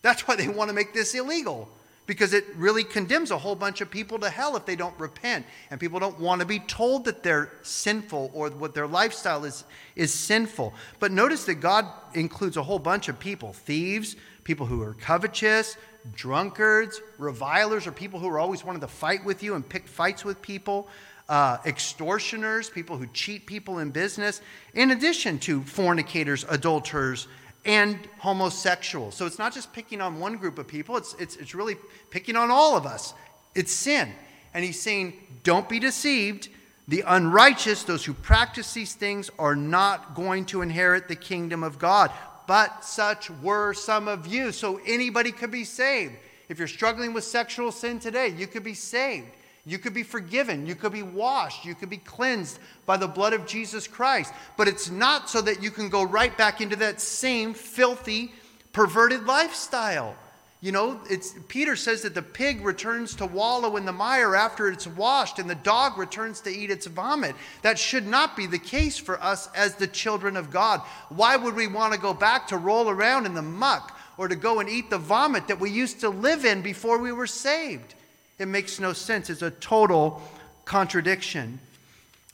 That's 0.03 0.27
why 0.27 0.35
they 0.35 0.47
want 0.47 0.69
to 0.69 0.75
make 0.75 0.93
this 0.93 1.15
illegal, 1.15 1.69
because 2.05 2.33
it 2.33 2.45
really 2.55 2.83
condemns 2.83 3.31
a 3.31 3.37
whole 3.37 3.55
bunch 3.55 3.81
of 3.81 3.89
people 3.89 4.19
to 4.19 4.29
hell 4.29 4.55
if 4.55 4.65
they 4.65 4.75
don't 4.75 4.97
repent. 4.99 5.45
And 5.71 5.79
people 5.79 5.99
don't 5.99 6.19
want 6.19 6.41
to 6.41 6.45
be 6.45 6.59
told 6.59 7.05
that 7.05 7.23
they're 7.23 7.49
sinful 7.63 8.29
or 8.33 8.49
what 8.51 8.75
their 8.75 8.85
lifestyle 8.85 9.45
is, 9.45 9.63
is 9.95 10.13
sinful. 10.13 10.73
But 10.99 11.11
notice 11.11 11.45
that 11.45 11.55
God 11.55 11.87
includes 12.13 12.57
a 12.57 12.63
whole 12.63 12.79
bunch 12.79 13.07
of 13.07 13.17
people 13.17 13.53
thieves, 13.53 14.17
people 14.43 14.65
who 14.65 14.81
are 14.81 14.93
covetous, 14.95 15.77
drunkards, 16.13 16.99
revilers, 17.17 17.87
or 17.87 17.93
people 17.93 18.19
who 18.19 18.27
are 18.27 18.39
always 18.39 18.65
wanting 18.65 18.81
to 18.81 18.87
fight 18.87 19.23
with 19.23 19.41
you 19.41 19.55
and 19.55 19.67
pick 19.67 19.87
fights 19.87 20.25
with 20.25 20.41
people. 20.41 20.89
Uh, 21.29 21.57
extortioners, 21.65 22.69
people 22.69 22.97
who 22.97 23.07
cheat 23.13 23.45
people 23.45 23.79
in 23.79 23.89
business, 23.89 24.41
in 24.73 24.91
addition 24.91 25.39
to 25.39 25.61
fornicators, 25.61 26.45
adulterers, 26.49 27.29
and 27.65 27.97
homosexuals. 28.19 29.15
So 29.15 29.25
it's 29.25 29.39
not 29.39 29.53
just 29.53 29.71
picking 29.73 30.01
on 30.01 30.19
one 30.19 30.37
group 30.37 30.57
of 30.57 30.67
people, 30.67 30.97
it's, 30.97 31.15
it's, 31.19 31.35
it's 31.37 31.55
really 31.55 31.77
picking 32.09 32.35
on 32.35 32.51
all 32.51 32.75
of 32.75 32.85
us. 32.85 33.13
It's 33.55 33.71
sin. 33.71 34.11
And 34.53 34.63
he's 34.63 34.79
saying, 34.79 35.13
don't 35.43 35.67
be 35.67 35.79
deceived. 35.79 36.49
The 36.87 37.03
unrighteous, 37.07 37.83
those 37.83 38.03
who 38.03 38.13
practice 38.13 38.73
these 38.73 38.93
things, 38.93 39.29
are 39.39 39.55
not 39.55 40.15
going 40.15 40.45
to 40.47 40.61
inherit 40.61 41.07
the 41.07 41.15
kingdom 41.15 41.63
of 41.63 41.79
God. 41.79 42.11
But 42.45 42.83
such 42.83 43.29
were 43.29 43.73
some 43.73 44.07
of 44.07 44.27
you. 44.27 44.51
So 44.51 44.81
anybody 44.85 45.31
could 45.31 45.51
be 45.51 45.63
saved. 45.63 46.15
If 46.49 46.59
you're 46.59 46.67
struggling 46.67 47.13
with 47.13 47.23
sexual 47.23 47.71
sin 47.71 47.99
today, 47.99 48.27
you 48.27 48.47
could 48.47 48.63
be 48.63 48.73
saved. 48.73 49.27
You 49.65 49.79
could 49.79 49.93
be 49.93 50.03
forgiven. 50.03 50.65
You 50.65 50.75
could 50.75 50.91
be 50.91 51.03
washed. 51.03 51.63
You 51.63 51.73
could 51.73 51.89
be 51.89 51.97
cleansed 51.97 52.59
by 52.85 52.97
the 52.97 53.07
blood 53.07 53.33
of 53.33 53.45
Jesus 53.45 53.87
Christ. 53.87 54.33
But 54.57 54.67
it's 54.67 54.89
not 54.89 55.29
so 55.29 55.41
that 55.41 55.63
you 55.63 55.71
can 55.71 55.89
go 55.89 56.03
right 56.03 56.37
back 56.37 56.59
into 56.59 56.75
that 56.77 56.99
same 56.99 57.53
filthy, 57.53 58.33
perverted 58.73 59.25
lifestyle. 59.25 60.15
You 60.59 60.71
know, 60.71 60.99
it's, 61.09 61.35
Peter 61.49 61.75
says 61.75 62.03
that 62.03 62.15
the 62.15 62.21
pig 62.21 62.61
returns 62.61 63.15
to 63.15 63.25
wallow 63.25 63.75
in 63.75 63.85
the 63.85 63.91
mire 63.91 64.33
after 64.33 64.69
it's 64.69 64.87
washed, 64.87 65.39
and 65.39 65.49
the 65.49 65.55
dog 65.55 65.97
returns 65.97 66.39
to 66.41 66.49
eat 66.49 66.71
its 66.71 66.85
vomit. 66.85 67.35
That 67.63 67.77
should 67.77 68.07
not 68.07 68.37
be 68.37 68.47
the 68.47 68.59
case 68.59 68.97
for 68.97 69.21
us 69.21 69.49
as 69.55 69.75
the 69.75 69.87
children 69.87 70.37
of 70.37 70.51
God. 70.51 70.79
Why 71.09 71.35
would 71.35 71.53
we 71.53 71.67
want 71.67 71.93
to 71.93 71.99
go 71.99 72.13
back 72.13 72.47
to 72.47 72.57
roll 72.57 72.89
around 72.89 73.25
in 73.25 73.33
the 73.33 73.41
muck 73.41 73.99
or 74.17 74.29
to 74.29 74.37
go 74.37 74.61
and 74.61 74.69
eat 74.69 74.89
the 74.89 74.97
vomit 74.97 75.49
that 75.49 75.59
we 75.59 75.69
used 75.69 75.99
to 75.99 76.09
live 76.09 76.45
in 76.45 76.61
before 76.61 76.97
we 76.97 77.11
were 77.11 77.27
saved? 77.27 77.95
It 78.43 78.47
makes 78.47 78.77
no 78.77 78.91
sense. 78.91 79.29
It's 79.29 79.41
a 79.41 79.51
total 79.51 80.21
contradiction. 80.65 81.61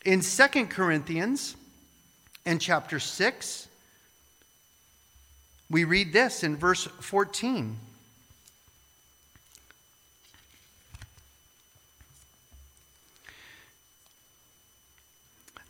In 0.04 0.22
2 0.22 0.66
Corinthians, 0.66 1.56
in 2.48 2.58
chapter 2.58 3.00
6, 3.00 3.68
we 5.70 5.84
read 5.84 6.12
this 6.12 6.44
in 6.44 6.58
verse 6.58 6.86
14. 6.86 7.78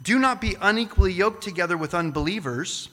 Do 0.01 0.19
not 0.19 0.39
be 0.39 0.55
unequally 0.61 1.11
yoked 1.11 1.43
together 1.43 1.75
with 1.75 1.93
unbelievers, 1.93 2.87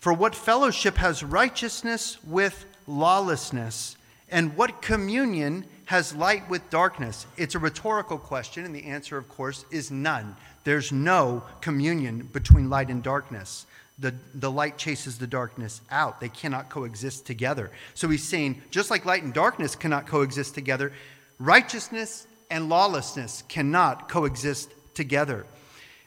for 0.00 0.12
what 0.12 0.34
fellowship 0.34 0.96
has 0.96 1.22
righteousness 1.22 2.18
with 2.24 2.64
lawlessness? 2.88 3.96
And 4.28 4.56
what 4.56 4.82
communion 4.82 5.64
has 5.88 6.14
light 6.14 6.46
with 6.50 6.68
darkness? 6.68 7.26
It's 7.38 7.54
a 7.54 7.58
rhetorical 7.58 8.18
question, 8.18 8.66
and 8.66 8.74
the 8.74 8.84
answer, 8.84 9.16
of 9.16 9.26
course, 9.26 9.64
is 9.70 9.90
none. 9.90 10.36
There's 10.64 10.92
no 10.92 11.42
communion 11.62 12.28
between 12.30 12.68
light 12.68 12.90
and 12.90 13.02
darkness. 13.02 13.64
the, 13.98 14.14
the 14.34 14.50
light 14.50 14.76
chases 14.76 15.16
the 15.16 15.26
darkness 15.26 15.80
out. 15.90 16.20
They 16.20 16.28
cannot 16.28 16.68
coexist 16.68 17.24
together. 17.24 17.70
So 17.94 18.06
he's 18.10 18.22
saying, 18.22 18.60
just 18.70 18.90
like 18.90 19.06
light 19.06 19.22
and 19.22 19.32
darkness 19.32 19.74
cannot 19.74 20.06
coexist 20.06 20.54
together, 20.54 20.92
righteousness 21.38 22.26
and 22.50 22.68
lawlessness 22.68 23.42
cannot 23.48 24.10
coexist 24.10 24.70
together. 24.92 25.46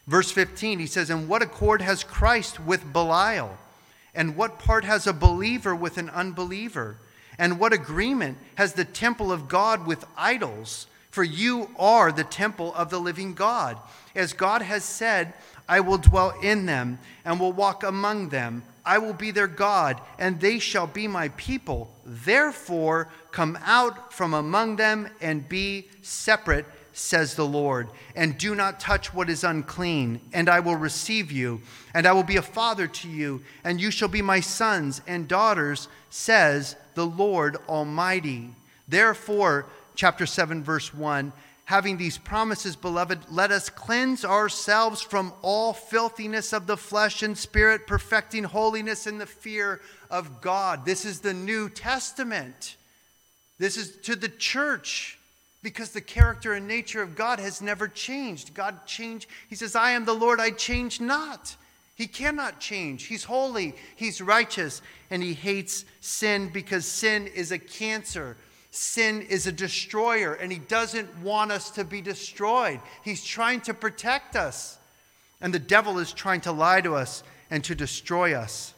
Verse 0.06 0.30
15, 0.30 0.78
he 0.78 0.86
says, 0.86 1.10
And 1.10 1.28
what 1.28 1.42
accord 1.42 1.82
has 1.82 2.04
Christ 2.04 2.60
with 2.60 2.94
Belial? 2.94 3.58
And 4.14 4.36
what 4.36 4.60
part 4.60 4.86
has 4.86 5.08
a 5.08 5.14
believer 5.14 5.76
with 5.76 5.98
an 5.98 6.12
unbeliever? 6.12 6.98
And 7.42 7.58
what 7.58 7.74
agreement 7.74 8.38
has 8.54 8.74
the 8.74 8.86
temple 8.86 9.32
of 9.32 9.48
God 9.48 9.88
with 9.88 10.06
idols? 10.16 10.86
For 11.10 11.24
you 11.24 11.72
are 11.76 12.12
the 12.12 12.24
temple 12.24 12.72
of 12.76 12.92
the 12.92 13.00
living 13.00 13.34
God. 13.34 13.80
As 14.14 14.32
God 14.32 14.62
has 14.62 14.84
said, 14.84 15.34
I 15.68 15.80
will 15.80 15.98
dwell 15.98 16.36
in 16.44 16.68
them 16.68 17.00
and 17.26 17.40
will 17.40 17.52
walk 17.52 17.82
among 17.82 18.30
them. 18.30 18.62
I 18.86 19.00
will 19.00 19.14
be 19.14 19.32
their 19.32 19.48
God, 19.48 20.00
and 20.20 20.40
they 20.40 20.60
shall 20.60 20.86
be 20.86 21.08
my 21.08 21.30
people. 21.30 21.92
Therefore, 22.06 23.10
come 23.32 23.58
out 23.64 24.14
from 24.14 24.36
among 24.36 24.76
them 24.76 25.10
and 25.20 25.50
be 25.50 25.90
separate, 26.04 26.68
says 26.94 27.36
the 27.36 27.46
Lord. 27.46 27.90
And 28.16 28.38
do 28.38 28.56
not 28.56 28.80
touch 28.80 29.14
what 29.14 29.30
is 29.30 29.44
unclean, 29.44 30.22
and 30.34 30.50
I 30.50 30.60
will 30.60 30.76
receive 30.76 31.32
you, 31.32 31.62
and 31.94 32.06
I 32.06 32.14
will 32.14 32.24
be 32.24 32.38
a 32.38 32.42
father 32.42 32.88
to 32.88 33.10
you, 33.10 33.42
and 33.64 33.80
you 33.80 33.92
shall 33.92 34.08
be 34.08 34.22
my 34.22 34.40
sons 34.40 35.02
and 35.08 35.28
daughters, 35.28 35.88
says 36.10 36.76
the 36.96 37.06
Lord 37.06 37.58
Almighty. 37.68 38.50
Therefore, 38.88 39.66
chapter 39.96 40.26
7, 40.26 40.64
verse 40.64 40.94
1 40.94 41.32
having 41.72 41.96
these 41.96 42.18
promises, 42.18 42.76
beloved, 42.76 43.18
let 43.30 43.50
us 43.50 43.70
cleanse 43.70 44.26
ourselves 44.26 45.02
from 45.02 45.32
all 45.42 45.72
filthiness 45.72 46.52
of 46.52 46.68
the 46.68 46.76
flesh 46.76 47.24
and 47.24 47.38
spirit, 47.38 47.88
perfecting 47.88 48.44
holiness 48.44 49.08
in 49.08 49.18
the 49.18 49.26
fear 49.26 49.80
of 50.10 50.42
God. 50.42 50.86
This 50.86 51.06
is 51.06 51.22
the 51.22 51.34
New 51.34 51.70
Testament. 51.70 52.76
This 53.58 53.78
is 53.78 53.96
to 54.02 54.18
the 54.18 54.28
church 54.28 55.18
because 55.64 55.92
the 55.92 56.02
character 56.02 56.54
and 56.54 56.68
nature 56.68 57.02
of 57.02 57.16
God 57.16 57.40
has 57.40 57.62
never 57.62 57.88
changed. 57.88 58.54
God 58.54 58.86
changed. 58.86 59.28
He 59.50 59.56
says, 59.56 59.76
I 59.76 59.92
am 59.92 60.06
the 60.06 60.14
Lord, 60.14 60.40
I 60.40 60.52
change 60.52 61.00
not. 61.00 61.56
He 61.96 62.08
cannot 62.08 62.60
change. 62.60 63.06
He's 63.06 63.26
holy, 63.26 63.76
He's 63.96 64.22
righteous, 64.22 64.82
and 65.10 65.22
He 65.22 65.34
hates 65.34 65.86
sin 66.00 66.50
because 66.52 66.86
sin 66.86 67.28
is 67.28 67.52
a 67.52 67.60
cancer 67.60 68.38
Sin 68.72 69.24
is 69.24 69.48
a 69.48 69.52
destroyer, 69.52 70.34
and 70.34 70.50
He 70.50 70.58
doesn't 70.58 71.18
want 71.20 71.52
us 71.52 71.70
to 71.72 71.84
be 71.84 72.00
destroyed. 72.00 72.80
He's 73.04 73.24
trying 73.24 73.62
to 73.62 73.74
protect 73.74 74.38
us. 74.38 74.80
And 75.42 75.54
the 75.54 75.60
devil 75.60 76.00
is 76.00 76.14
trying 76.14 76.42
to 76.42 76.54
lie 76.54 76.82
to 76.82 76.96
us 76.96 77.24
and 77.50 77.64
to 77.66 77.76
destroy 77.76 78.34
us. 78.34 78.74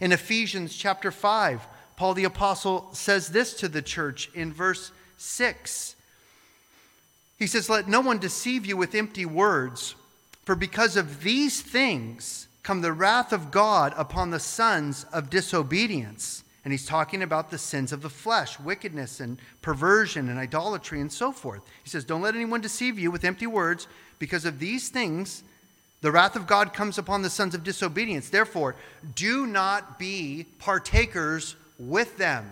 In 0.00 0.12
Ephesians 0.12 0.76
chapter 0.76 1.10
5, 1.10 1.66
Paul 1.96 2.14
the 2.14 2.24
Apostle 2.24 2.90
says 2.92 3.28
this 3.28 3.54
to 3.54 3.68
the 3.68 3.82
church 3.82 4.30
in 4.34 4.52
verse 4.52 4.92
6. 5.16 5.96
He 7.38 7.46
says, 7.46 7.68
Let 7.68 7.88
no 7.88 8.00
one 8.00 8.18
deceive 8.18 8.66
you 8.66 8.76
with 8.76 8.94
empty 8.94 9.26
words, 9.26 9.94
for 10.44 10.54
because 10.54 10.96
of 10.96 11.22
these 11.22 11.60
things 11.60 12.48
come 12.62 12.80
the 12.80 12.92
wrath 12.92 13.32
of 13.32 13.50
God 13.50 13.94
upon 13.96 14.30
the 14.30 14.40
sons 14.40 15.04
of 15.12 15.30
disobedience. 15.30 16.42
And 16.64 16.72
he's 16.72 16.86
talking 16.86 17.22
about 17.22 17.50
the 17.50 17.58
sins 17.58 17.92
of 17.92 18.02
the 18.02 18.10
flesh, 18.10 18.58
wickedness 18.58 19.20
and 19.20 19.38
perversion 19.62 20.28
and 20.28 20.36
idolatry 20.36 21.00
and 21.00 21.12
so 21.12 21.30
forth. 21.30 21.62
He 21.84 21.90
says, 21.90 22.04
Don't 22.04 22.22
let 22.22 22.34
anyone 22.34 22.60
deceive 22.60 22.98
you 22.98 23.10
with 23.10 23.24
empty 23.24 23.46
words. 23.46 23.86
Because 24.18 24.44
of 24.44 24.58
these 24.58 24.88
things, 24.88 25.44
the 26.00 26.10
wrath 26.10 26.34
of 26.34 26.46
God 26.46 26.72
comes 26.72 26.98
upon 26.98 27.22
the 27.22 27.30
sons 27.30 27.54
of 27.54 27.62
disobedience. 27.62 28.30
Therefore, 28.30 28.74
do 29.14 29.46
not 29.46 29.98
be 29.98 30.46
partakers 30.58 31.54
with 31.78 32.16
them. 32.16 32.50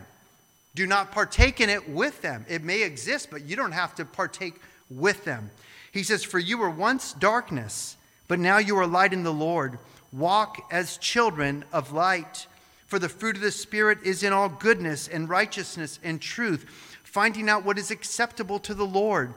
Do 0.74 0.86
not 0.86 1.12
partake 1.12 1.60
in 1.60 1.70
it 1.70 1.88
with 1.88 2.20
them. 2.22 2.44
It 2.48 2.64
may 2.64 2.82
exist, 2.82 3.28
but 3.30 3.44
you 3.44 3.56
don't 3.56 3.72
have 3.72 3.94
to 3.96 4.04
partake 4.04 4.60
with 4.90 5.24
them. 5.24 5.50
He 5.92 6.02
says, 6.02 6.24
For 6.24 6.38
you 6.38 6.58
were 6.58 6.70
once 6.70 7.12
darkness, 7.12 7.96
but 8.26 8.40
now 8.40 8.58
you 8.58 8.76
are 8.78 8.86
light 8.86 9.12
in 9.12 9.22
the 9.22 9.32
Lord. 9.32 9.78
Walk 10.12 10.66
as 10.72 10.98
children 10.98 11.64
of 11.72 11.92
light. 11.92 12.46
For 12.86 12.98
the 12.98 13.08
fruit 13.08 13.36
of 13.36 13.42
the 13.42 13.50
Spirit 13.50 13.98
is 14.04 14.22
in 14.22 14.32
all 14.32 14.48
goodness 14.48 15.08
and 15.08 15.28
righteousness 15.28 15.98
and 16.02 16.20
truth, 16.20 16.64
finding 17.02 17.48
out 17.48 17.64
what 17.64 17.78
is 17.78 17.90
acceptable 17.90 18.58
to 18.60 18.74
the 18.74 18.86
Lord, 18.86 19.34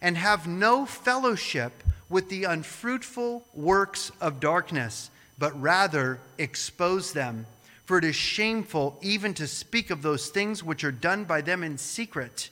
and 0.00 0.16
have 0.16 0.46
no 0.46 0.86
fellowship 0.86 1.82
with 2.08 2.28
the 2.28 2.44
unfruitful 2.44 3.44
works 3.54 4.10
of 4.20 4.40
darkness, 4.40 5.10
but 5.38 5.58
rather 5.60 6.20
expose 6.38 7.12
them. 7.12 7.46
For 7.88 7.96
it 7.96 8.04
is 8.04 8.16
shameful 8.16 8.98
even 9.00 9.32
to 9.32 9.46
speak 9.46 9.88
of 9.88 10.02
those 10.02 10.28
things 10.28 10.62
which 10.62 10.84
are 10.84 10.92
done 10.92 11.24
by 11.24 11.40
them 11.40 11.62
in 11.62 11.78
secret. 11.78 12.50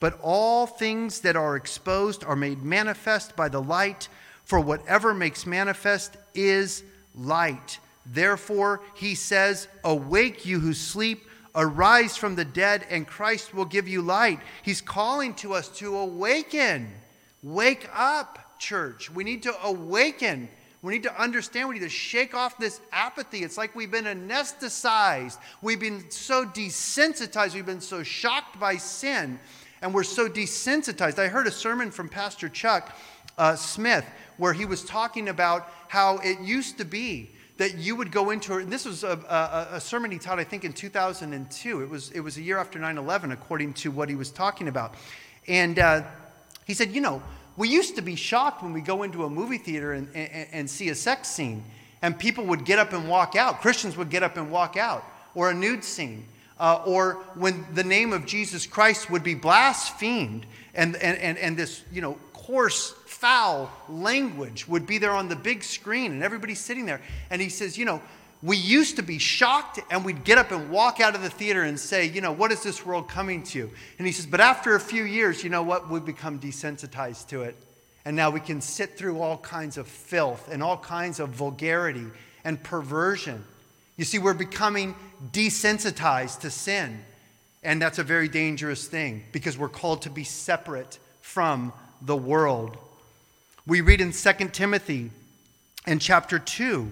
But 0.00 0.18
all 0.22 0.66
things 0.66 1.20
that 1.20 1.36
are 1.36 1.56
exposed 1.56 2.24
are 2.24 2.34
made 2.34 2.62
manifest 2.62 3.36
by 3.36 3.50
the 3.50 3.60
light, 3.60 4.08
for 4.46 4.60
whatever 4.60 5.12
makes 5.12 5.44
manifest 5.44 6.16
is 6.34 6.84
light. 7.14 7.80
Therefore, 8.06 8.80
he 8.94 9.14
says, 9.14 9.68
Awake, 9.84 10.46
you 10.46 10.58
who 10.58 10.72
sleep, 10.72 11.28
arise 11.54 12.16
from 12.16 12.34
the 12.34 12.46
dead, 12.46 12.86
and 12.88 13.06
Christ 13.06 13.52
will 13.52 13.66
give 13.66 13.86
you 13.86 14.00
light. 14.00 14.40
He's 14.62 14.80
calling 14.80 15.34
to 15.34 15.52
us 15.52 15.68
to 15.80 15.98
awaken. 15.98 16.90
Wake 17.42 17.90
up, 17.94 18.58
church. 18.58 19.10
We 19.10 19.22
need 19.22 19.42
to 19.42 19.54
awaken. 19.66 20.48
We 20.82 20.92
need 20.92 21.04
to 21.04 21.20
understand. 21.20 21.68
We 21.68 21.76
need 21.76 21.84
to 21.84 21.88
shake 21.88 22.34
off 22.34 22.58
this 22.58 22.80
apathy. 22.90 23.44
It's 23.44 23.56
like 23.56 23.74
we've 23.76 23.90
been 23.90 24.04
anesthetized. 24.04 25.38
We've 25.62 25.78
been 25.78 26.10
so 26.10 26.44
desensitized. 26.44 27.54
We've 27.54 27.64
been 27.64 27.80
so 27.80 28.02
shocked 28.02 28.58
by 28.58 28.76
sin, 28.76 29.38
and 29.80 29.94
we're 29.94 30.02
so 30.02 30.28
desensitized. 30.28 31.20
I 31.20 31.28
heard 31.28 31.46
a 31.46 31.52
sermon 31.52 31.92
from 31.92 32.08
Pastor 32.08 32.48
Chuck 32.48 32.96
uh, 33.38 33.54
Smith 33.54 34.04
where 34.38 34.52
he 34.52 34.64
was 34.64 34.84
talking 34.84 35.28
about 35.28 35.68
how 35.86 36.18
it 36.18 36.40
used 36.40 36.78
to 36.78 36.84
be 36.84 37.30
that 37.58 37.76
you 37.76 37.94
would 37.94 38.10
go 38.10 38.30
into, 38.30 38.54
and 38.54 38.72
this 38.72 38.84
was 38.84 39.04
a, 39.04 39.18
a, 39.28 39.76
a, 39.76 39.80
sermon 39.80 40.10
he 40.10 40.18
taught, 40.18 40.40
I 40.40 40.44
think, 40.44 40.64
in 40.64 40.72
2002. 40.72 41.82
It 41.82 41.88
was, 41.88 42.10
it 42.10 42.20
was 42.20 42.36
a 42.36 42.42
year 42.42 42.58
after 42.58 42.78
9 42.78 42.98
11, 42.98 43.30
according 43.30 43.74
to 43.74 43.90
what 43.92 44.08
he 44.08 44.16
was 44.16 44.30
talking 44.30 44.66
about. 44.66 44.94
And 45.46 45.78
uh, 45.78 46.02
he 46.66 46.74
said, 46.74 46.90
You 46.90 47.00
know, 47.00 47.22
we 47.56 47.68
used 47.68 47.96
to 47.96 48.02
be 48.02 48.16
shocked 48.16 48.62
when 48.62 48.72
we 48.72 48.80
go 48.80 49.02
into 49.02 49.24
a 49.24 49.30
movie 49.30 49.58
theater 49.58 49.92
and, 49.92 50.08
and, 50.14 50.48
and 50.52 50.70
see 50.70 50.88
a 50.88 50.94
sex 50.94 51.28
scene, 51.28 51.64
and 52.00 52.18
people 52.18 52.44
would 52.46 52.64
get 52.64 52.78
up 52.78 52.92
and 52.92 53.08
walk 53.08 53.36
out. 53.36 53.60
Christians 53.60 53.96
would 53.96 54.10
get 54.10 54.22
up 54.22 54.36
and 54.36 54.50
walk 54.50 54.76
out, 54.76 55.04
or 55.34 55.50
a 55.50 55.54
nude 55.54 55.84
scene. 55.84 56.26
Uh, 56.58 56.82
or 56.86 57.14
when 57.34 57.66
the 57.74 57.82
name 57.82 58.12
of 58.12 58.24
Jesus 58.24 58.66
Christ 58.66 59.10
would 59.10 59.24
be 59.24 59.34
blasphemed, 59.34 60.46
and, 60.74 60.94
and, 60.96 61.18
and, 61.18 61.36
and 61.38 61.56
this, 61.56 61.82
you 61.90 62.00
know, 62.00 62.16
coarse 62.32 62.94
foul 63.06 63.70
language 63.88 64.66
would 64.66 64.86
be 64.86 64.98
there 64.98 65.12
on 65.12 65.28
the 65.28 65.36
big 65.36 65.62
screen 65.62 66.10
and 66.12 66.22
everybody's 66.22 66.60
sitting 66.60 66.86
there. 66.86 67.00
And 67.30 67.40
he 67.40 67.48
says, 67.48 67.78
You 67.78 67.84
know, 67.84 68.02
we 68.42 68.56
used 68.56 68.96
to 68.96 69.02
be 69.02 69.18
shocked 69.18 69.78
and 69.90 70.04
we'd 70.04 70.24
get 70.24 70.36
up 70.36 70.50
and 70.50 70.68
walk 70.70 71.00
out 71.00 71.14
of 71.14 71.22
the 71.22 71.30
theater 71.30 71.62
and 71.62 71.78
say, 71.78 72.06
You 72.06 72.20
know, 72.20 72.32
what 72.32 72.50
is 72.50 72.62
this 72.62 72.84
world 72.84 73.08
coming 73.08 73.42
to? 73.44 73.70
And 73.98 74.06
he 74.06 74.12
says, 74.12 74.26
But 74.26 74.40
after 74.40 74.74
a 74.74 74.80
few 74.80 75.04
years, 75.04 75.44
you 75.44 75.50
know 75.50 75.62
what? 75.62 75.88
We've 75.88 76.04
become 76.04 76.40
desensitized 76.40 77.28
to 77.28 77.42
it. 77.42 77.56
And 78.04 78.16
now 78.16 78.30
we 78.30 78.40
can 78.40 78.60
sit 78.60 78.96
through 78.96 79.20
all 79.20 79.38
kinds 79.38 79.78
of 79.78 79.86
filth 79.86 80.48
and 80.50 80.60
all 80.60 80.76
kinds 80.76 81.20
of 81.20 81.28
vulgarity 81.30 82.06
and 82.42 82.60
perversion. 82.60 83.44
You 83.96 84.04
see, 84.04 84.18
we're 84.18 84.34
becoming 84.34 84.96
desensitized 85.30 86.40
to 86.40 86.50
sin. 86.50 87.04
And 87.62 87.80
that's 87.80 88.00
a 88.00 88.02
very 88.02 88.26
dangerous 88.26 88.88
thing 88.88 89.22
because 89.30 89.56
we're 89.56 89.68
called 89.68 90.02
to 90.02 90.10
be 90.10 90.24
separate 90.24 90.98
from 91.20 91.72
the 92.00 92.16
world. 92.16 92.76
We 93.68 93.82
read 93.82 94.00
in 94.00 94.10
2 94.10 94.32
Timothy 94.48 95.12
in 95.86 96.00
chapter 96.00 96.40
2 96.40 96.90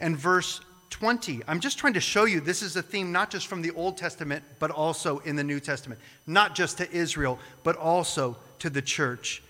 and 0.00 0.16
verse 0.16 0.62
20. 0.90 1.42
I'm 1.46 1.60
just 1.60 1.78
trying 1.78 1.94
to 1.94 2.00
show 2.00 2.24
you 2.24 2.40
this 2.40 2.62
is 2.62 2.76
a 2.76 2.82
theme 2.82 3.12
not 3.12 3.30
just 3.30 3.46
from 3.46 3.62
the 3.62 3.70
Old 3.72 3.96
Testament, 3.96 4.44
but 4.58 4.70
also 4.70 5.18
in 5.20 5.36
the 5.36 5.44
New 5.44 5.60
Testament. 5.60 6.00
Not 6.26 6.54
just 6.54 6.78
to 6.78 6.90
Israel, 6.90 7.38
but 7.62 7.76
also 7.76 8.36
to 8.60 8.70
the 8.70 8.82
church. 8.82 9.42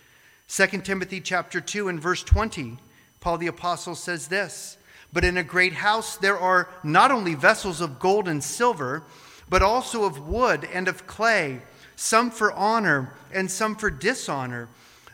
2 0.49 0.66
Timothy 0.82 1.20
chapter 1.20 1.61
2 1.61 1.89
and 1.89 2.01
verse 2.01 2.22
20, 2.22 2.78
Paul 3.20 3.39
the 3.39 3.49
Apostle 3.49 3.95
says 3.95 4.28
this 4.28 4.78
But 5.12 5.24
in 5.24 5.37
a 5.37 5.43
great 5.43 5.72
house 5.72 6.16
there 6.16 6.39
are 6.39 6.68
not 6.84 7.11
only 7.11 7.34
vessels 7.34 7.80
of 7.80 7.99
gold 7.99 8.28
and 8.28 8.43
silver, 8.43 9.03
but 9.49 9.62
also 9.62 10.05
of 10.05 10.28
wood 10.28 10.68
and 10.72 10.89
of 10.89 11.07
clay, 11.07 11.62
some 11.97 12.30
for 12.30 12.53
honor 12.53 13.14
and 13.32 13.51
some 13.51 13.74
for 13.74 13.91
dishonor. 13.91 14.68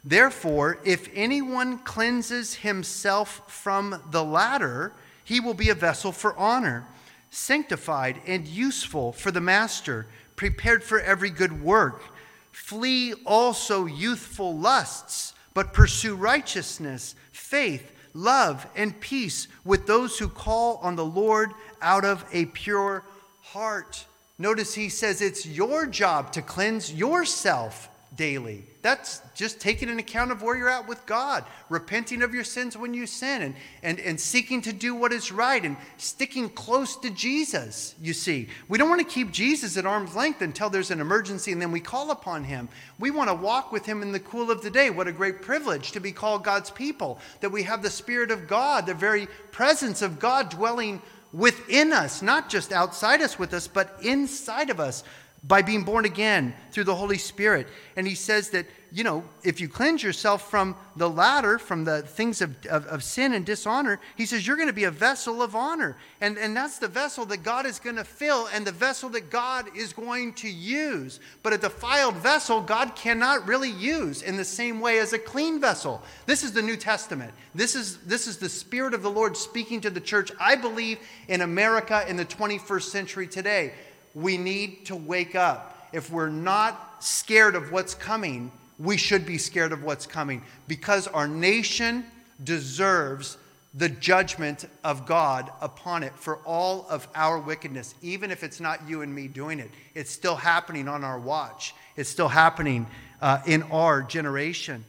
Therefore, 0.05 0.81
if 0.85 1.09
anyone 1.15 1.79
cleanses 1.79 2.55
himself 2.57 3.43
from 3.47 4.03
the 4.11 4.25
latter, 4.25 4.93
he 5.25 5.41
will 5.41 5.55
be 5.55 5.71
a 5.71 5.75
vessel 5.75 6.13
for 6.13 6.37
honor, 6.37 6.87
sanctified 7.31 8.21
and 8.27 8.47
useful 8.47 9.13
for 9.13 9.31
the 9.31 9.41
master, 9.41 10.07
prepared 10.37 10.83
for 10.83 11.01
every 11.01 11.31
good 11.31 11.63
work. 11.63 12.03
Flee 12.51 13.15
also 13.25 13.87
youthful 13.87 14.57
lusts, 14.57 15.35
but 15.55 15.73
pursue 15.73 16.15
righteousness, 16.15 17.15
faith, 17.33 17.93
love, 18.15 18.67
and 18.77 19.01
peace 19.01 19.49
with 19.65 19.87
those 19.87 20.19
who 20.19 20.29
call 20.29 20.77
on 20.79 20.97
the 20.97 21.05
Lord 21.05 21.53
out 21.81 22.05
of 22.05 22.25
a 22.33 22.47
pure 22.47 23.05
heart. 23.41 24.05
Notice 24.39 24.75
he 24.75 24.89
says 24.89 25.23
it's 25.23 25.47
your 25.47 25.87
job 25.87 26.33
to 26.33 26.43
cleanse 26.43 26.93
yourself 26.93 27.89
daily. 28.17 28.65
That's 28.83 29.23
just 29.35 29.61
taking 29.61 29.89
an 29.89 29.99
account 29.99 30.33
of 30.33 30.43
where 30.43 30.57
you're 30.57 30.69
at 30.69 30.89
with 30.89 31.07
God, 31.07 31.45
repenting 31.69 32.23
of 32.23 32.35
your 32.35 32.45
sins 32.45 32.77
when 32.77 32.95
you 32.95 33.07
sin, 33.07 33.43
and, 33.43 33.55
and, 33.83 34.01
and 34.01 34.21
seeking 34.21 34.61
to 34.63 34.73
do 34.73 34.95
what 34.95 35.13
is 35.13 35.33
right 35.33 35.65
and 35.65 35.77
sticking 35.97 36.51
close 36.51 36.97
to 36.97 37.11
Jesus, 37.11 37.95
you 38.01 38.13
see. 38.13 38.49
We 38.69 38.79
don't 38.79 38.89
want 38.89 39.01
to 39.01 39.15
keep 39.15 39.31
Jesus 39.31 39.77
at 39.77 39.87
arm's 39.87 40.15
length 40.15 40.43
until 40.43 40.69
there's 40.69 40.91
an 40.91 41.01
emergency 41.01 41.53
and 41.53 41.63
then 41.63 41.73
we 41.73 41.81
call 41.81 42.11
upon 42.11 42.45
him. 42.45 42.69
We 42.99 43.11
want 43.11 43.31
to 43.31 43.35
walk 43.35 43.73
with 43.73 43.87
him 43.87 44.03
in 44.03 44.13
the 44.13 44.21
cool 44.21 44.51
of 44.51 44.63
the 44.63 44.71
day. 44.71 44.91
What 44.91 45.09
a 45.09 45.13
great 45.13 45.43
privilege 45.43 45.93
to 45.93 46.01
be 46.01 46.13
called 46.13 46.45
God's 46.45 46.71
people, 46.71 47.19
that 47.41 47.53
we 47.53 47.63
have 47.63 47.83
the 47.83 47.91
Spirit 47.91 48.31
of 48.31 48.49
God, 48.49 48.87
the 48.87 48.95
very 48.95 49.27
presence 49.53 50.03
of 50.03 50.19
God 50.19 50.51
dwelling 50.51 51.01
within 51.33 51.93
us, 51.93 52.21
not 52.21 52.51
just 52.51 52.73
outside 52.73 53.23
us 53.23 53.39
with 53.39 53.55
us, 53.55 53.67
but 53.67 53.97
inside 54.03 54.69
of 54.69 54.81
us 54.81 55.03
by 55.45 55.61
being 55.61 55.83
born 55.83 56.05
again 56.05 56.55
through 56.71 56.85
the 56.85 56.95
Holy 56.95 57.19
Spirit. 57.19 57.67
And 57.97 58.07
he 58.07 58.15
says 58.15 58.51
that, 58.51 58.65
you 58.93 59.03
know, 59.03 59.25
if 59.43 59.61
you 59.61 59.69
cleanse 59.69 60.01
yourself 60.01 60.49
from 60.49 60.77
the 60.95 61.11
latter, 61.11 61.59
from 61.59 61.83
the 61.83 62.03
things 62.03 62.41
of, 62.41 62.65
of, 62.67 62.87
of 62.87 63.03
sin 63.03 63.35
and 63.35 63.45
dishonor, 63.45 63.99
he 64.17 64.25
says 64.25 64.47
you're 64.47 64.57
going 64.57 64.69
to 64.69 64.73
be 64.73 64.85
a 64.85 64.91
vessel 64.91 65.43
of 65.43 65.57
honor. 65.57 65.97
And, 66.21 66.39
and 66.39 66.57
that's 66.57 66.79
the 66.79 66.87
vessel 66.87 67.27
that 67.27 67.39
God 67.39 67.67
is 67.67 67.81
going 67.81 67.97
to 67.97 68.05
fill 68.05 68.49
and 68.55 68.65
the 68.65 68.73
vessel 68.73 69.09
that 69.11 69.31
God 69.31 69.67
is 69.77 69.93
going 69.93 70.35
to 70.35 70.49
use. 70.49 71.19
But 71.43 71.55
a 71.55 71.59
defiled 71.59 72.17
vessel, 72.17 72.61
God 72.61 72.95
cannot 72.95 73.49
really 73.49 73.71
use 73.71 74.23
in 74.23 74.37
the 74.37 74.45
same 74.45 74.79
way 74.79 75.01
as 75.01 75.13
a 75.13 75.19
clean 75.19 75.61
vessel. 75.61 76.03
This 76.27 76.45
is 76.45 76.53
the 76.53 76.63
New 76.63 76.77
Testament. 76.77 77.33
This 77.53 77.75
is, 77.75 77.99
this 77.99 78.29
is 78.29 78.37
the 78.37 78.49
Spirit 78.49 78.95
of 78.95 79.03
the 79.03 79.11
Lord 79.11 79.37
speaking 79.37 79.81
to 79.81 79.91
the 79.91 80.01
church, 80.01 80.31
I 80.39 80.55
believe, 80.55 80.99
in 81.27 81.41
America 81.41 82.05
in 82.07 82.17
the 82.17 82.25
21st 82.25 82.83
century 82.83 83.27
today 83.27 83.73
we 84.15 84.37
need 84.37 84.87
to 84.87 84.97
wake 84.97 85.35
up. 85.35 85.89
If 85.93 86.11
we're 86.11 86.29
not 86.29 87.03
scared 87.05 87.55
of 87.55 87.73
what's 87.73 87.95
coming, 87.95 88.51
we 88.79 88.97
should 88.97 89.27
be 89.27 89.39
scared 89.39 89.73
of 89.73 89.83
what's 89.83 90.07
coming 90.07 90.43
because 90.69 91.07
our 91.09 91.29
nation 91.29 92.05
deserves 92.43 93.37
the 93.75 93.89
judgment 93.89 94.67
of 94.85 95.07
God 95.07 95.51
upon 95.61 96.03
it 96.03 96.13
for 96.17 96.37
all 96.39 96.87
of 96.91 97.09
our 97.15 97.39
wickedness. 97.39 97.95
Even 98.03 98.31
if 98.31 98.43
it's 98.43 98.61
not 98.61 98.87
you 98.87 99.03
and 99.03 99.15
me 99.15 99.29
doing 99.29 99.59
it, 99.59 99.71
it's 99.95 100.11
still 100.11 100.37
happening 100.37 100.89
on 100.89 101.05
our 101.05 101.19
watch, 101.19 101.75
it's 101.97 102.11
still 102.11 102.29
happening 102.29 102.87
uh, 103.21 103.39
in 103.47 103.63
our 103.65 104.03
generation. 104.03 104.85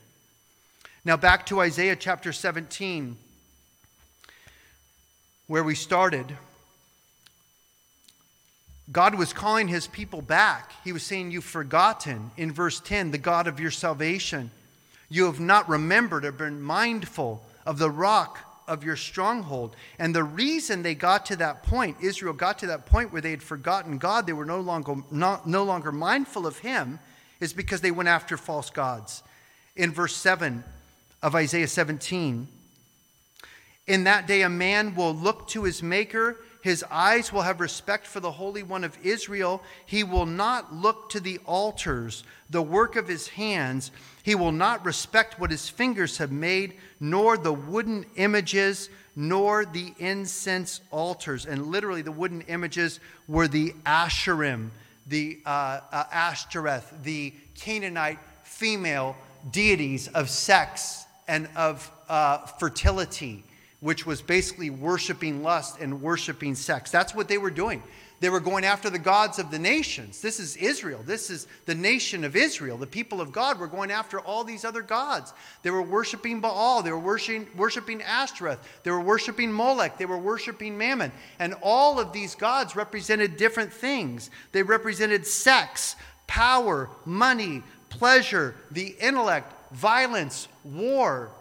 Now, 1.05 1.17
back 1.17 1.45
to 1.47 1.59
Isaiah 1.61 1.95
chapter 1.95 2.31
17, 2.31 3.17
where 5.47 5.63
we 5.63 5.75
started. 5.75 6.25
God 8.91 9.15
was 9.15 9.31
calling 9.31 9.67
his 9.67 9.87
people 9.87 10.21
back. 10.21 10.71
He 10.83 10.91
was 10.91 11.03
saying, 11.03 11.31
You've 11.31 11.43
forgotten, 11.43 12.31
in 12.35 12.51
verse 12.51 12.79
10, 12.79 13.11
the 13.11 13.17
God 13.17 13.47
of 13.47 13.59
your 13.59 13.71
salvation. 13.71 14.51
You 15.09 15.25
have 15.25 15.39
not 15.39 15.69
remembered 15.69 16.25
or 16.25 16.31
been 16.31 16.61
mindful 16.61 17.43
of 17.65 17.77
the 17.77 17.89
rock 17.89 18.39
of 18.67 18.83
your 18.83 18.95
stronghold. 18.95 19.75
And 19.99 20.13
the 20.13 20.23
reason 20.23 20.83
they 20.83 20.95
got 20.95 21.25
to 21.27 21.35
that 21.37 21.63
point, 21.63 21.97
Israel 22.01 22.33
got 22.33 22.59
to 22.59 22.67
that 22.67 22.85
point 22.85 23.11
where 23.11 23.21
they 23.21 23.31
had 23.31 23.43
forgotten 23.43 23.97
God, 23.97 24.25
they 24.25 24.33
were 24.33 24.45
no 24.45 24.59
longer, 24.59 24.95
not, 25.11 25.47
no 25.47 25.63
longer 25.63 25.91
mindful 25.91 26.47
of 26.47 26.59
him, 26.59 26.99
is 27.39 27.53
because 27.53 27.81
they 27.81 27.91
went 27.91 28.09
after 28.09 28.37
false 28.37 28.69
gods. 28.69 29.23
In 29.75 29.91
verse 29.91 30.15
7 30.15 30.63
of 31.21 31.35
Isaiah 31.35 31.67
17, 31.67 32.47
in 33.87 34.03
that 34.05 34.27
day 34.27 34.41
a 34.43 34.49
man 34.49 34.95
will 34.95 35.13
look 35.13 35.47
to 35.49 35.63
his 35.63 35.83
maker 35.83 36.37
his 36.63 36.81
eyes 36.89 37.33
will 37.33 37.41
have 37.41 37.59
respect 37.59 38.07
for 38.07 38.21
the 38.21 38.31
Holy 38.31 38.63
One 38.63 38.85
of 38.85 38.97
Israel. 39.03 39.61
He 39.85 40.05
will 40.05 40.25
not 40.25 40.73
look 40.73 41.09
to 41.09 41.19
the 41.19 41.39
altars, 41.45 42.23
the 42.49 42.61
work 42.61 42.95
of 42.95 43.05
his 43.05 43.27
hands. 43.27 43.91
He 44.23 44.33
will 44.33 44.53
not 44.53 44.85
respect 44.85 45.37
what 45.37 45.51
his 45.51 45.67
fingers 45.67 46.19
have 46.19 46.31
made, 46.31 46.75
nor 47.01 47.35
the 47.35 47.51
wooden 47.51 48.05
images, 48.15 48.87
nor 49.13 49.65
the 49.65 49.93
incense 49.99 50.79
altars. 50.89 51.45
And 51.45 51.67
literally, 51.67 52.01
the 52.01 52.13
wooden 52.13 52.43
images 52.43 53.01
were 53.27 53.49
the 53.49 53.73
Asherim, 53.85 54.69
the 55.05 55.39
uh, 55.45 55.81
uh, 55.91 56.05
Ashtoreth, 56.13 57.03
the 57.03 57.33
Canaanite 57.55 58.19
female 58.45 59.17
deities 59.51 60.07
of 60.07 60.29
sex 60.29 61.03
and 61.27 61.49
of 61.57 61.91
uh, 62.07 62.37
fertility 62.37 63.43
which 63.83 64.05
was 64.05 64.21
basically 64.21 64.69
worshiping 64.69 65.43
lust 65.43 65.77
and 65.81 66.01
worshiping 66.01 66.55
sex. 66.55 66.89
That's 66.89 67.13
what 67.13 67.27
they 67.27 67.37
were 67.37 67.51
doing. 67.51 67.83
They 68.21 68.29
were 68.29 68.39
going 68.39 68.63
after 68.63 68.89
the 68.89 68.97
gods 68.97 69.39
of 69.39 69.51
the 69.51 69.59
nations. 69.59 70.21
This 70.21 70.39
is 70.39 70.55
Israel. 70.55 71.01
This 71.05 71.29
is 71.29 71.47
the 71.65 71.75
nation 71.75 72.23
of 72.23 72.37
Israel. 72.37 72.77
The 72.77 72.87
people 72.87 73.19
of 73.19 73.33
God 73.33 73.59
were 73.59 73.67
going 73.67 73.91
after 73.91 74.21
all 74.21 74.45
these 74.45 74.63
other 74.63 74.81
gods. 74.81 75.33
They 75.63 75.69
were 75.69 75.81
worshiping 75.81 76.39
Baal. 76.39 76.81
They 76.81 76.93
were 76.93 76.97
worshiping, 76.97 77.49
worshiping 77.57 78.01
Ashtoreth. 78.01 78.59
They 78.83 78.91
were 78.91 79.01
worshiping 79.01 79.51
Molech. 79.51 79.97
They 79.97 80.05
were 80.05 80.17
worshiping 80.17 80.77
Mammon. 80.77 81.11
And 81.37 81.53
all 81.61 81.99
of 81.99 82.13
these 82.13 82.35
gods 82.35 82.77
represented 82.77 83.35
different 83.35 83.73
things. 83.73 84.29
They 84.53 84.63
represented 84.63 85.27
sex, 85.27 85.97
power, 86.25 86.89
money, 87.03 87.63
pleasure, 87.89 88.55
the 88.71 88.95
intellect, 89.01 89.51
violence, 89.73 90.47
war, 90.63 91.31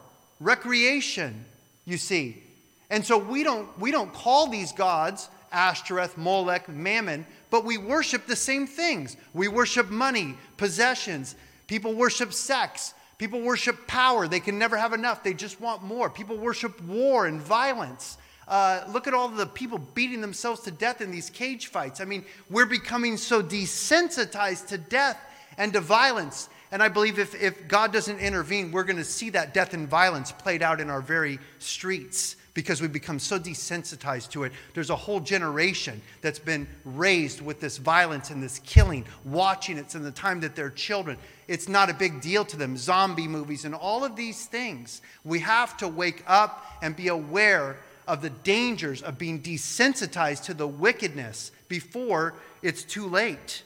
recreation 0.40 1.44
you 1.84 1.96
see. 1.96 2.42
And 2.90 3.04
so 3.04 3.16
we 3.18 3.42
don't, 3.42 3.68
we 3.78 3.90
don't 3.90 4.12
call 4.12 4.48
these 4.48 4.72
gods 4.72 5.28
Ashtoreth, 5.52 6.16
Molech, 6.16 6.68
Mammon, 6.68 7.26
but 7.50 7.64
we 7.64 7.78
worship 7.78 8.26
the 8.26 8.36
same 8.36 8.66
things. 8.66 9.16
We 9.34 9.48
worship 9.48 9.90
money, 9.90 10.34
possessions. 10.56 11.36
People 11.66 11.94
worship 11.94 12.32
sex. 12.32 12.94
People 13.18 13.40
worship 13.40 13.86
power. 13.86 14.26
They 14.26 14.40
can 14.40 14.58
never 14.58 14.76
have 14.76 14.92
enough. 14.92 15.22
They 15.22 15.34
just 15.34 15.60
want 15.60 15.82
more. 15.82 16.10
People 16.10 16.36
worship 16.36 16.80
war 16.82 17.26
and 17.26 17.40
violence. 17.40 18.18
Uh, 18.48 18.84
look 18.88 19.06
at 19.06 19.14
all 19.14 19.28
the 19.28 19.46
people 19.46 19.78
beating 19.78 20.20
themselves 20.20 20.62
to 20.62 20.70
death 20.70 21.00
in 21.00 21.10
these 21.10 21.30
cage 21.30 21.68
fights. 21.68 22.00
I 22.00 22.04
mean, 22.04 22.24
we're 22.50 22.66
becoming 22.66 23.16
so 23.16 23.42
desensitized 23.42 24.66
to 24.68 24.78
death 24.78 25.18
and 25.58 25.72
to 25.74 25.80
violence 25.80 26.48
and 26.72 26.82
I 26.82 26.88
believe 26.88 27.18
if, 27.18 27.40
if 27.40 27.68
God 27.68 27.92
doesn't 27.92 28.18
intervene, 28.18 28.72
we're 28.72 28.82
going 28.82 28.96
to 28.96 29.04
see 29.04 29.28
that 29.30 29.52
death 29.52 29.74
and 29.74 29.86
violence 29.86 30.32
played 30.32 30.62
out 30.62 30.80
in 30.80 30.88
our 30.88 31.02
very 31.02 31.38
streets 31.58 32.36
because 32.54 32.80
we've 32.80 32.92
become 32.92 33.18
so 33.18 33.38
desensitized 33.38 34.30
to 34.30 34.44
it. 34.44 34.52
There's 34.72 34.90
a 34.90 34.96
whole 34.96 35.20
generation 35.20 36.00
that's 36.22 36.38
been 36.38 36.66
raised 36.84 37.42
with 37.42 37.60
this 37.60 37.76
violence 37.76 38.30
and 38.30 38.42
this 38.42 38.58
killing, 38.60 39.04
watching 39.24 39.76
it 39.76 39.94
in 39.94 40.02
the 40.02 40.10
time 40.10 40.40
that 40.40 40.56
they're 40.56 40.70
children. 40.70 41.18
It's 41.46 41.68
not 41.68 41.90
a 41.90 41.94
big 41.94 42.22
deal 42.22 42.44
to 42.46 42.56
them. 42.56 42.78
Zombie 42.78 43.28
movies 43.28 43.66
and 43.66 43.74
all 43.74 44.02
of 44.02 44.16
these 44.16 44.46
things. 44.46 45.02
We 45.24 45.40
have 45.40 45.76
to 45.78 45.88
wake 45.88 46.24
up 46.26 46.64
and 46.82 46.96
be 46.96 47.08
aware 47.08 47.76
of 48.08 48.22
the 48.22 48.30
dangers 48.30 49.02
of 49.02 49.18
being 49.18 49.42
desensitized 49.42 50.44
to 50.44 50.54
the 50.54 50.66
wickedness 50.66 51.52
before 51.68 52.34
it's 52.62 52.82
too 52.82 53.06
late. 53.06 53.62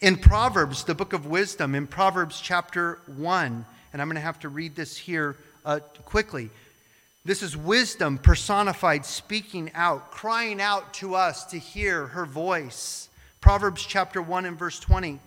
In 0.00 0.16
Proverbs, 0.16 0.84
the 0.84 0.94
book 0.94 1.12
of 1.12 1.26
wisdom, 1.26 1.74
in 1.74 1.88
Proverbs 1.88 2.40
chapter 2.40 3.00
1, 3.16 3.64
and 3.92 4.00
I'm 4.00 4.06
going 4.06 4.14
to 4.14 4.20
have 4.20 4.38
to 4.40 4.48
read 4.48 4.76
this 4.76 4.96
here 4.96 5.34
uh, 5.64 5.80
quickly. 6.04 6.50
This 7.24 7.42
is 7.42 7.56
wisdom 7.56 8.16
personified, 8.16 9.04
speaking 9.04 9.72
out, 9.74 10.12
crying 10.12 10.60
out 10.60 10.94
to 10.94 11.16
us 11.16 11.46
to 11.46 11.58
hear 11.58 12.06
her 12.06 12.24
voice. 12.24 13.08
Proverbs 13.40 13.84
chapter 13.84 14.22
1 14.22 14.44
and 14.44 14.56
verse 14.56 14.78
20. 14.78 15.18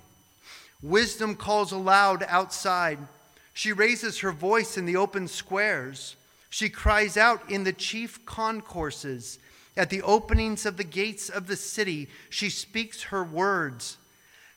Wisdom 0.82 1.36
calls 1.36 1.74
aloud 1.74 2.24
outside. 2.30 2.97
She 3.53 3.74
raises 3.74 4.19
her 4.19 4.32
voice 4.32 4.78
in 4.78 4.86
the 4.86 4.95
open 4.95 5.28
squares. 5.28 6.15
She 6.49 6.69
cries 6.69 7.17
out 7.17 7.51
in 7.51 7.65
the 7.65 7.74
chief 7.74 8.26
concourses. 8.26 9.38
At 9.76 9.89
the 9.89 10.01
openings 10.01 10.65
of 10.65 10.78
the 10.78 10.86
gates 10.86 11.28
of 11.28 11.47
the 11.47 11.57
city, 11.57 12.07
she 12.30 12.49
speaks 12.49 13.03
her 13.03 13.22
words. 13.22 13.97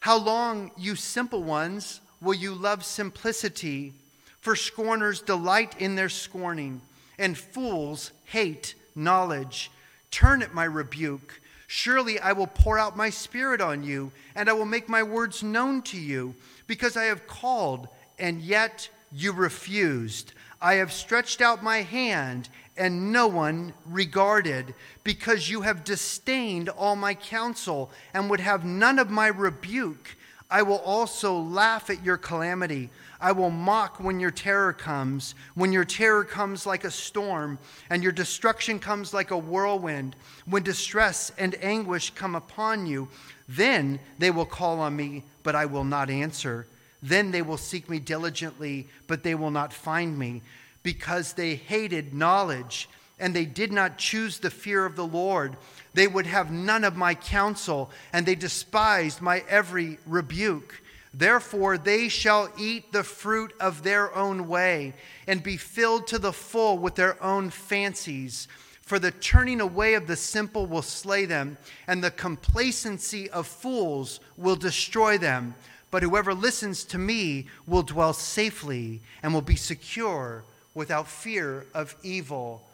How 0.05 0.19
long, 0.19 0.71
you 0.77 0.97
simple 0.97 1.43
ones, 1.43 2.03
will 2.21 2.35
you 2.35 2.53
love 2.53 2.85
simplicity? 2.85 3.95
For 4.39 4.55
scorners 4.55 5.23
delight 5.23 5.81
in 5.81 5.95
their 5.95 6.11
scorning, 6.11 6.83
and 7.19 7.39
fools 7.39 8.11
hate 8.27 8.75
knowledge. 8.95 9.71
Turn 10.11 10.43
at 10.43 10.53
my 10.53 10.65
rebuke. 10.65 11.41
Surely 11.69 12.21
I 12.21 12.33
will 12.33 12.49
pour 12.49 12.79
out 12.79 12.99
my 12.99 13.09
spirit 13.09 13.63
on 13.63 13.83
you, 13.83 14.13
and 14.35 14.51
I 14.51 14.53
will 14.53 14.67
make 14.67 14.91
my 14.91 15.03
words 15.03 15.43
known 15.43 15.81
to 15.85 15.97
you, 15.97 16.35
because 16.67 16.99
I 16.99 17.05
have 17.05 17.27
called, 17.27 17.89
and 18.19 18.43
yet 18.43 18.91
you 19.11 19.33
refused. 19.33 20.35
I 20.65 20.77
have 20.77 20.95
stretched 20.95 21.43
out 21.43 21.63
my 21.63 21.83
hand, 21.83 22.49
and 22.75 23.13
no 23.13 23.27
one 23.27 23.75
regarded, 23.85 24.75
because 25.03 25.51
you 25.51 25.61
have 25.61 25.85
disdained 25.85 26.71
all 26.71 26.97
my 26.97 27.13
counsel 27.13 27.91
and 28.15 28.31
would 28.31 28.41
have 28.41 28.65
none 28.65 28.99
of 28.99 29.11
my 29.11 29.27
rebuke. 29.27 30.17
I 30.51 30.63
will 30.63 30.79
also 30.79 31.39
laugh 31.39 31.91
at 31.91 32.03
your 32.03 32.17
calamity. 32.17 32.89
I 33.21 33.33
will 33.33 33.51
mock 33.51 34.01
when 34.01 34.21
your 34.21 34.31
terror 34.31 34.73
comes, 34.73 35.35
when 35.55 35.71
your 35.71 35.85
terror 35.85 36.25
comes 36.25 36.65
like 36.65 36.85
a 36.85 36.91
storm, 36.91 37.59
and 37.91 38.03
your 38.03 38.13
destruction 38.13 38.79
comes 38.79 39.13
like 39.13 39.33
a 39.33 39.37
whirlwind, 39.37 40.17
when 40.47 40.63
distress 40.63 41.31
and 41.37 41.63
anguish 41.63 42.09
come 42.15 42.35
upon 42.35 42.87
you. 42.87 43.09
Then 43.47 44.01
they 44.19 44.31
will 44.31 44.47
call 44.47 44.81
on 44.81 44.97
me, 44.97 45.25
but 45.43 45.55
I 45.55 45.67
will 45.67 45.85
not 45.85 46.09
answer. 46.09 46.67
Then 47.05 47.33
they 47.33 47.43
will 47.43 47.59
seek 47.59 47.91
me 47.91 47.99
diligently, 47.99 48.89
but 49.07 49.23
they 49.23 49.35
will 49.35 49.51
not 49.51 49.75
find 49.75 50.19
me, 50.19 50.41
because 50.83 51.35
they 51.35 51.55
hated 51.55 52.15
knowledge 52.15 52.89
and 53.21 53.35
they 53.35 53.45
did 53.45 53.73
not 53.73 53.99
choose 53.99 54.39
the 54.39 54.51
fear 54.51 54.87
of 54.87 54.97
the 54.97 55.07
Lord. 55.07 55.57
They 55.93 56.09
would 56.09 56.27
have 56.27 56.51
none 56.51 56.83
of 56.83 56.97
my 56.97 57.15
counsel, 57.15 57.91
and 58.13 58.27
they 58.27 58.35
despised 58.35 59.21
my 59.21 59.45
every 59.49 59.99
rebuke. 60.07 60.83
Therefore, 61.13 61.79
they 61.79 62.09
shall 62.09 62.49
eat 62.59 62.91
the 62.91 63.05
fruit 63.05 63.53
of 63.61 63.83
their 63.83 64.15
own 64.17 64.49
way, 64.49 64.95
and 65.29 65.43
be 65.43 65.57
filled 65.59 66.07
to 66.09 66.19
the 66.19 66.33
full 66.33 66.79
with 66.79 66.97
their 66.97 67.23
own 67.23 67.51
fancies. 67.51 68.49
For 68.81 68.99
the 68.99 69.13
turning 69.13 69.61
away 69.61 69.95
of 69.95 70.07
the 70.07 70.17
simple 70.17 70.67
will 70.67 70.83
slay 70.83 71.25
them, 71.25 71.57
and 71.87 72.03
the 72.03 72.11
complacency 72.11 73.31
of 73.31 73.47
fools 73.47 74.21
will 74.37 74.57
destroy 74.57 75.19
them. 75.19 75.55
But 75.95 76.03
whoever 76.03 76.35
listens 76.35 76.83
to 76.87 76.99
me 76.99 77.47
will 77.69 77.85
dwell 77.85 78.15
safely 78.15 79.01
and 79.23 79.33
will 79.33 79.43
be 79.43 79.55
secure 79.55 80.43
without 80.75 81.07
fear 81.07 81.67
of 81.73 81.95
evil. 82.03 82.65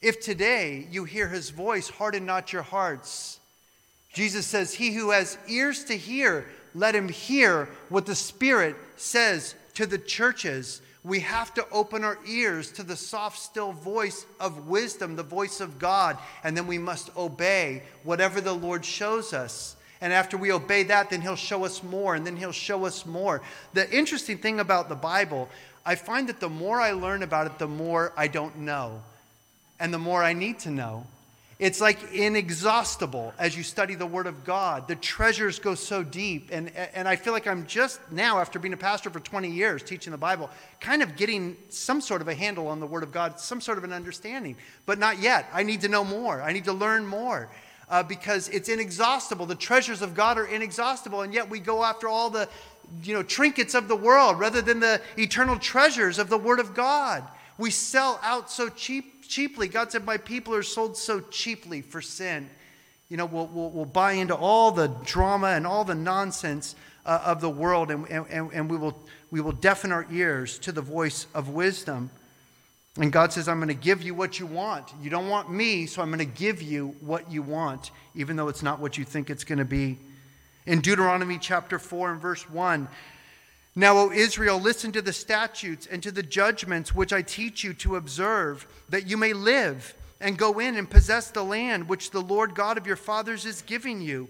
If 0.00 0.20
today 0.20 0.86
you 0.88 1.02
hear 1.02 1.26
his 1.26 1.50
voice, 1.50 1.88
harden 1.88 2.24
not 2.24 2.52
your 2.52 2.62
hearts. 2.62 3.40
Jesus 4.12 4.46
says, 4.46 4.74
He 4.74 4.92
who 4.92 5.10
has 5.10 5.38
ears 5.48 5.82
to 5.86 5.96
hear, 5.96 6.46
let 6.72 6.94
him 6.94 7.08
hear 7.08 7.68
what 7.88 8.06
the 8.06 8.14
Spirit 8.14 8.76
says 8.94 9.56
to 9.74 9.84
the 9.84 9.98
churches. 9.98 10.80
We 11.02 11.18
have 11.18 11.52
to 11.54 11.68
open 11.72 12.04
our 12.04 12.20
ears 12.28 12.70
to 12.74 12.84
the 12.84 12.94
soft, 12.94 13.40
still 13.40 13.72
voice 13.72 14.24
of 14.38 14.68
wisdom, 14.68 15.16
the 15.16 15.24
voice 15.24 15.60
of 15.60 15.80
God, 15.80 16.16
and 16.44 16.56
then 16.56 16.68
we 16.68 16.78
must 16.78 17.10
obey 17.16 17.82
whatever 18.04 18.40
the 18.40 18.54
Lord 18.54 18.84
shows 18.84 19.32
us. 19.32 19.74
And 20.00 20.12
after 20.12 20.36
we 20.36 20.52
obey 20.52 20.84
that, 20.84 21.10
then 21.10 21.20
He'll 21.20 21.36
show 21.36 21.64
us 21.64 21.82
more, 21.82 22.14
and 22.14 22.26
then 22.26 22.36
He'll 22.36 22.52
show 22.52 22.84
us 22.84 23.04
more. 23.04 23.42
The 23.74 23.90
interesting 23.90 24.38
thing 24.38 24.60
about 24.60 24.88
the 24.88 24.94
Bible, 24.94 25.48
I 25.84 25.94
find 25.94 26.28
that 26.28 26.40
the 26.40 26.48
more 26.48 26.80
I 26.80 26.92
learn 26.92 27.22
about 27.22 27.46
it, 27.46 27.58
the 27.58 27.68
more 27.68 28.12
I 28.16 28.28
don't 28.28 28.58
know 28.58 29.02
and 29.80 29.92
the 29.92 29.98
more 29.98 30.22
I 30.22 30.32
need 30.32 30.58
to 30.60 30.70
know. 30.70 31.06
It's 31.58 31.80
like 31.80 32.12
inexhaustible 32.12 33.34
as 33.36 33.56
you 33.56 33.64
study 33.64 33.96
the 33.96 34.06
Word 34.06 34.28
of 34.28 34.44
God. 34.44 34.86
The 34.86 34.94
treasures 34.94 35.58
go 35.58 35.74
so 35.74 36.04
deep. 36.04 36.50
And, 36.52 36.70
and 36.94 37.08
I 37.08 37.16
feel 37.16 37.32
like 37.32 37.48
I'm 37.48 37.66
just 37.66 38.00
now, 38.12 38.38
after 38.38 38.60
being 38.60 38.74
a 38.74 38.76
pastor 38.76 39.10
for 39.10 39.18
20 39.18 39.50
years, 39.50 39.82
teaching 39.82 40.12
the 40.12 40.18
Bible, 40.18 40.50
kind 40.80 41.02
of 41.02 41.16
getting 41.16 41.56
some 41.68 42.00
sort 42.00 42.20
of 42.20 42.28
a 42.28 42.34
handle 42.34 42.68
on 42.68 42.78
the 42.78 42.86
Word 42.86 43.02
of 43.02 43.10
God, 43.10 43.40
some 43.40 43.60
sort 43.60 43.76
of 43.76 43.82
an 43.82 43.92
understanding. 43.92 44.54
But 44.86 45.00
not 45.00 45.18
yet. 45.18 45.46
I 45.52 45.64
need 45.64 45.80
to 45.80 45.88
know 45.88 46.04
more, 46.04 46.40
I 46.40 46.52
need 46.52 46.64
to 46.64 46.72
learn 46.72 47.04
more. 47.04 47.48
Uh, 47.90 48.02
because 48.02 48.48
it's 48.50 48.68
inexhaustible. 48.68 49.46
The 49.46 49.54
treasures 49.54 50.02
of 50.02 50.14
God 50.14 50.36
are 50.36 50.44
inexhaustible, 50.44 51.22
and 51.22 51.32
yet 51.32 51.48
we 51.48 51.58
go 51.58 51.82
after 51.82 52.06
all 52.06 52.28
the 52.28 52.46
you 53.02 53.14
know, 53.14 53.22
trinkets 53.22 53.74
of 53.74 53.88
the 53.88 53.96
world 53.96 54.38
rather 54.38 54.60
than 54.60 54.80
the 54.80 55.00
eternal 55.16 55.58
treasures 55.58 56.18
of 56.18 56.28
the 56.28 56.38
Word 56.38 56.60
of 56.60 56.74
God. 56.74 57.24
We 57.56 57.70
sell 57.70 58.20
out 58.22 58.50
so 58.50 58.68
cheap 58.68 59.18
cheaply. 59.28 59.68
God 59.68 59.92
said, 59.92 60.04
My 60.04 60.16
people 60.16 60.54
are 60.54 60.62
sold 60.62 60.96
so 60.96 61.20
cheaply 61.20 61.82
for 61.82 62.00
sin. 62.00 62.48
You 63.08 63.16
know, 63.16 63.26
we'll, 63.26 63.46
we'll, 63.46 63.70
we'll 63.70 63.84
buy 63.84 64.12
into 64.12 64.34
all 64.34 64.70
the 64.70 64.88
drama 65.04 65.48
and 65.48 65.66
all 65.66 65.84
the 65.84 65.94
nonsense 65.94 66.74
uh, 67.06 67.22
of 67.24 67.40
the 67.40 67.48
world, 67.48 67.90
and, 67.90 68.06
and, 68.08 68.52
and 68.52 68.70
we, 68.70 68.76
will, 68.76 68.98
we 69.30 69.40
will 69.40 69.52
deafen 69.52 69.92
our 69.92 70.06
ears 70.10 70.58
to 70.60 70.72
the 70.72 70.82
voice 70.82 71.26
of 71.34 71.48
wisdom. 71.48 72.10
And 72.98 73.12
God 73.12 73.32
says, 73.32 73.48
I'm 73.48 73.58
going 73.58 73.68
to 73.68 73.74
give 73.74 74.02
you 74.02 74.12
what 74.12 74.40
you 74.40 74.46
want. 74.46 74.92
You 75.00 75.08
don't 75.08 75.28
want 75.28 75.50
me, 75.50 75.86
so 75.86 76.02
I'm 76.02 76.08
going 76.08 76.18
to 76.18 76.24
give 76.24 76.60
you 76.60 76.96
what 77.00 77.30
you 77.30 77.42
want, 77.42 77.92
even 78.14 78.34
though 78.36 78.48
it's 78.48 78.62
not 78.62 78.80
what 78.80 78.98
you 78.98 79.04
think 79.04 79.30
it's 79.30 79.44
going 79.44 79.60
to 79.60 79.64
be. 79.64 79.98
In 80.66 80.80
Deuteronomy 80.80 81.38
chapter 81.38 81.78
4 81.78 82.12
and 82.12 82.20
verse 82.20 82.50
1, 82.50 82.88
now, 83.76 83.96
O 83.96 84.10
Israel, 84.10 84.60
listen 84.60 84.90
to 84.90 85.02
the 85.02 85.12
statutes 85.12 85.86
and 85.86 86.02
to 86.02 86.10
the 86.10 86.22
judgments 86.24 86.92
which 86.92 87.12
I 87.12 87.22
teach 87.22 87.62
you 87.62 87.72
to 87.74 87.94
observe, 87.94 88.66
that 88.88 89.06
you 89.06 89.16
may 89.16 89.32
live 89.32 89.94
and 90.20 90.36
go 90.36 90.58
in 90.58 90.76
and 90.76 90.90
possess 90.90 91.30
the 91.30 91.44
land 91.44 91.88
which 91.88 92.10
the 92.10 92.20
Lord 92.20 92.56
God 92.56 92.76
of 92.76 92.88
your 92.88 92.96
fathers 92.96 93.46
is 93.46 93.62
giving 93.62 94.00
you. 94.00 94.28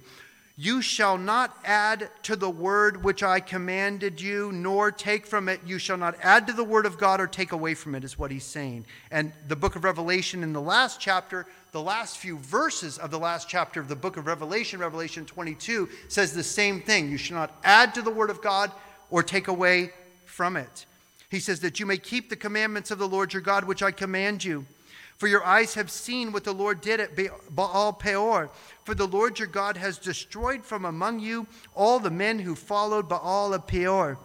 You 0.61 0.83
shall 0.83 1.19
not 1.19 1.57
add 1.65 2.11
to 2.25 2.35
the 2.35 2.51
word 2.51 3.05
which 3.05 3.23
I 3.23 3.39
commanded 3.39 4.21
you, 4.21 4.51
nor 4.51 4.91
take 4.91 5.25
from 5.25 5.49
it. 5.49 5.61
You 5.65 5.79
shall 5.79 5.97
not 5.97 6.17
add 6.21 6.49
to 6.49 6.53
the 6.53 6.65
word 6.65 6.85
of 6.85 6.99
God 6.99 7.21
or 7.21 7.29
take 7.29 7.53
away 7.53 7.75
from 7.75 7.95
it, 7.95 8.03
is 8.03 8.19
what 8.19 8.33
he's 8.33 8.43
saying. 8.43 8.85
And 9.13 9.33
the 9.47 9.55
book 9.55 9.77
of 9.77 9.85
Revelation, 9.85 10.43
in 10.43 10.53
the 10.53 10.61
last 10.61 10.99
chapter, 10.99 11.47
the 11.71 11.81
last 11.81 12.19
few 12.19 12.39
verses 12.39 12.99
of 12.99 13.13
the 13.13 13.21
last 13.21 13.49
chapter 13.49 13.79
of 13.79 13.87
the 13.87 13.95
book 13.95 14.17
of 14.17 14.27
Revelation, 14.27 14.81
Revelation 14.81 15.25
22, 15.25 15.89
says 16.09 16.33
the 16.33 16.43
same 16.43 16.81
thing. 16.81 17.09
You 17.09 17.19
shall 17.19 17.37
not 17.37 17.57
add 17.63 17.95
to 17.95 18.03
the 18.03 18.11
word 18.11 18.29
of 18.29 18.43
God 18.43 18.73
or 19.11 19.23
take 19.23 19.47
away 19.47 19.93
from 20.25 20.57
it. 20.57 20.87
He 21.31 21.39
says 21.39 21.61
that 21.61 21.79
you 21.79 21.87
may 21.87 21.99
keep 21.99 22.31
the 22.31 22.37
commandments 22.37 22.91
of 22.91 22.99
the 22.99 23.07
Lord 23.07 23.33
your 23.33 23.43
God, 23.43 23.63
which 23.63 23.85
I 23.85 23.93
command 23.93 24.43
you. 24.43 24.67
For 25.19 25.27
your 25.27 25.45
eyes 25.45 25.75
have 25.75 25.91
seen 25.91 26.33
what 26.33 26.45
the 26.45 26.55
Lord 26.55 26.81
did 26.81 27.01
at 27.01 27.11
Baal 27.51 27.93
Peor. 27.93 28.51
For 28.85 28.95
the 28.95 29.07
Lord 29.07 29.39
your 29.39 29.49
God 29.49 29.77
has 29.77 29.99
destroyed 29.99 30.65
from 30.65 30.85
among 30.85 31.19
you 31.19 31.47
all 31.75 31.99
the 31.99 32.11
men 32.11 32.39
who 32.39 32.55
followed 32.55 33.09
Baal 33.09 33.53
of 33.53 33.67
Peor. 33.67 34.17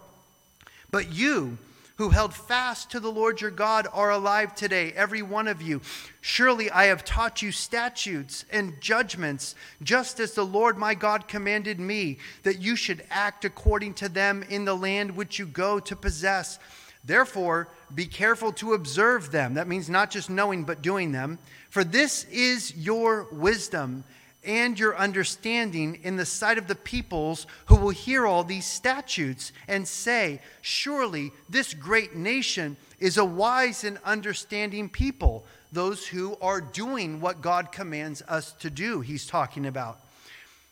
But 0.92 1.12
you, 1.12 1.58
who 1.96 2.10
held 2.10 2.32
fast 2.32 2.90
to 2.90 3.00
the 3.00 3.10
Lord 3.10 3.40
your 3.40 3.50
God 3.50 3.88
are 3.92 4.10
alive 4.10 4.54
today, 4.54 4.92
every 4.92 5.22
one 5.22 5.48
of 5.48 5.60
you. 5.60 5.80
Surely 6.20 6.70
I 6.70 6.86
have 6.86 7.04
taught 7.04 7.42
you 7.42 7.50
statutes 7.50 8.44
and 8.50 8.80
judgments, 8.80 9.56
just 9.82 10.20
as 10.20 10.32
the 10.32 10.46
Lord 10.46 10.78
my 10.78 10.94
God 10.94 11.26
commanded 11.26 11.78
me, 11.80 12.18
that 12.44 12.60
you 12.60 12.76
should 12.76 13.04
act 13.10 13.44
according 13.44 13.94
to 13.94 14.08
them 14.08 14.44
in 14.48 14.64
the 14.64 14.76
land 14.76 15.16
which 15.16 15.38
you 15.38 15.46
go 15.46 15.80
to 15.80 15.96
possess. 15.96 16.58
Therefore, 17.04 17.68
be 17.94 18.06
careful 18.06 18.52
to 18.52 18.72
observe 18.72 19.30
them. 19.30 19.54
That 19.54 19.68
means 19.68 19.90
not 19.90 20.10
just 20.10 20.30
knowing, 20.30 20.64
but 20.64 20.82
doing 20.82 21.12
them. 21.12 21.38
For 21.68 21.84
this 21.84 22.24
is 22.24 22.74
your 22.76 23.28
wisdom 23.30 24.04
and 24.44 24.78
your 24.78 24.96
understanding 24.96 25.98
in 26.02 26.16
the 26.16 26.26
sight 26.26 26.58
of 26.58 26.66
the 26.66 26.74
peoples 26.74 27.46
who 27.66 27.76
will 27.76 27.90
hear 27.90 28.26
all 28.26 28.44
these 28.44 28.66
statutes 28.66 29.52
and 29.68 29.86
say, 29.86 30.40
Surely 30.62 31.32
this 31.48 31.74
great 31.74 32.14
nation 32.14 32.76
is 32.98 33.16
a 33.16 33.24
wise 33.24 33.84
and 33.84 33.98
understanding 34.04 34.88
people, 34.88 35.44
those 35.72 36.06
who 36.06 36.36
are 36.40 36.60
doing 36.60 37.20
what 37.20 37.42
God 37.42 37.72
commands 37.72 38.22
us 38.28 38.52
to 38.54 38.70
do, 38.70 39.00
he's 39.00 39.26
talking 39.26 39.66
about. 39.66 39.98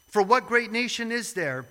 For 0.09 0.23
what 0.23 0.47
great 0.47 0.71
nation 0.71 1.11
is 1.11 1.33
there 1.33 1.67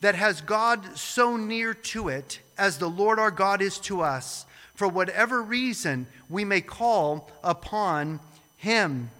that 0.00 0.14
has 0.14 0.40
God 0.40 0.98
so 0.98 1.36
near 1.36 1.72
to 1.74 2.08
it 2.08 2.40
as 2.58 2.78
the 2.78 2.88
Lord 2.88 3.18
our 3.18 3.30
God 3.30 3.62
is 3.62 3.78
to 3.80 4.00
us? 4.00 4.46
For 4.74 4.88
whatever 4.88 5.42
reason 5.42 6.06
we 6.28 6.44
may 6.44 6.60
call 6.60 7.30
upon 7.42 8.20
him. 8.56 9.10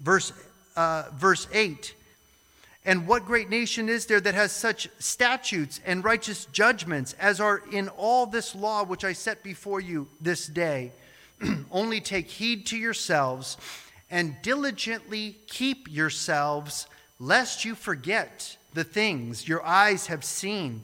Verse 0.00 0.32
uh, 0.76 1.04
verse 1.14 1.46
8. 1.52 1.94
And 2.84 3.06
what 3.06 3.24
great 3.24 3.48
nation 3.48 3.88
is 3.88 4.06
there 4.06 4.20
that 4.20 4.34
has 4.34 4.50
such 4.50 4.88
statutes 4.98 5.80
and 5.86 6.02
righteous 6.02 6.46
judgments 6.46 7.14
as 7.20 7.40
are 7.40 7.62
in 7.70 7.88
all 7.90 8.26
this 8.26 8.54
law 8.54 8.84
which 8.84 9.04
I 9.04 9.12
set 9.12 9.42
before 9.44 9.80
you 9.80 10.08
this 10.20 10.46
day? 10.46 10.90
Only 11.70 12.00
take 12.00 12.28
heed 12.28 12.66
to 12.66 12.76
yourselves 12.76 13.56
and 14.10 14.36
diligently 14.42 15.36
keep 15.46 15.90
yourselves, 15.90 16.86
lest 17.20 17.64
you 17.64 17.74
forget 17.74 18.56
the 18.74 18.84
things 18.84 19.48
your 19.48 19.64
eyes 19.64 20.08
have 20.08 20.24
seen, 20.24 20.82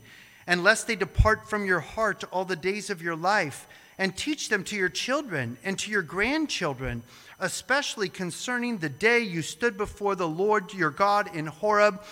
and 0.48 0.64
lest 0.64 0.88
they 0.88 0.96
depart 0.96 1.48
from 1.48 1.64
your 1.64 1.80
heart 1.80 2.24
all 2.32 2.44
the 2.44 2.56
days 2.56 2.90
of 2.90 3.00
your 3.00 3.14
life, 3.14 3.68
and 3.98 4.16
teach 4.16 4.48
them 4.48 4.64
to 4.64 4.76
your 4.76 4.88
children 4.88 5.58
and 5.62 5.78
to 5.78 5.90
your 5.90 6.02
grandchildren 6.02 7.04
especially 7.40 8.08
concerning 8.08 8.78
the 8.78 8.88
day 8.88 9.20
you 9.20 9.42
stood 9.42 9.76
before 9.76 10.14
the 10.14 10.28
Lord 10.28 10.72
your 10.74 10.90
God 10.90 11.34
in 11.34 11.46
Horeb, 11.46 12.02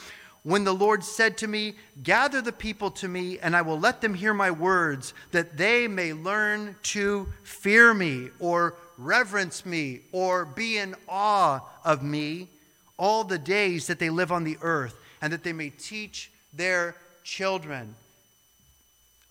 when 0.43 0.62
the 0.62 0.74
Lord 0.74 1.03
said 1.03 1.37
to 1.39 1.49
me, 1.49 1.74
Gather 2.03 2.41
the 2.41 2.53
people 2.53 2.91
to 2.93 3.09
me, 3.09 3.39
and 3.41 3.57
I 3.57 3.62
will 3.62 3.78
let 3.78 4.01
them 4.01 4.14
hear 4.14 4.32
my 4.32 4.51
words, 4.51 5.12
that 5.32 5.57
they 5.57 5.89
may 5.89 6.12
learn 6.12 6.76
to 6.84 7.26
fear 7.43 7.93
me, 7.93 8.28
or 8.39 8.74
reverence 8.97 9.66
me, 9.66 10.03
or 10.12 10.45
be 10.45 10.78
in 10.78 10.95
awe 11.09 11.61
of 11.84 12.03
me 12.03 12.49
all 12.97 13.24
the 13.24 13.39
days 13.39 13.89
that 13.89 13.99
they 13.99 14.09
live 14.09 14.30
on 14.30 14.45
the 14.45 14.57
earth, 14.62 14.97
and 15.20 15.32
that 15.32 15.43
they 15.43 15.53
may 15.53 15.70
teach 15.70 16.30
their 16.53 16.95
children. 17.24 17.97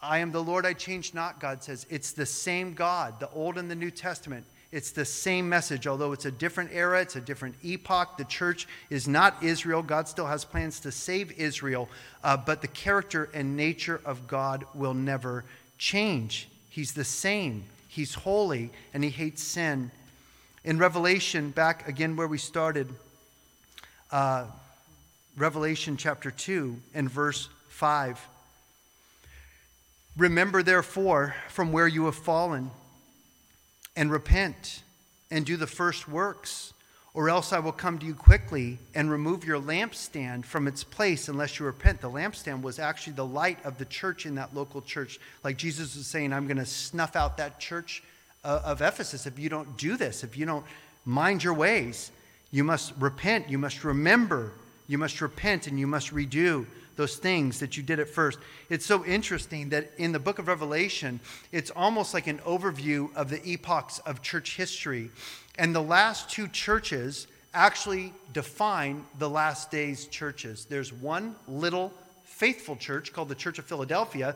I 0.05 0.19
am 0.19 0.31
the 0.31 0.43
Lord, 0.43 0.65
I 0.65 0.73
change 0.73 1.13
not, 1.13 1.39
God 1.39 1.63
says. 1.63 1.87
It's 1.89 2.11
the 2.11 2.25
same 2.25 2.73
God, 2.73 3.19
the 3.19 3.29
Old 3.31 3.57
and 3.57 3.69
the 3.69 3.75
New 3.75 3.89
Testament. 3.89 4.45
It's 4.71 4.91
the 4.91 5.05
same 5.05 5.49
message, 5.49 5.87
although 5.87 6.11
it's 6.11 6.25
a 6.25 6.31
different 6.31 6.71
era, 6.73 7.01
it's 7.01 7.15
a 7.15 7.21
different 7.21 7.55
epoch. 7.63 8.17
The 8.17 8.25
church 8.25 8.67
is 8.89 9.07
not 9.07 9.41
Israel. 9.41 9.81
God 9.81 10.07
still 10.07 10.27
has 10.27 10.45
plans 10.45 10.79
to 10.81 10.91
save 10.91 11.31
Israel, 11.39 11.89
uh, 12.23 12.37
but 12.37 12.61
the 12.61 12.67
character 12.67 13.29
and 13.33 13.57
nature 13.57 14.01
of 14.05 14.27
God 14.27 14.65
will 14.75 14.93
never 14.93 15.43
change. 15.77 16.49
He's 16.69 16.93
the 16.93 17.03
same, 17.03 17.63
He's 17.87 18.13
holy, 18.13 18.69
and 18.93 19.03
He 19.03 19.09
hates 19.09 19.41
sin. 19.41 19.91
In 20.63 20.77
Revelation, 20.77 21.51
back 21.51 21.87
again 21.87 22.15
where 22.15 22.27
we 22.27 22.37
started, 22.37 22.89
uh, 24.11 24.45
Revelation 25.37 25.97
chapter 25.97 26.31
2 26.31 26.75
and 26.93 27.09
verse 27.09 27.49
5. 27.69 28.19
Remember, 30.17 30.63
therefore, 30.63 31.35
from 31.49 31.71
where 31.71 31.87
you 31.87 32.05
have 32.05 32.15
fallen 32.15 32.71
and 33.95 34.09
repent 34.09 34.81
and 35.29 35.45
do 35.45 35.57
the 35.57 35.67
first 35.67 36.07
works, 36.07 36.73
or 37.13 37.29
else 37.29 37.51
I 37.51 37.59
will 37.59 37.71
come 37.71 37.97
to 37.99 38.05
you 38.05 38.13
quickly 38.13 38.77
and 38.93 39.09
remove 39.09 39.45
your 39.45 39.59
lampstand 39.59 40.45
from 40.45 40.67
its 40.67 40.83
place 40.83 41.27
unless 41.27 41.59
you 41.59 41.65
repent. 41.65 42.01
The 42.01 42.09
lampstand 42.09 42.61
was 42.61 42.79
actually 42.79 43.13
the 43.13 43.25
light 43.25 43.57
of 43.65 43.77
the 43.77 43.85
church 43.85 44.25
in 44.25 44.35
that 44.35 44.53
local 44.53 44.81
church. 44.81 45.19
Like 45.43 45.57
Jesus 45.57 45.95
was 45.95 46.07
saying, 46.07 46.33
I'm 46.33 46.47
going 46.47 46.57
to 46.57 46.65
snuff 46.65 47.15
out 47.15 47.37
that 47.37 47.59
church 47.59 48.03
uh, 48.43 48.61
of 48.63 48.81
Ephesus 48.81 49.25
if 49.25 49.39
you 49.39 49.49
don't 49.49 49.77
do 49.77 49.97
this, 49.97 50.23
if 50.23 50.37
you 50.37 50.45
don't 50.45 50.65
mind 51.05 51.43
your 51.43 51.53
ways. 51.53 52.11
You 52.51 52.63
must 52.63 52.93
repent, 52.99 53.49
you 53.49 53.57
must 53.57 53.83
remember, 53.83 54.53
you 54.87 54.97
must 54.97 55.19
repent, 55.19 55.67
and 55.67 55.79
you 55.79 55.87
must 55.87 56.13
redo 56.13 56.65
those 56.95 57.17
things 57.17 57.59
that 57.59 57.77
you 57.77 57.83
did 57.83 57.99
at 57.99 58.09
first. 58.09 58.39
It's 58.69 58.85
so 58.85 59.05
interesting 59.05 59.69
that 59.69 59.91
in 59.97 60.11
the 60.11 60.19
book 60.19 60.39
of 60.39 60.47
Revelation, 60.47 61.19
it's 61.51 61.71
almost 61.71 62.13
like 62.13 62.27
an 62.27 62.39
overview 62.39 63.13
of 63.15 63.29
the 63.29 63.41
epochs 63.47 63.99
of 63.99 64.21
church 64.21 64.55
history. 64.55 65.11
And 65.57 65.75
the 65.75 65.81
last 65.81 66.29
two 66.29 66.47
churches 66.47 67.27
actually 67.53 68.13
define 68.33 69.05
the 69.19 69.29
last 69.29 69.71
days 69.71 70.07
churches. 70.07 70.65
There's 70.65 70.91
one 70.91 71.35
little 71.47 71.93
faithful 72.23 72.75
church 72.75 73.13
called 73.13 73.29
the 73.29 73.35
Church 73.35 73.59
of 73.59 73.65
Philadelphia, 73.65 74.35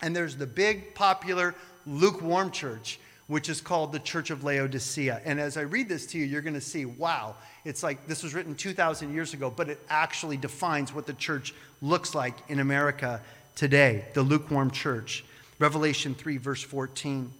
and 0.00 0.14
there's 0.14 0.36
the 0.36 0.46
big, 0.46 0.94
popular, 0.94 1.54
lukewarm 1.86 2.50
church 2.50 2.98
which 3.26 3.48
is 3.48 3.60
called 3.60 3.92
the 3.92 3.98
Church 3.98 4.30
of 4.30 4.44
Laodicea. 4.44 5.20
And 5.24 5.40
as 5.40 5.56
I 5.56 5.62
read 5.62 5.88
this 5.88 6.06
to 6.08 6.18
you, 6.18 6.24
you're 6.24 6.42
going 6.42 6.54
to 6.54 6.60
see 6.60 6.84
wow, 6.84 7.36
it's 7.64 7.82
like 7.82 8.06
this 8.06 8.22
was 8.22 8.34
written 8.34 8.54
2,000 8.54 9.12
years 9.12 9.34
ago, 9.34 9.50
but 9.50 9.68
it 9.68 9.80
actually 9.88 10.36
defines 10.36 10.92
what 10.92 11.06
the 11.06 11.14
church 11.14 11.54
looks 11.80 12.14
like 12.14 12.34
in 12.48 12.60
America 12.60 13.20
today 13.54 14.04
the 14.14 14.22
lukewarm 14.22 14.70
church. 14.70 15.24
Revelation 15.58 16.14
3, 16.14 16.36
verse 16.36 16.62
14. 16.62 17.30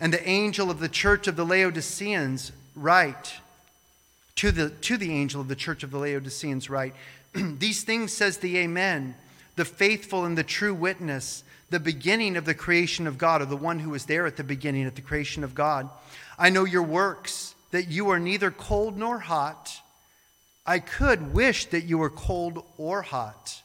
And 0.00 0.12
the 0.12 0.28
angel 0.28 0.70
of 0.70 0.80
the 0.80 0.88
church 0.88 1.26
of 1.26 1.36
the 1.36 1.46
Laodiceans 1.46 2.52
write, 2.74 3.34
to 4.36 4.52
the, 4.52 4.68
to 4.68 4.98
the 4.98 5.12
angel 5.12 5.40
of 5.40 5.48
the 5.48 5.56
church 5.56 5.82
of 5.82 5.90
the 5.90 5.98
Laodiceans 5.98 6.68
write, 6.68 6.94
These 7.34 7.84
things 7.84 8.12
says 8.12 8.38
the 8.38 8.58
Amen, 8.58 9.14
the 9.54 9.64
faithful 9.64 10.24
and 10.24 10.36
the 10.36 10.44
true 10.44 10.74
witness 10.74 11.44
the 11.70 11.80
beginning 11.80 12.36
of 12.36 12.44
the 12.44 12.54
creation 12.54 13.06
of 13.06 13.18
God, 13.18 13.42
or 13.42 13.46
the 13.46 13.56
one 13.56 13.80
who 13.80 13.90
was 13.90 14.04
there 14.04 14.26
at 14.26 14.36
the 14.36 14.44
beginning 14.44 14.86
of 14.86 14.94
the 14.94 15.02
creation 15.02 15.42
of 15.42 15.54
God. 15.54 15.88
I 16.38 16.50
know 16.50 16.64
your 16.64 16.82
works, 16.82 17.54
that 17.70 17.88
you 17.88 18.10
are 18.10 18.18
neither 18.18 18.50
cold 18.50 18.96
nor 18.96 19.18
hot. 19.18 19.80
I 20.64 20.78
could 20.78 21.34
wish 21.34 21.66
that 21.66 21.84
you 21.84 21.98
were 21.98 22.10
cold 22.10 22.64
or 22.78 23.02
hot. 23.02 23.62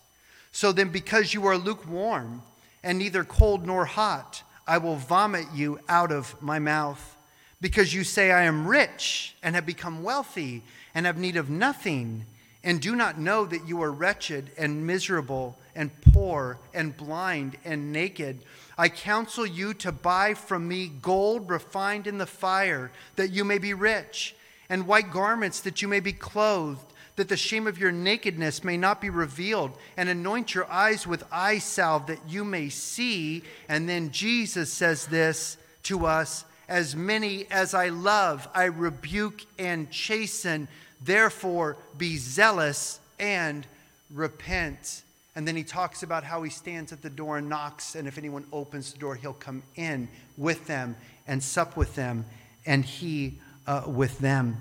So 0.52 0.72
then, 0.72 0.90
because 0.90 1.34
you 1.34 1.46
are 1.46 1.58
lukewarm 1.58 2.42
and 2.84 2.98
neither 2.98 3.24
cold 3.24 3.66
nor 3.66 3.86
hot, 3.86 4.44
I 4.68 4.80
will 4.80 4.96
vomit 4.96 5.46
you 5.54 5.80
out 5.88 6.12
of 6.12 6.42
my 6.42 6.60
mouth. 6.60 7.18
Because 7.60 7.94
you 7.94 8.04
say, 8.04 8.32
I 8.32 8.44
am 8.44 8.68
rich 8.68 9.36
and 9.44 9.56
have 9.56 9.66
become 9.66 10.04
wealthy 10.04 10.64
and 10.96 11.06
have 11.06 11.18
need 11.18 11.38
of 11.38 11.50
nothing, 11.50 12.26
and 12.64 12.82
do 12.82 12.96
not 12.96 13.20
know 13.20 13.46
that 13.46 13.68
you 13.68 13.82
are 13.82 13.92
wretched 13.92 14.52
and 14.58 14.86
miserable 14.86 15.58
and 15.76 15.90
poor 16.02 16.60
and 16.74 16.96
blind 16.96 17.58
and 17.66 17.92
naked. 17.92 18.40
I 18.78 18.90
counsel 18.90 19.46
you 19.46 19.74
to 19.76 19.92
buy 19.92 20.34
from 20.34 20.68
me 20.68 20.88
gold 20.88 21.50
refined 21.50 22.08
in 22.08 22.18
the 22.18 22.26
fire, 22.26 22.92
that 23.16 23.32
you 23.32 23.44
may 23.44 23.58
be 23.58 23.74
rich, 23.74 24.36
and 24.70 24.88
white 24.88 25.12
garments, 25.12 25.60
that 25.62 25.82
you 25.82 25.88
may 25.88 26.00
be 26.00 26.14
clothed, 26.14 26.86
that 27.16 27.30
the 27.30 27.38
shame 27.38 27.68
of 27.68 27.78
your 27.78 27.92
nakedness 27.92 28.64
may 28.64 28.78
not 28.78 29.02
be 29.02 29.10
revealed, 29.10 29.72
and 29.98 30.08
anoint 30.08 30.56
your 30.56 30.70
eyes 30.72 31.06
with 31.06 31.24
eye 31.32 31.58
salve, 31.58 32.08
that 32.08 32.22
you 32.28 32.44
may 32.44 32.70
see. 32.70 33.44
And 33.68 33.88
then 33.88 34.12
Jesus 34.12 34.72
says 34.72 35.08
this 35.08 35.58
to 35.84 36.06
us 36.06 36.46
As 36.70 36.96
many 36.96 37.48
as 37.52 37.74
I 37.74 37.90
love, 37.90 38.48
I 38.54 38.66
rebuke 38.66 39.46
and 39.60 39.92
chasten. 39.92 40.68
Therefore, 41.04 41.78
be 41.98 42.18
zealous 42.18 43.00
and 43.20 43.66
repent. 44.14 45.04
And 45.36 45.48
then 45.48 45.56
he 45.56 45.64
talks 45.64 46.04
about 46.04 46.24
how 46.24 46.44
he 46.44 46.50
stands 46.50 46.92
at 46.92 47.02
the 47.02 47.10
door 47.10 47.38
and 47.38 47.48
knocks, 47.48 47.96
and 47.96 48.08
if 48.08 48.18
anyone 48.18 48.46
opens 48.52 48.92
the 48.92 49.00
door, 49.00 49.16
he'll 49.16 49.34
come 49.34 49.64
in 49.76 50.08
with 50.38 50.68
them 50.68 50.96
and 51.28 51.42
sup 51.42 51.78
with 51.78 51.96
them, 51.96 52.26
and 52.66 52.84
he 52.84 53.40
uh, 53.68 53.84
with 53.88 54.20
them. 54.20 54.58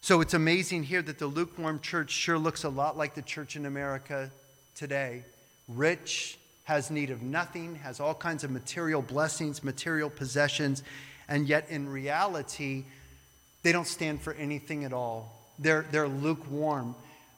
So 0.00 0.20
it's 0.20 0.34
amazing 0.34 0.82
here 0.82 1.00
that 1.02 1.18
the 1.18 1.26
lukewarm 1.26 1.80
church 1.80 2.10
sure 2.10 2.38
looks 2.38 2.64
a 2.64 2.68
lot 2.68 2.96
like 2.96 3.14
the 3.14 3.22
church 3.22 3.56
in 3.56 3.66
America 3.66 4.30
today. 4.74 5.24
Rich, 5.68 6.38
has 6.64 6.90
need 6.90 7.10
of 7.10 7.22
nothing, 7.22 7.74
has 7.76 8.00
all 8.00 8.14
kinds 8.14 8.44
of 8.44 8.50
material 8.50 9.02
blessings, 9.02 9.64
material 9.64 10.10
possessions, 10.10 10.82
and 11.28 11.48
yet 11.48 11.68
in 11.70 11.88
reality, 11.88 12.84
they 13.62 13.72
don't 13.72 13.86
stand 13.86 14.20
for 14.20 14.34
anything 14.34 14.84
at 14.84 14.92
all. 14.92 15.38
They're, 15.58 15.86
they're 15.90 16.08
lukewarm. 16.08 16.94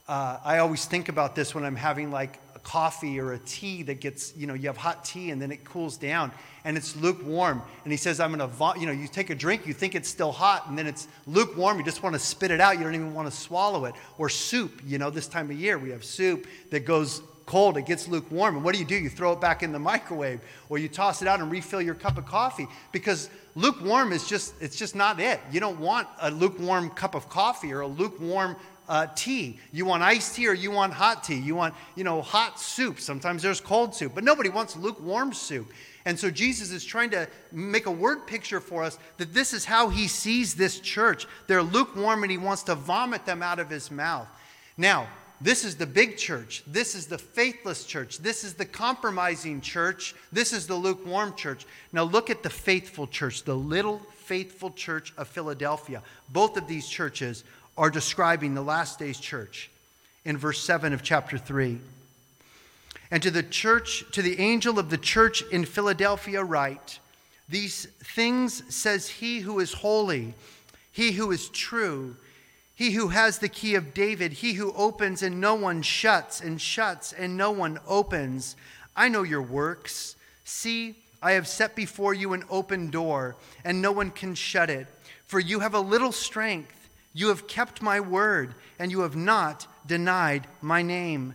Uh, 0.06 0.38
I 0.44 0.58
always 0.58 0.84
think 0.84 1.08
about 1.08 1.34
this 1.34 1.54
when 1.54 1.64
I'm 1.64 1.76
having 1.76 2.10
like 2.10 2.38
a 2.54 2.58
coffee 2.58 3.18
or 3.18 3.32
a 3.32 3.38
tea 3.38 3.82
that 3.84 4.00
gets, 4.00 4.36
you 4.36 4.46
know, 4.46 4.54
you 4.54 4.68
have 4.68 4.76
hot 4.76 5.04
tea 5.04 5.30
and 5.30 5.40
then 5.40 5.50
it 5.50 5.64
cools 5.64 5.96
down 5.96 6.30
and 6.64 6.76
it's 6.76 6.96
lukewarm. 6.96 7.62
And 7.84 7.92
he 7.92 7.96
says, 7.96 8.20
I'm 8.20 8.36
going 8.36 8.50
to, 8.50 8.80
you 8.80 8.86
know, 8.86 8.92
you 8.92 9.08
take 9.08 9.30
a 9.30 9.34
drink, 9.34 9.66
you 9.66 9.72
think 9.72 9.94
it's 9.94 10.08
still 10.08 10.32
hot 10.32 10.68
and 10.68 10.78
then 10.78 10.86
it's 10.86 11.08
lukewarm. 11.26 11.78
You 11.78 11.84
just 11.84 12.02
want 12.02 12.14
to 12.14 12.18
spit 12.18 12.50
it 12.50 12.60
out. 12.60 12.76
You 12.76 12.84
don't 12.84 12.94
even 12.94 13.14
want 13.14 13.30
to 13.30 13.36
swallow 13.36 13.86
it. 13.86 13.94
Or 14.18 14.28
soup, 14.28 14.82
you 14.86 14.98
know, 14.98 15.10
this 15.10 15.26
time 15.26 15.50
of 15.50 15.58
year 15.58 15.78
we 15.78 15.90
have 15.90 16.04
soup 16.04 16.46
that 16.70 16.80
goes 16.80 17.22
cold, 17.46 17.76
it 17.76 17.86
gets 17.86 18.08
lukewarm. 18.08 18.56
And 18.56 18.64
what 18.64 18.74
do 18.74 18.80
you 18.80 18.86
do? 18.86 18.96
You 18.96 19.08
throw 19.08 19.32
it 19.32 19.40
back 19.40 19.62
in 19.62 19.72
the 19.72 19.78
microwave 19.78 20.40
or 20.68 20.78
you 20.78 20.88
toss 20.88 21.22
it 21.22 21.28
out 21.28 21.40
and 21.40 21.50
refill 21.50 21.82
your 21.82 21.94
cup 21.94 22.18
of 22.18 22.26
coffee 22.26 22.68
because 22.92 23.30
lukewarm 23.54 24.12
is 24.12 24.26
just, 24.26 24.54
it's 24.60 24.76
just 24.76 24.94
not 24.94 25.20
it. 25.20 25.40
You 25.50 25.60
don't 25.60 25.78
want 25.78 26.08
a 26.20 26.30
lukewarm 26.30 26.90
cup 26.90 27.14
of 27.14 27.28
coffee 27.28 27.72
or 27.72 27.80
a 27.80 27.86
lukewarm 27.86 28.56
uh, 28.88 29.06
tea. 29.14 29.58
You 29.72 29.86
want 29.86 30.02
iced 30.02 30.36
tea 30.36 30.48
or 30.48 30.54
you 30.54 30.70
want 30.70 30.92
hot 30.92 31.24
tea. 31.24 31.38
You 31.38 31.54
want, 31.54 31.74
you 31.96 32.04
know, 32.04 32.20
hot 32.22 32.60
soup. 32.60 33.00
Sometimes 33.00 33.42
there's 33.42 33.60
cold 33.60 33.94
soup, 33.94 34.12
but 34.14 34.24
nobody 34.24 34.50
wants 34.50 34.76
lukewarm 34.76 35.32
soup. 35.32 35.72
And 36.04 36.18
so 36.18 36.30
Jesus 36.30 36.70
is 36.70 36.84
trying 36.84 37.10
to 37.10 37.26
make 37.50 37.86
a 37.86 37.90
word 37.90 38.26
picture 38.26 38.60
for 38.60 38.82
us 38.82 38.98
that 39.16 39.32
this 39.32 39.54
is 39.54 39.64
how 39.64 39.88
he 39.88 40.06
sees 40.06 40.54
this 40.54 40.80
church. 40.80 41.26
They're 41.46 41.62
lukewarm 41.62 42.22
and 42.22 42.30
he 42.30 42.38
wants 42.38 42.62
to 42.64 42.74
vomit 42.74 43.24
them 43.24 43.42
out 43.42 43.58
of 43.58 43.70
his 43.70 43.90
mouth. 43.90 44.28
Now, 44.76 45.08
this 45.44 45.62
is 45.62 45.76
the 45.76 45.86
big 45.86 46.16
church. 46.16 46.62
This 46.66 46.94
is 46.94 47.06
the 47.06 47.18
faithless 47.18 47.84
church. 47.84 48.16
This 48.16 48.44
is 48.44 48.54
the 48.54 48.64
compromising 48.64 49.60
church. 49.60 50.14
This 50.32 50.54
is 50.54 50.66
the 50.66 50.74
lukewarm 50.74 51.34
church. 51.34 51.66
Now, 51.92 52.04
look 52.04 52.30
at 52.30 52.42
the 52.42 52.48
faithful 52.48 53.06
church, 53.06 53.42
the 53.42 53.54
little 53.54 53.98
faithful 54.16 54.70
church 54.70 55.12
of 55.18 55.28
Philadelphia. 55.28 56.02
Both 56.30 56.56
of 56.56 56.66
these 56.66 56.88
churches 56.88 57.44
are 57.76 57.90
describing 57.90 58.54
the 58.54 58.62
last 58.62 58.98
days 58.98 59.20
church 59.20 59.70
in 60.24 60.38
verse 60.38 60.62
7 60.62 60.94
of 60.94 61.02
chapter 61.02 61.36
3. 61.36 61.78
And 63.10 63.22
to 63.22 63.30
the 63.30 63.42
church, 63.42 64.02
to 64.12 64.22
the 64.22 64.40
angel 64.40 64.78
of 64.78 64.88
the 64.88 64.96
church 64.96 65.42
in 65.52 65.66
Philadelphia, 65.66 66.42
write, 66.42 67.00
These 67.50 67.84
things 68.02 68.62
says 68.74 69.08
he 69.08 69.40
who 69.40 69.60
is 69.60 69.74
holy, 69.74 70.32
he 70.90 71.12
who 71.12 71.32
is 71.32 71.50
true, 71.50 72.16
he 72.74 72.92
who 72.92 73.08
has 73.08 73.38
the 73.38 73.48
key 73.48 73.74
of 73.74 73.94
David, 73.94 74.32
he 74.34 74.54
who 74.54 74.72
opens 74.72 75.22
and 75.22 75.40
no 75.40 75.54
one 75.54 75.82
shuts, 75.82 76.40
and 76.40 76.60
shuts 76.60 77.12
and 77.12 77.36
no 77.36 77.50
one 77.50 77.78
opens. 77.86 78.56
I 78.96 79.08
know 79.08 79.22
your 79.22 79.42
works. 79.42 80.16
See, 80.44 80.96
I 81.22 81.32
have 81.32 81.48
set 81.48 81.74
before 81.76 82.14
you 82.14 82.32
an 82.32 82.44
open 82.50 82.90
door, 82.90 83.36
and 83.64 83.80
no 83.80 83.92
one 83.92 84.10
can 84.10 84.34
shut 84.34 84.70
it. 84.70 84.88
For 85.26 85.40
you 85.40 85.60
have 85.60 85.74
a 85.74 85.80
little 85.80 86.12
strength 86.12 86.84
you 87.16 87.28
have 87.28 87.46
kept 87.46 87.80
my 87.80 88.00
word, 88.00 88.56
and 88.78 88.90
you 88.90 89.00
have 89.02 89.14
not 89.14 89.68
denied 89.86 90.48
my 90.60 90.82
name. 90.82 91.34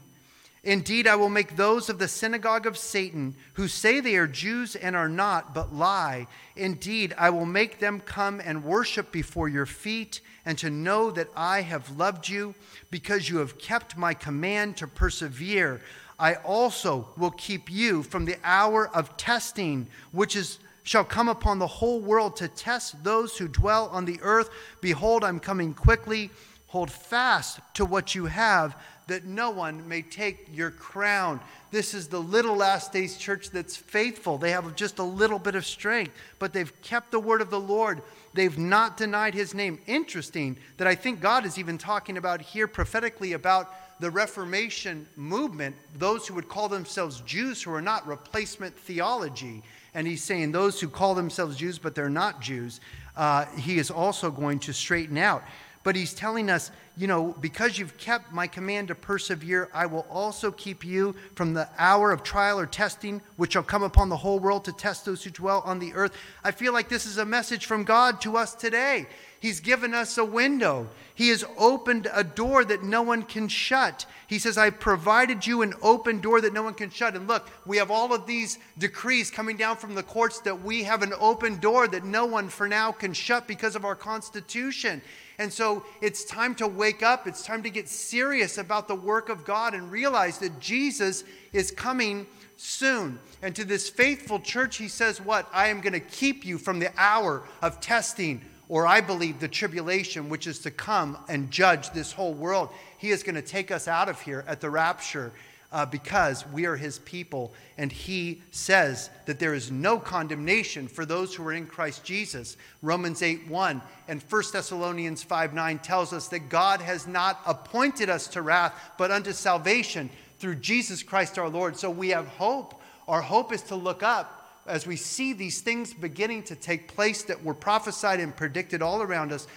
Indeed, 0.63 1.07
I 1.07 1.15
will 1.15 1.29
make 1.29 1.55
those 1.55 1.89
of 1.89 1.99
the 1.99 2.07
synagogue 2.07 2.65
of 2.65 2.77
Satan 2.77 3.35
who 3.53 3.67
say 3.67 3.99
they 3.99 4.15
are 4.17 4.27
Jews 4.27 4.75
and 4.75 4.95
are 4.95 5.07
not, 5.07 5.53
but 5.53 5.73
lie. 5.73 6.27
Indeed, 6.55 7.13
I 7.17 7.29
will 7.29 7.45
make 7.45 7.79
them 7.79 8.01
come 8.01 8.41
and 8.43 8.63
worship 8.63 9.11
before 9.11 9.47
your 9.47 9.65
feet, 9.65 10.19
and 10.45 10.57
to 10.57 10.69
know 10.69 11.11
that 11.11 11.29
I 11.35 11.61
have 11.61 11.97
loved 11.97 12.27
you, 12.27 12.55
because 12.91 13.29
you 13.29 13.37
have 13.37 13.57
kept 13.57 13.97
my 13.97 14.13
command 14.13 14.75
to 14.77 14.87
persevere. 14.87 15.81
I 16.19 16.35
also 16.35 17.07
will 17.15 17.31
keep 17.31 17.71
you 17.71 18.03
from 18.03 18.25
the 18.25 18.35
hour 18.43 18.89
of 18.93 19.15
testing, 19.15 19.87
which 20.11 20.35
is 20.35 20.59
shall 20.83 21.05
come 21.05 21.29
upon 21.29 21.59
the 21.59 21.67
whole 21.67 22.01
world 22.01 22.35
to 22.37 22.47
test 22.47 23.03
those 23.03 23.37
who 23.37 23.47
dwell 23.47 23.89
on 23.93 24.05
the 24.05 24.19
earth. 24.21 24.49
Behold, 24.81 25.23
I'm 25.23 25.39
coming 25.39 25.73
quickly. 25.73 26.31
Hold 26.67 26.89
fast 26.89 27.59
to 27.75 27.85
what 27.85 28.15
you 28.15 28.25
have, 28.25 28.75
that 29.09 29.25
no 29.25 29.51
one 29.51 29.87
may 29.87 30.01
take 30.01 30.47
your 30.51 30.71
crown. 30.71 31.39
This 31.71 31.93
is 31.93 32.07
the 32.07 32.19
little 32.19 32.55
last 32.55 32.91
days 32.91 33.17
church 33.17 33.51
that's 33.51 33.75
faithful. 33.75 34.37
They 34.37 34.51
have 34.51 34.75
just 34.75 34.99
a 34.99 35.03
little 35.03 35.37
bit 35.37 35.55
of 35.55 35.65
strength, 35.65 36.13
but 36.39 36.53
they've 36.53 36.81
kept 36.81 37.11
the 37.11 37.19
word 37.19 37.41
of 37.41 37.49
the 37.49 37.59
Lord. 37.59 38.01
They've 38.33 38.57
not 38.57 38.97
denied 38.97 39.33
his 39.33 39.53
name. 39.53 39.79
Interesting 39.85 40.57
that 40.77 40.87
I 40.87 40.95
think 40.95 41.19
God 41.19 41.45
is 41.45 41.59
even 41.59 41.77
talking 41.77 42.17
about 42.17 42.41
here 42.41 42.67
prophetically 42.67 43.33
about 43.33 43.73
the 43.99 44.09
Reformation 44.09 45.07
movement, 45.15 45.75
those 45.97 46.25
who 46.25 46.33
would 46.35 46.47
call 46.47 46.69
themselves 46.69 47.21
Jews 47.21 47.61
who 47.61 47.73
are 47.73 47.81
not 47.81 48.07
replacement 48.07 48.77
theology. 48.77 49.61
And 49.93 50.07
he's 50.07 50.23
saying 50.23 50.51
those 50.51 50.79
who 50.79 50.87
call 50.87 51.15
themselves 51.15 51.57
Jews 51.57 51.77
but 51.77 51.95
they're 51.95 52.09
not 52.09 52.41
Jews, 52.41 52.79
uh, 53.17 53.45
he 53.57 53.77
is 53.77 53.91
also 53.91 54.31
going 54.31 54.59
to 54.59 54.73
straighten 54.73 55.17
out. 55.17 55.43
But 55.83 55.95
he's 55.95 56.13
telling 56.13 56.49
us, 56.49 56.71
you 56.97 57.07
know, 57.07 57.33
because 57.39 57.79
you've 57.79 57.97
kept 57.97 58.33
my 58.33 58.47
command 58.47 58.89
to 58.89 58.95
persevere, 58.95 59.69
I 59.73 59.85
will 59.85 60.05
also 60.09 60.51
keep 60.51 60.83
you 60.83 61.15
from 61.35 61.53
the 61.53 61.69
hour 61.77 62.11
of 62.11 62.21
trial 62.21 62.59
or 62.59 62.65
testing, 62.65 63.21
which 63.37 63.53
shall 63.53 63.63
come 63.63 63.83
upon 63.83 64.09
the 64.09 64.17
whole 64.17 64.39
world 64.39 64.65
to 64.65 64.73
test 64.73 65.05
those 65.05 65.23
who 65.23 65.29
dwell 65.29 65.61
on 65.65 65.79
the 65.79 65.93
earth. 65.93 66.13
I 66.43 66.51
feel 66.51 66.73
like 66.73 66.89
this 66.89 67.05
is 67.05 67.17
a 67.17 67.25
message 67.25 67.65
from 67.65 67.85
God 67.85 68.19
to 68.21 68.35
us 68.35 68.53
today. 68.53 69.07
He's 69.39 69.61
given 69.61 69.93
us 69.93 70.17
a 70.17 70.25
window. 70.25 70.89
He 71.15 71.29
has 71.29 71.45
opened 71.57 72.09
a 72.13 72.25
door 72.25 72.65
that 72.65 72.83
no 72.83 73.01
one 73.01 73.23
can 73.23 73.47
shut. 73.47 74.05
He 74.27 74.37
says, 74.37 74.57
I 74.57 74.69
provided 74.69 75.47
you 75.47 75.61
an 75.61 75.73
open 75.81 76.19
door 76.19 76.41
that 76.41 76.51
no 76.51 76.63
one 76.63 76.73
can 76.73 76.89
shut. 76.89 77.15
And 77.15 77.25
look, 77.25 77.49
we 77.65 77.77
have 77.77 77.89
all 77.89 78.13
of 78.13 78.27
these 78.27 78.59
decrees 78.77 79.31
coming 79.31 79.55
down 79.55 79.77
from 79.77 79.95
the 79.95 80.03
courts 80.03 80.41
that 80.41 80.61
we 80.61 80.83
have 80.83 81.03
an 81.03 81.13
open 81.17 81.57
door 81.59 81.87
that 81.87 82.03
no 82.03 82.25
one 82.25 82.49
for 82.49 82.67
now 82.67 82.91
can 82.91 83.13
shut 83.13 83.47
because 83.47 83.77
of 83.77 83.85
our 83.85 83.95
Constitution. 83.95 85.01
And 85.39 85.51
so 85.51 85.85
it's 86.01 86.25
time 86.25 86.53
to 86.55 86.67
wake 86.67 87.01
up. 87.01 87.25
It's 87.25 87.43
time 87.43 87.63
to 87.63 87.69
get 87.69 87.87
serious 87.87 88.57
about 88.57 88.89
the 88.89 88.95
work 88.95 89.29
of 89.29 89.45
God 89.45 89.73
and 89.73 89.89
realize 89.89 90.37
that 90.39 90.59
Jesus 90.59 91.23
is 91.53 91.71
coming 91.71 92.27
soon. 92.57 93.17
And 93.41 93.55
to 93.55 93.63
this 93.63 93.87
faithful 93.87 94.41
church, 94.41 94.75
he 94.75 94.89
says, 94.89 95.21
What? 95.21 95.47
I 95.53 95.69
am 95.69 95.79
going 95.79 95.93
to 95.93 96.01
keep 96.01 96.45
you 96.45 96.57
from 96.57 96.79
the 96.79 96.91
hour 96.97 97.43
of 97.61 97.79
testing, 97.79 98.41
or 98.67 98.85
I 98.85 98.99
believe 98.99 99.39
the 99.39 99.47
tribulation, 99.47 100.27
which 100.27 100.45
is 100.45 100.59
to 100.59 100.71
come 100.71 101.17
and 101.29 101.49
judge 101.49 101.91
this 101.91 102.11
whole 102.11 102.33
world. 102.33 102.69
He 102.97 103.11
is 103.11 103.23
going 103.23 103.35
to 103.35 103.41
take 103.41 103.71
us 103.71 103.87
out 103.87 104.09
of 104.09 104.19
here 104.19 104.43
at 104.45 104.59
the 104.59 104.69
rapture 104.69 105.31
uh, 105.71 105.85
because 105.85 106.47
we 106.47 106.65
are 106.65 106.75
his 106.75 106.99
people. 106.99 107.53
And 107.77 107.91
he 107.91 108.41
says 108.51 109.09
that 109.25 109.39
there 109.39 109.53
is 109.53 109.71
no 109.71 109.99
condemnation 109.99 110.87
for 110.87 111.05
those 111.05 111.33
who 111.33 111.45
are 111.47 111.53
in 111.53 111.67
Christ 111.67 112.03
Jesus. 112.03 112.57
Romans 112.81 113.21
8 113.21 113.47
1 113.47 113.81
and 114.07 114.21
1 114.21 114.43
Thessalonians 114.51 115.23
5 115.23 115.53
9 115.53 115.79
tells 115.79 116.13
us 116.13 116.27
that 116.29 116.49
God 116.49 116.81
has 116.81 117.07
not 117.07 117.39
appointed 117.45 118.09
us 118.09 118.27
to 118.29 118.41
wrath, 118.41 118.73
but 118.97 119.11
unto 119.11 119.31
salvation 119.31 120.09
through 120.39 120.55
Jesus 120.55 121.03
Christ 121.03 121.37
our 121.37 121.49
Lord. 121.49 121.77
So 121.77 121.89
we 121.89 122.09
have 122.09 122.27
hope. 122.27 122.81
Our 123.07 123.21
hope 123.21 123.53
is 123.53 123.61
to 123.63 123.75
look 123.75 124.03
up 124.03 124.35
as 124.65 124.85
we 124.85 124.95
see 124.95 125.33
these 125.33 125.61
things 125.61 125.93
beginning 125.93 126.43
to 126.43 126.55
take 126.55 126.87
place 126.87 127.23
that 127.23 127.43
were 127.43 127.55
prophesied 127.55 128.19
and 128.19 128.35
predicted 128.35 128.81
all 128.81 129.01
around 129.01 129.31
us. 129.31 129.47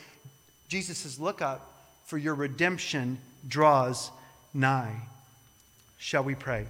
Jesus 0.68 0.98
says, 0.98 1.20
Look 1.20 1.42
up, 1.42 1.72
for 2.04 2.18
your 2.18 2.34
redemption 2.34 3.18
draws 3.46 4.10
nigh. 4.54 5.02
Shall 6.02 6.24
we 6.24 6.34
pray? 6.34 6.66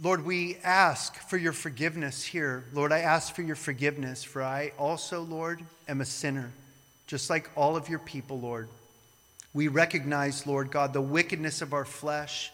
Lord, 0.00 0.24
we 0.24 0.58
ask 0.62 1.16
for 1.16 1.36
your 1.36 1.52
forgiveness 1.52 2.24
here. 2.24 2.62
Lord, 2.72 2.92
I 2.92 3.00
ask 3.00 3.34
for 3.34 3.42
your 3.42 3.56
forgiveness, 3.56 4.22
for 4.22 4.44
I 4.44 4.70
also, 4.78 5.22
Lord, 5.22 5.60
am 5.88 6.00
a 6.00 6.04
sinner, 6.04 6.52
just 7.08 7.30
like 7.30 7.50
all 7.56 7.74
of 7.74 7.88
your 7.88 7.98
people, 7.98 8.38
Lord. 8.38 8.68
We 9.52 9.66
recognize, 9.66 10.46
Lord 10.46 10.70
God, 10.70 10.92
the 10.92 11.02
wickedness 11.02 11.62
of 11.62 11.72
our 11.72 11.84
flesh, 11.84 12.52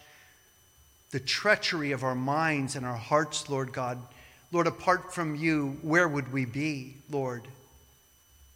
the 1.11 1.19
treachery 1.19 1.91
of 1.91 2.03
our 2.03 2.15
minds 2.15 2.75
and 2.75 2.83
our 2.83 2.97
hearts, 2.97 3.47
Lord 3.47 3.71
God. 3.71 3.99
Lord, 4.51 4.65
apart 4.65 5.13
from 5.13 5.35
you, 5.35 5.77
where 5.83 6.07
would 6.07 6.33
we 6.33 6.45
be, 6.45 6.95
Lord? 7.11 7.43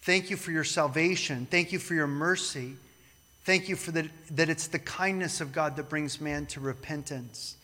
Thank 0.04 0.30
you 0.30 0.36
for 0.36 0.52
your 0.52 0.66
salvation. 0.66 1.48
Thank 1.50 1.72
you 1.72 1.80
for 1.80 1.94
your 1.94 2.08
mercy. 2.08 2.74
Thank 3.46 3.70
you 3.70 3.78
for 3.78 3.92
that, 3.92 4.08
that 4.32 4.50
it's 4.50 4.68
the 4.68 4.80
kindness 4.80 5.40
of 5.40 5.54
God 5.54 5.78
that 5.78 5.88
brings 5.88 6.20
man 6.20 6.46
to 6.48 6.60
repentance. 6.60 7.56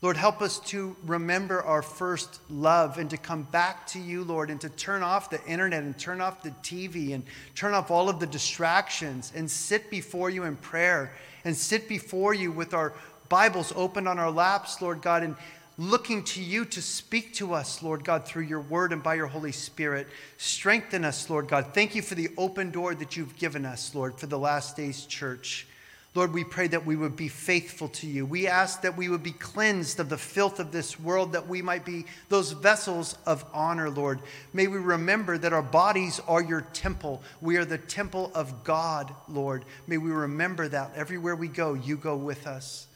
Lord, 0.00 0.16
help 0.16 0.40
us 0.40 0.60
to 0.60 0.94
remember 1.04 1.60
our 1.62 1.82
first 1.82 2.40
love 2.48 2.98
and 2.98 3.10
to 3.10 3.16
come 3.16 3.42
back 3.42 3.88
to 3.88 3.98
you, 3.98 4.22
Lord, 4.22 4.50
and 4.50 4.60
to 4.60 4.68
turn 4.68 5.02
off 5.02 5.30
the 5.30 5.44
internet 5.46 5.82
and 5.82 5.98
turn 5.98 6.20
off 6.20 6.44
the 6.44 6.52
TV 6.62 7.12
and 7.12 7.24
turn 7.56 7.74
off 7.74 7.90
all 7.90 8.08
of 8.08 8.20
the 8.20 8.26
distractions 8.26 9.32
and 9.34 9.50
sit 9.50 9.90
before 9.90 10.30
you 10.30 10.44
in 10.44 10.54
prayer 10.54 11.12
and 11.44 11.56
sit 11.56 11.88
before 11.88 12.34
you 12.34 12.52
with 12.52 12.72
our 12.72 12.92
Bibles 13.28 13.72
open 13.74 14.06
on 14.06 14.20
our 14.20 14.30
laps, 14.30 14.80
Lord 14.80 15.02
God, 15.02 15.24
and 15.24 15.34
looking 15.80 16.22
to 16.22 16.42
you 16.42 16.66
to 16.66 16.82
speak 16.82 17.32
to 17.32 17.54
us, 17.54 17.82
Lord 17.82 18.04
God, 18.04 18.26
through 18.26 18.42
your 18.42 18.60
word 18.60 18.92
and 18.92 19.02
by 19.02 19.14
your 19.14 19.28
Holy 19.28 19.52
Spirit. 19.52 20.08
Strengthen 20.36 21.06
us, 21.06 21.30
Lord 21.30 21.48
God. 21.48 21.72
Thank 21.72 21.94
you 21.94 22.02
for 22.02 22.14
the 22.14 22.28
open 22.36 22.70
door 22.70 22.94
that 22.94 23.16
you've 23.16 23.36
given 23.38 23.64
us, 23.64 23.94
Lord, 23.94 24.18
for 24.18 24.26
the 24.26 24.38
last 24.38 24.76
days 24.76 25.06
church. 25.06 25.66
Lord, 26.14 26.34
we 26.34 26.44
pray 26.44 26.66
that 26.66 26.84
we 26.84 26.96
would 26.96 27.16
be 27.16 27.28
faithful 27.28 27.88
to 27.88 28.06
you. 28.06 28.26
We 28.26 28.46
ask 28.46 28.82
that 28.82 28.96
we 28.96 29.08
would 29.08 29.22
be 29.22 29.30
cleansed 29.32 30.00
of 30.00 30.10
the 30.10 30.18
filth 30.18 30.60
of 30.60 30.70
this 30.70 31.00
world, 31.00 31.32
that 31.32 31.48
we 31.48 31.62
might 31.62 31.86
be 31.86 32.04
those 32.28 32.50
vessels 32.50 33.16
of 33.24 33.46
honor, 33.54 33.88
Lord. 33.88 34.20
May 34.52 34.66
we 34.66 34.78
remember 34.78 35.38
that 35.38 35.54
our 35.54 35.62
bodies 35.62 36.20
are 36.28 36.42
your 36.42 36.62
temple. 36.72 37.22
We 37.40 37.56
are 37.56 37.64
the 37.64 37.78
temple 37.78 38.32
of 38.34 38.64
God, 38.64 39.14
Lord. 39.28 39.64
May 39.86 39.96
we 39.96 40.10
remember 40.10 40.68
that 40.68 40.92
everywhere 40.94 41.36
we 41.36 41.48
go, 41.48 41.72
you 41.72 41.96
go 41.96 42.16
with 42.16 42.46
us. 42.46 42.88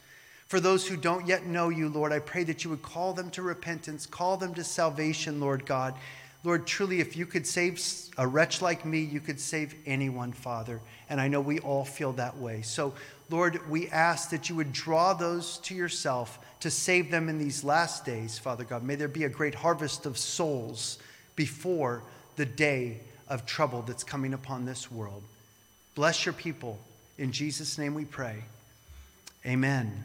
For 0.55 0.61
those 0.61 0.87
who 0.87 0.97
don't 0.97 1.27
yet 1.27 1.47
know 1.47 1.69
you, 1.69 1.89
Lord, 1.89 2.13
I 2.13 2.21
pray 2.21 2.45
that 2.45 2.63
you 2.63 2.71
would 2.71 2.81
call 2.81 3.13
them 3.13 3.29
to 3.31 3.43
repentance, 3.43 4.07
call 4.07 4.37
them 4.37 4.55
to 4.55 4.63
salvation, 4.63 5.41
Lord 5.41 5.67
God. 5.67 5.97
Lord, 6.45 6.65
truly, 6.65 7.01
if 7.01 7.17
you 7.17 7.27
could 7.27 7.45
save 7.45 7.83
a 8.17 8.25
wretch 8.25 8.63
like 8.63 8.85
me, 8.85 9.01
you 9.01 9.19
could 9.19 9.41
save 9.41 9.75
anyone, 9.85 10.33
Father. 10.33 10.81
And 11.11 11.21
I 11.21 11.27
know 11.27 11.41
we 11.41 11.59
all 11.59 11.85
feel 11.85 12.13
that 12.13 12.37
way. 12.37 12.63
So, 12.63 12.95
Lord, 13.31 13.69
we 13.69 13.89
ask 13.89 14.31
that 14.31 14.49
you 14.49 14.55
would 14.55 14.73
draw 14.73 15.13
those 15.13 15.59
to 15.65 15.75
yourself 15.75 16.39
to 16.61 16.71
save 16.71 17.11
them 17.11 17.29
in 17.29 17.37
these 17.37 17.65
last 17.65 18.05
days, 18.05 18.39
Father 18.39 18.63
God. 18.63 18.85
May 18.85 18.95
there 18.95 19.09
be 19.09 19.25
a 19.25 19.29
great 19.29 19.57
harvest 19.57 20.07
of 20.07 20.17
souls 20.17 20.99
before 21.35 22.05
the 22.37 22.47
day 22.47 23.01
of 23.29 23.45
trouble 23.45 23.83
that's 23.83 24.05
coming 24.05 24.33
upon 24.33 24.67
this 24.67 24.89
world. 24.89 25.25
Bless 25.97 26.25
your 26.25 26.33
people. 26.33 26.79
In 27.19 27.33
Jesus' 27.33 27.77
name 27.77 27.95
we 27.95 28.05
pray. 28.05 28.45
Amen. 29.45 30.05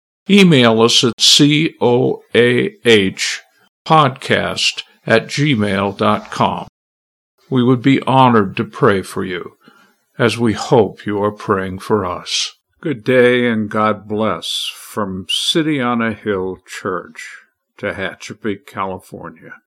Email 0.31 0.81
us 0.81 1.03
at 1.03 1.11
coahpodcast 1.17 2.13
at 5.05 5.27
gmail.com. 5.27 6.67
We 7.49 7.63
would 7.63 7.81
be 7.81 8.01
honored 8.03 8.55
to 8.55 8.63
pray 8.63 9.01
for 9.01 9.25
you, 9.25 9.57
as 10.17 10.37
we 10.37 10.53
hope 10.53 11.05
you 11.05 11.21
are 11.21 11.33
praying 11.33 11.79
for 11.79 12.05
us. 12.05 12.53
Good 12.79 13.03
day 13.03 13.45
and 13.45 13.69
God 13.69 14.07
bless 14.07 14.71
from 14.73 15.25
City 15.29 15.81
on 15.81 16.01
a 16.01 16.13
Hill 16.13 16.59
Church, 16.65 17.27
Tehachapi, 17.77 18.65
California. 18.65 19.55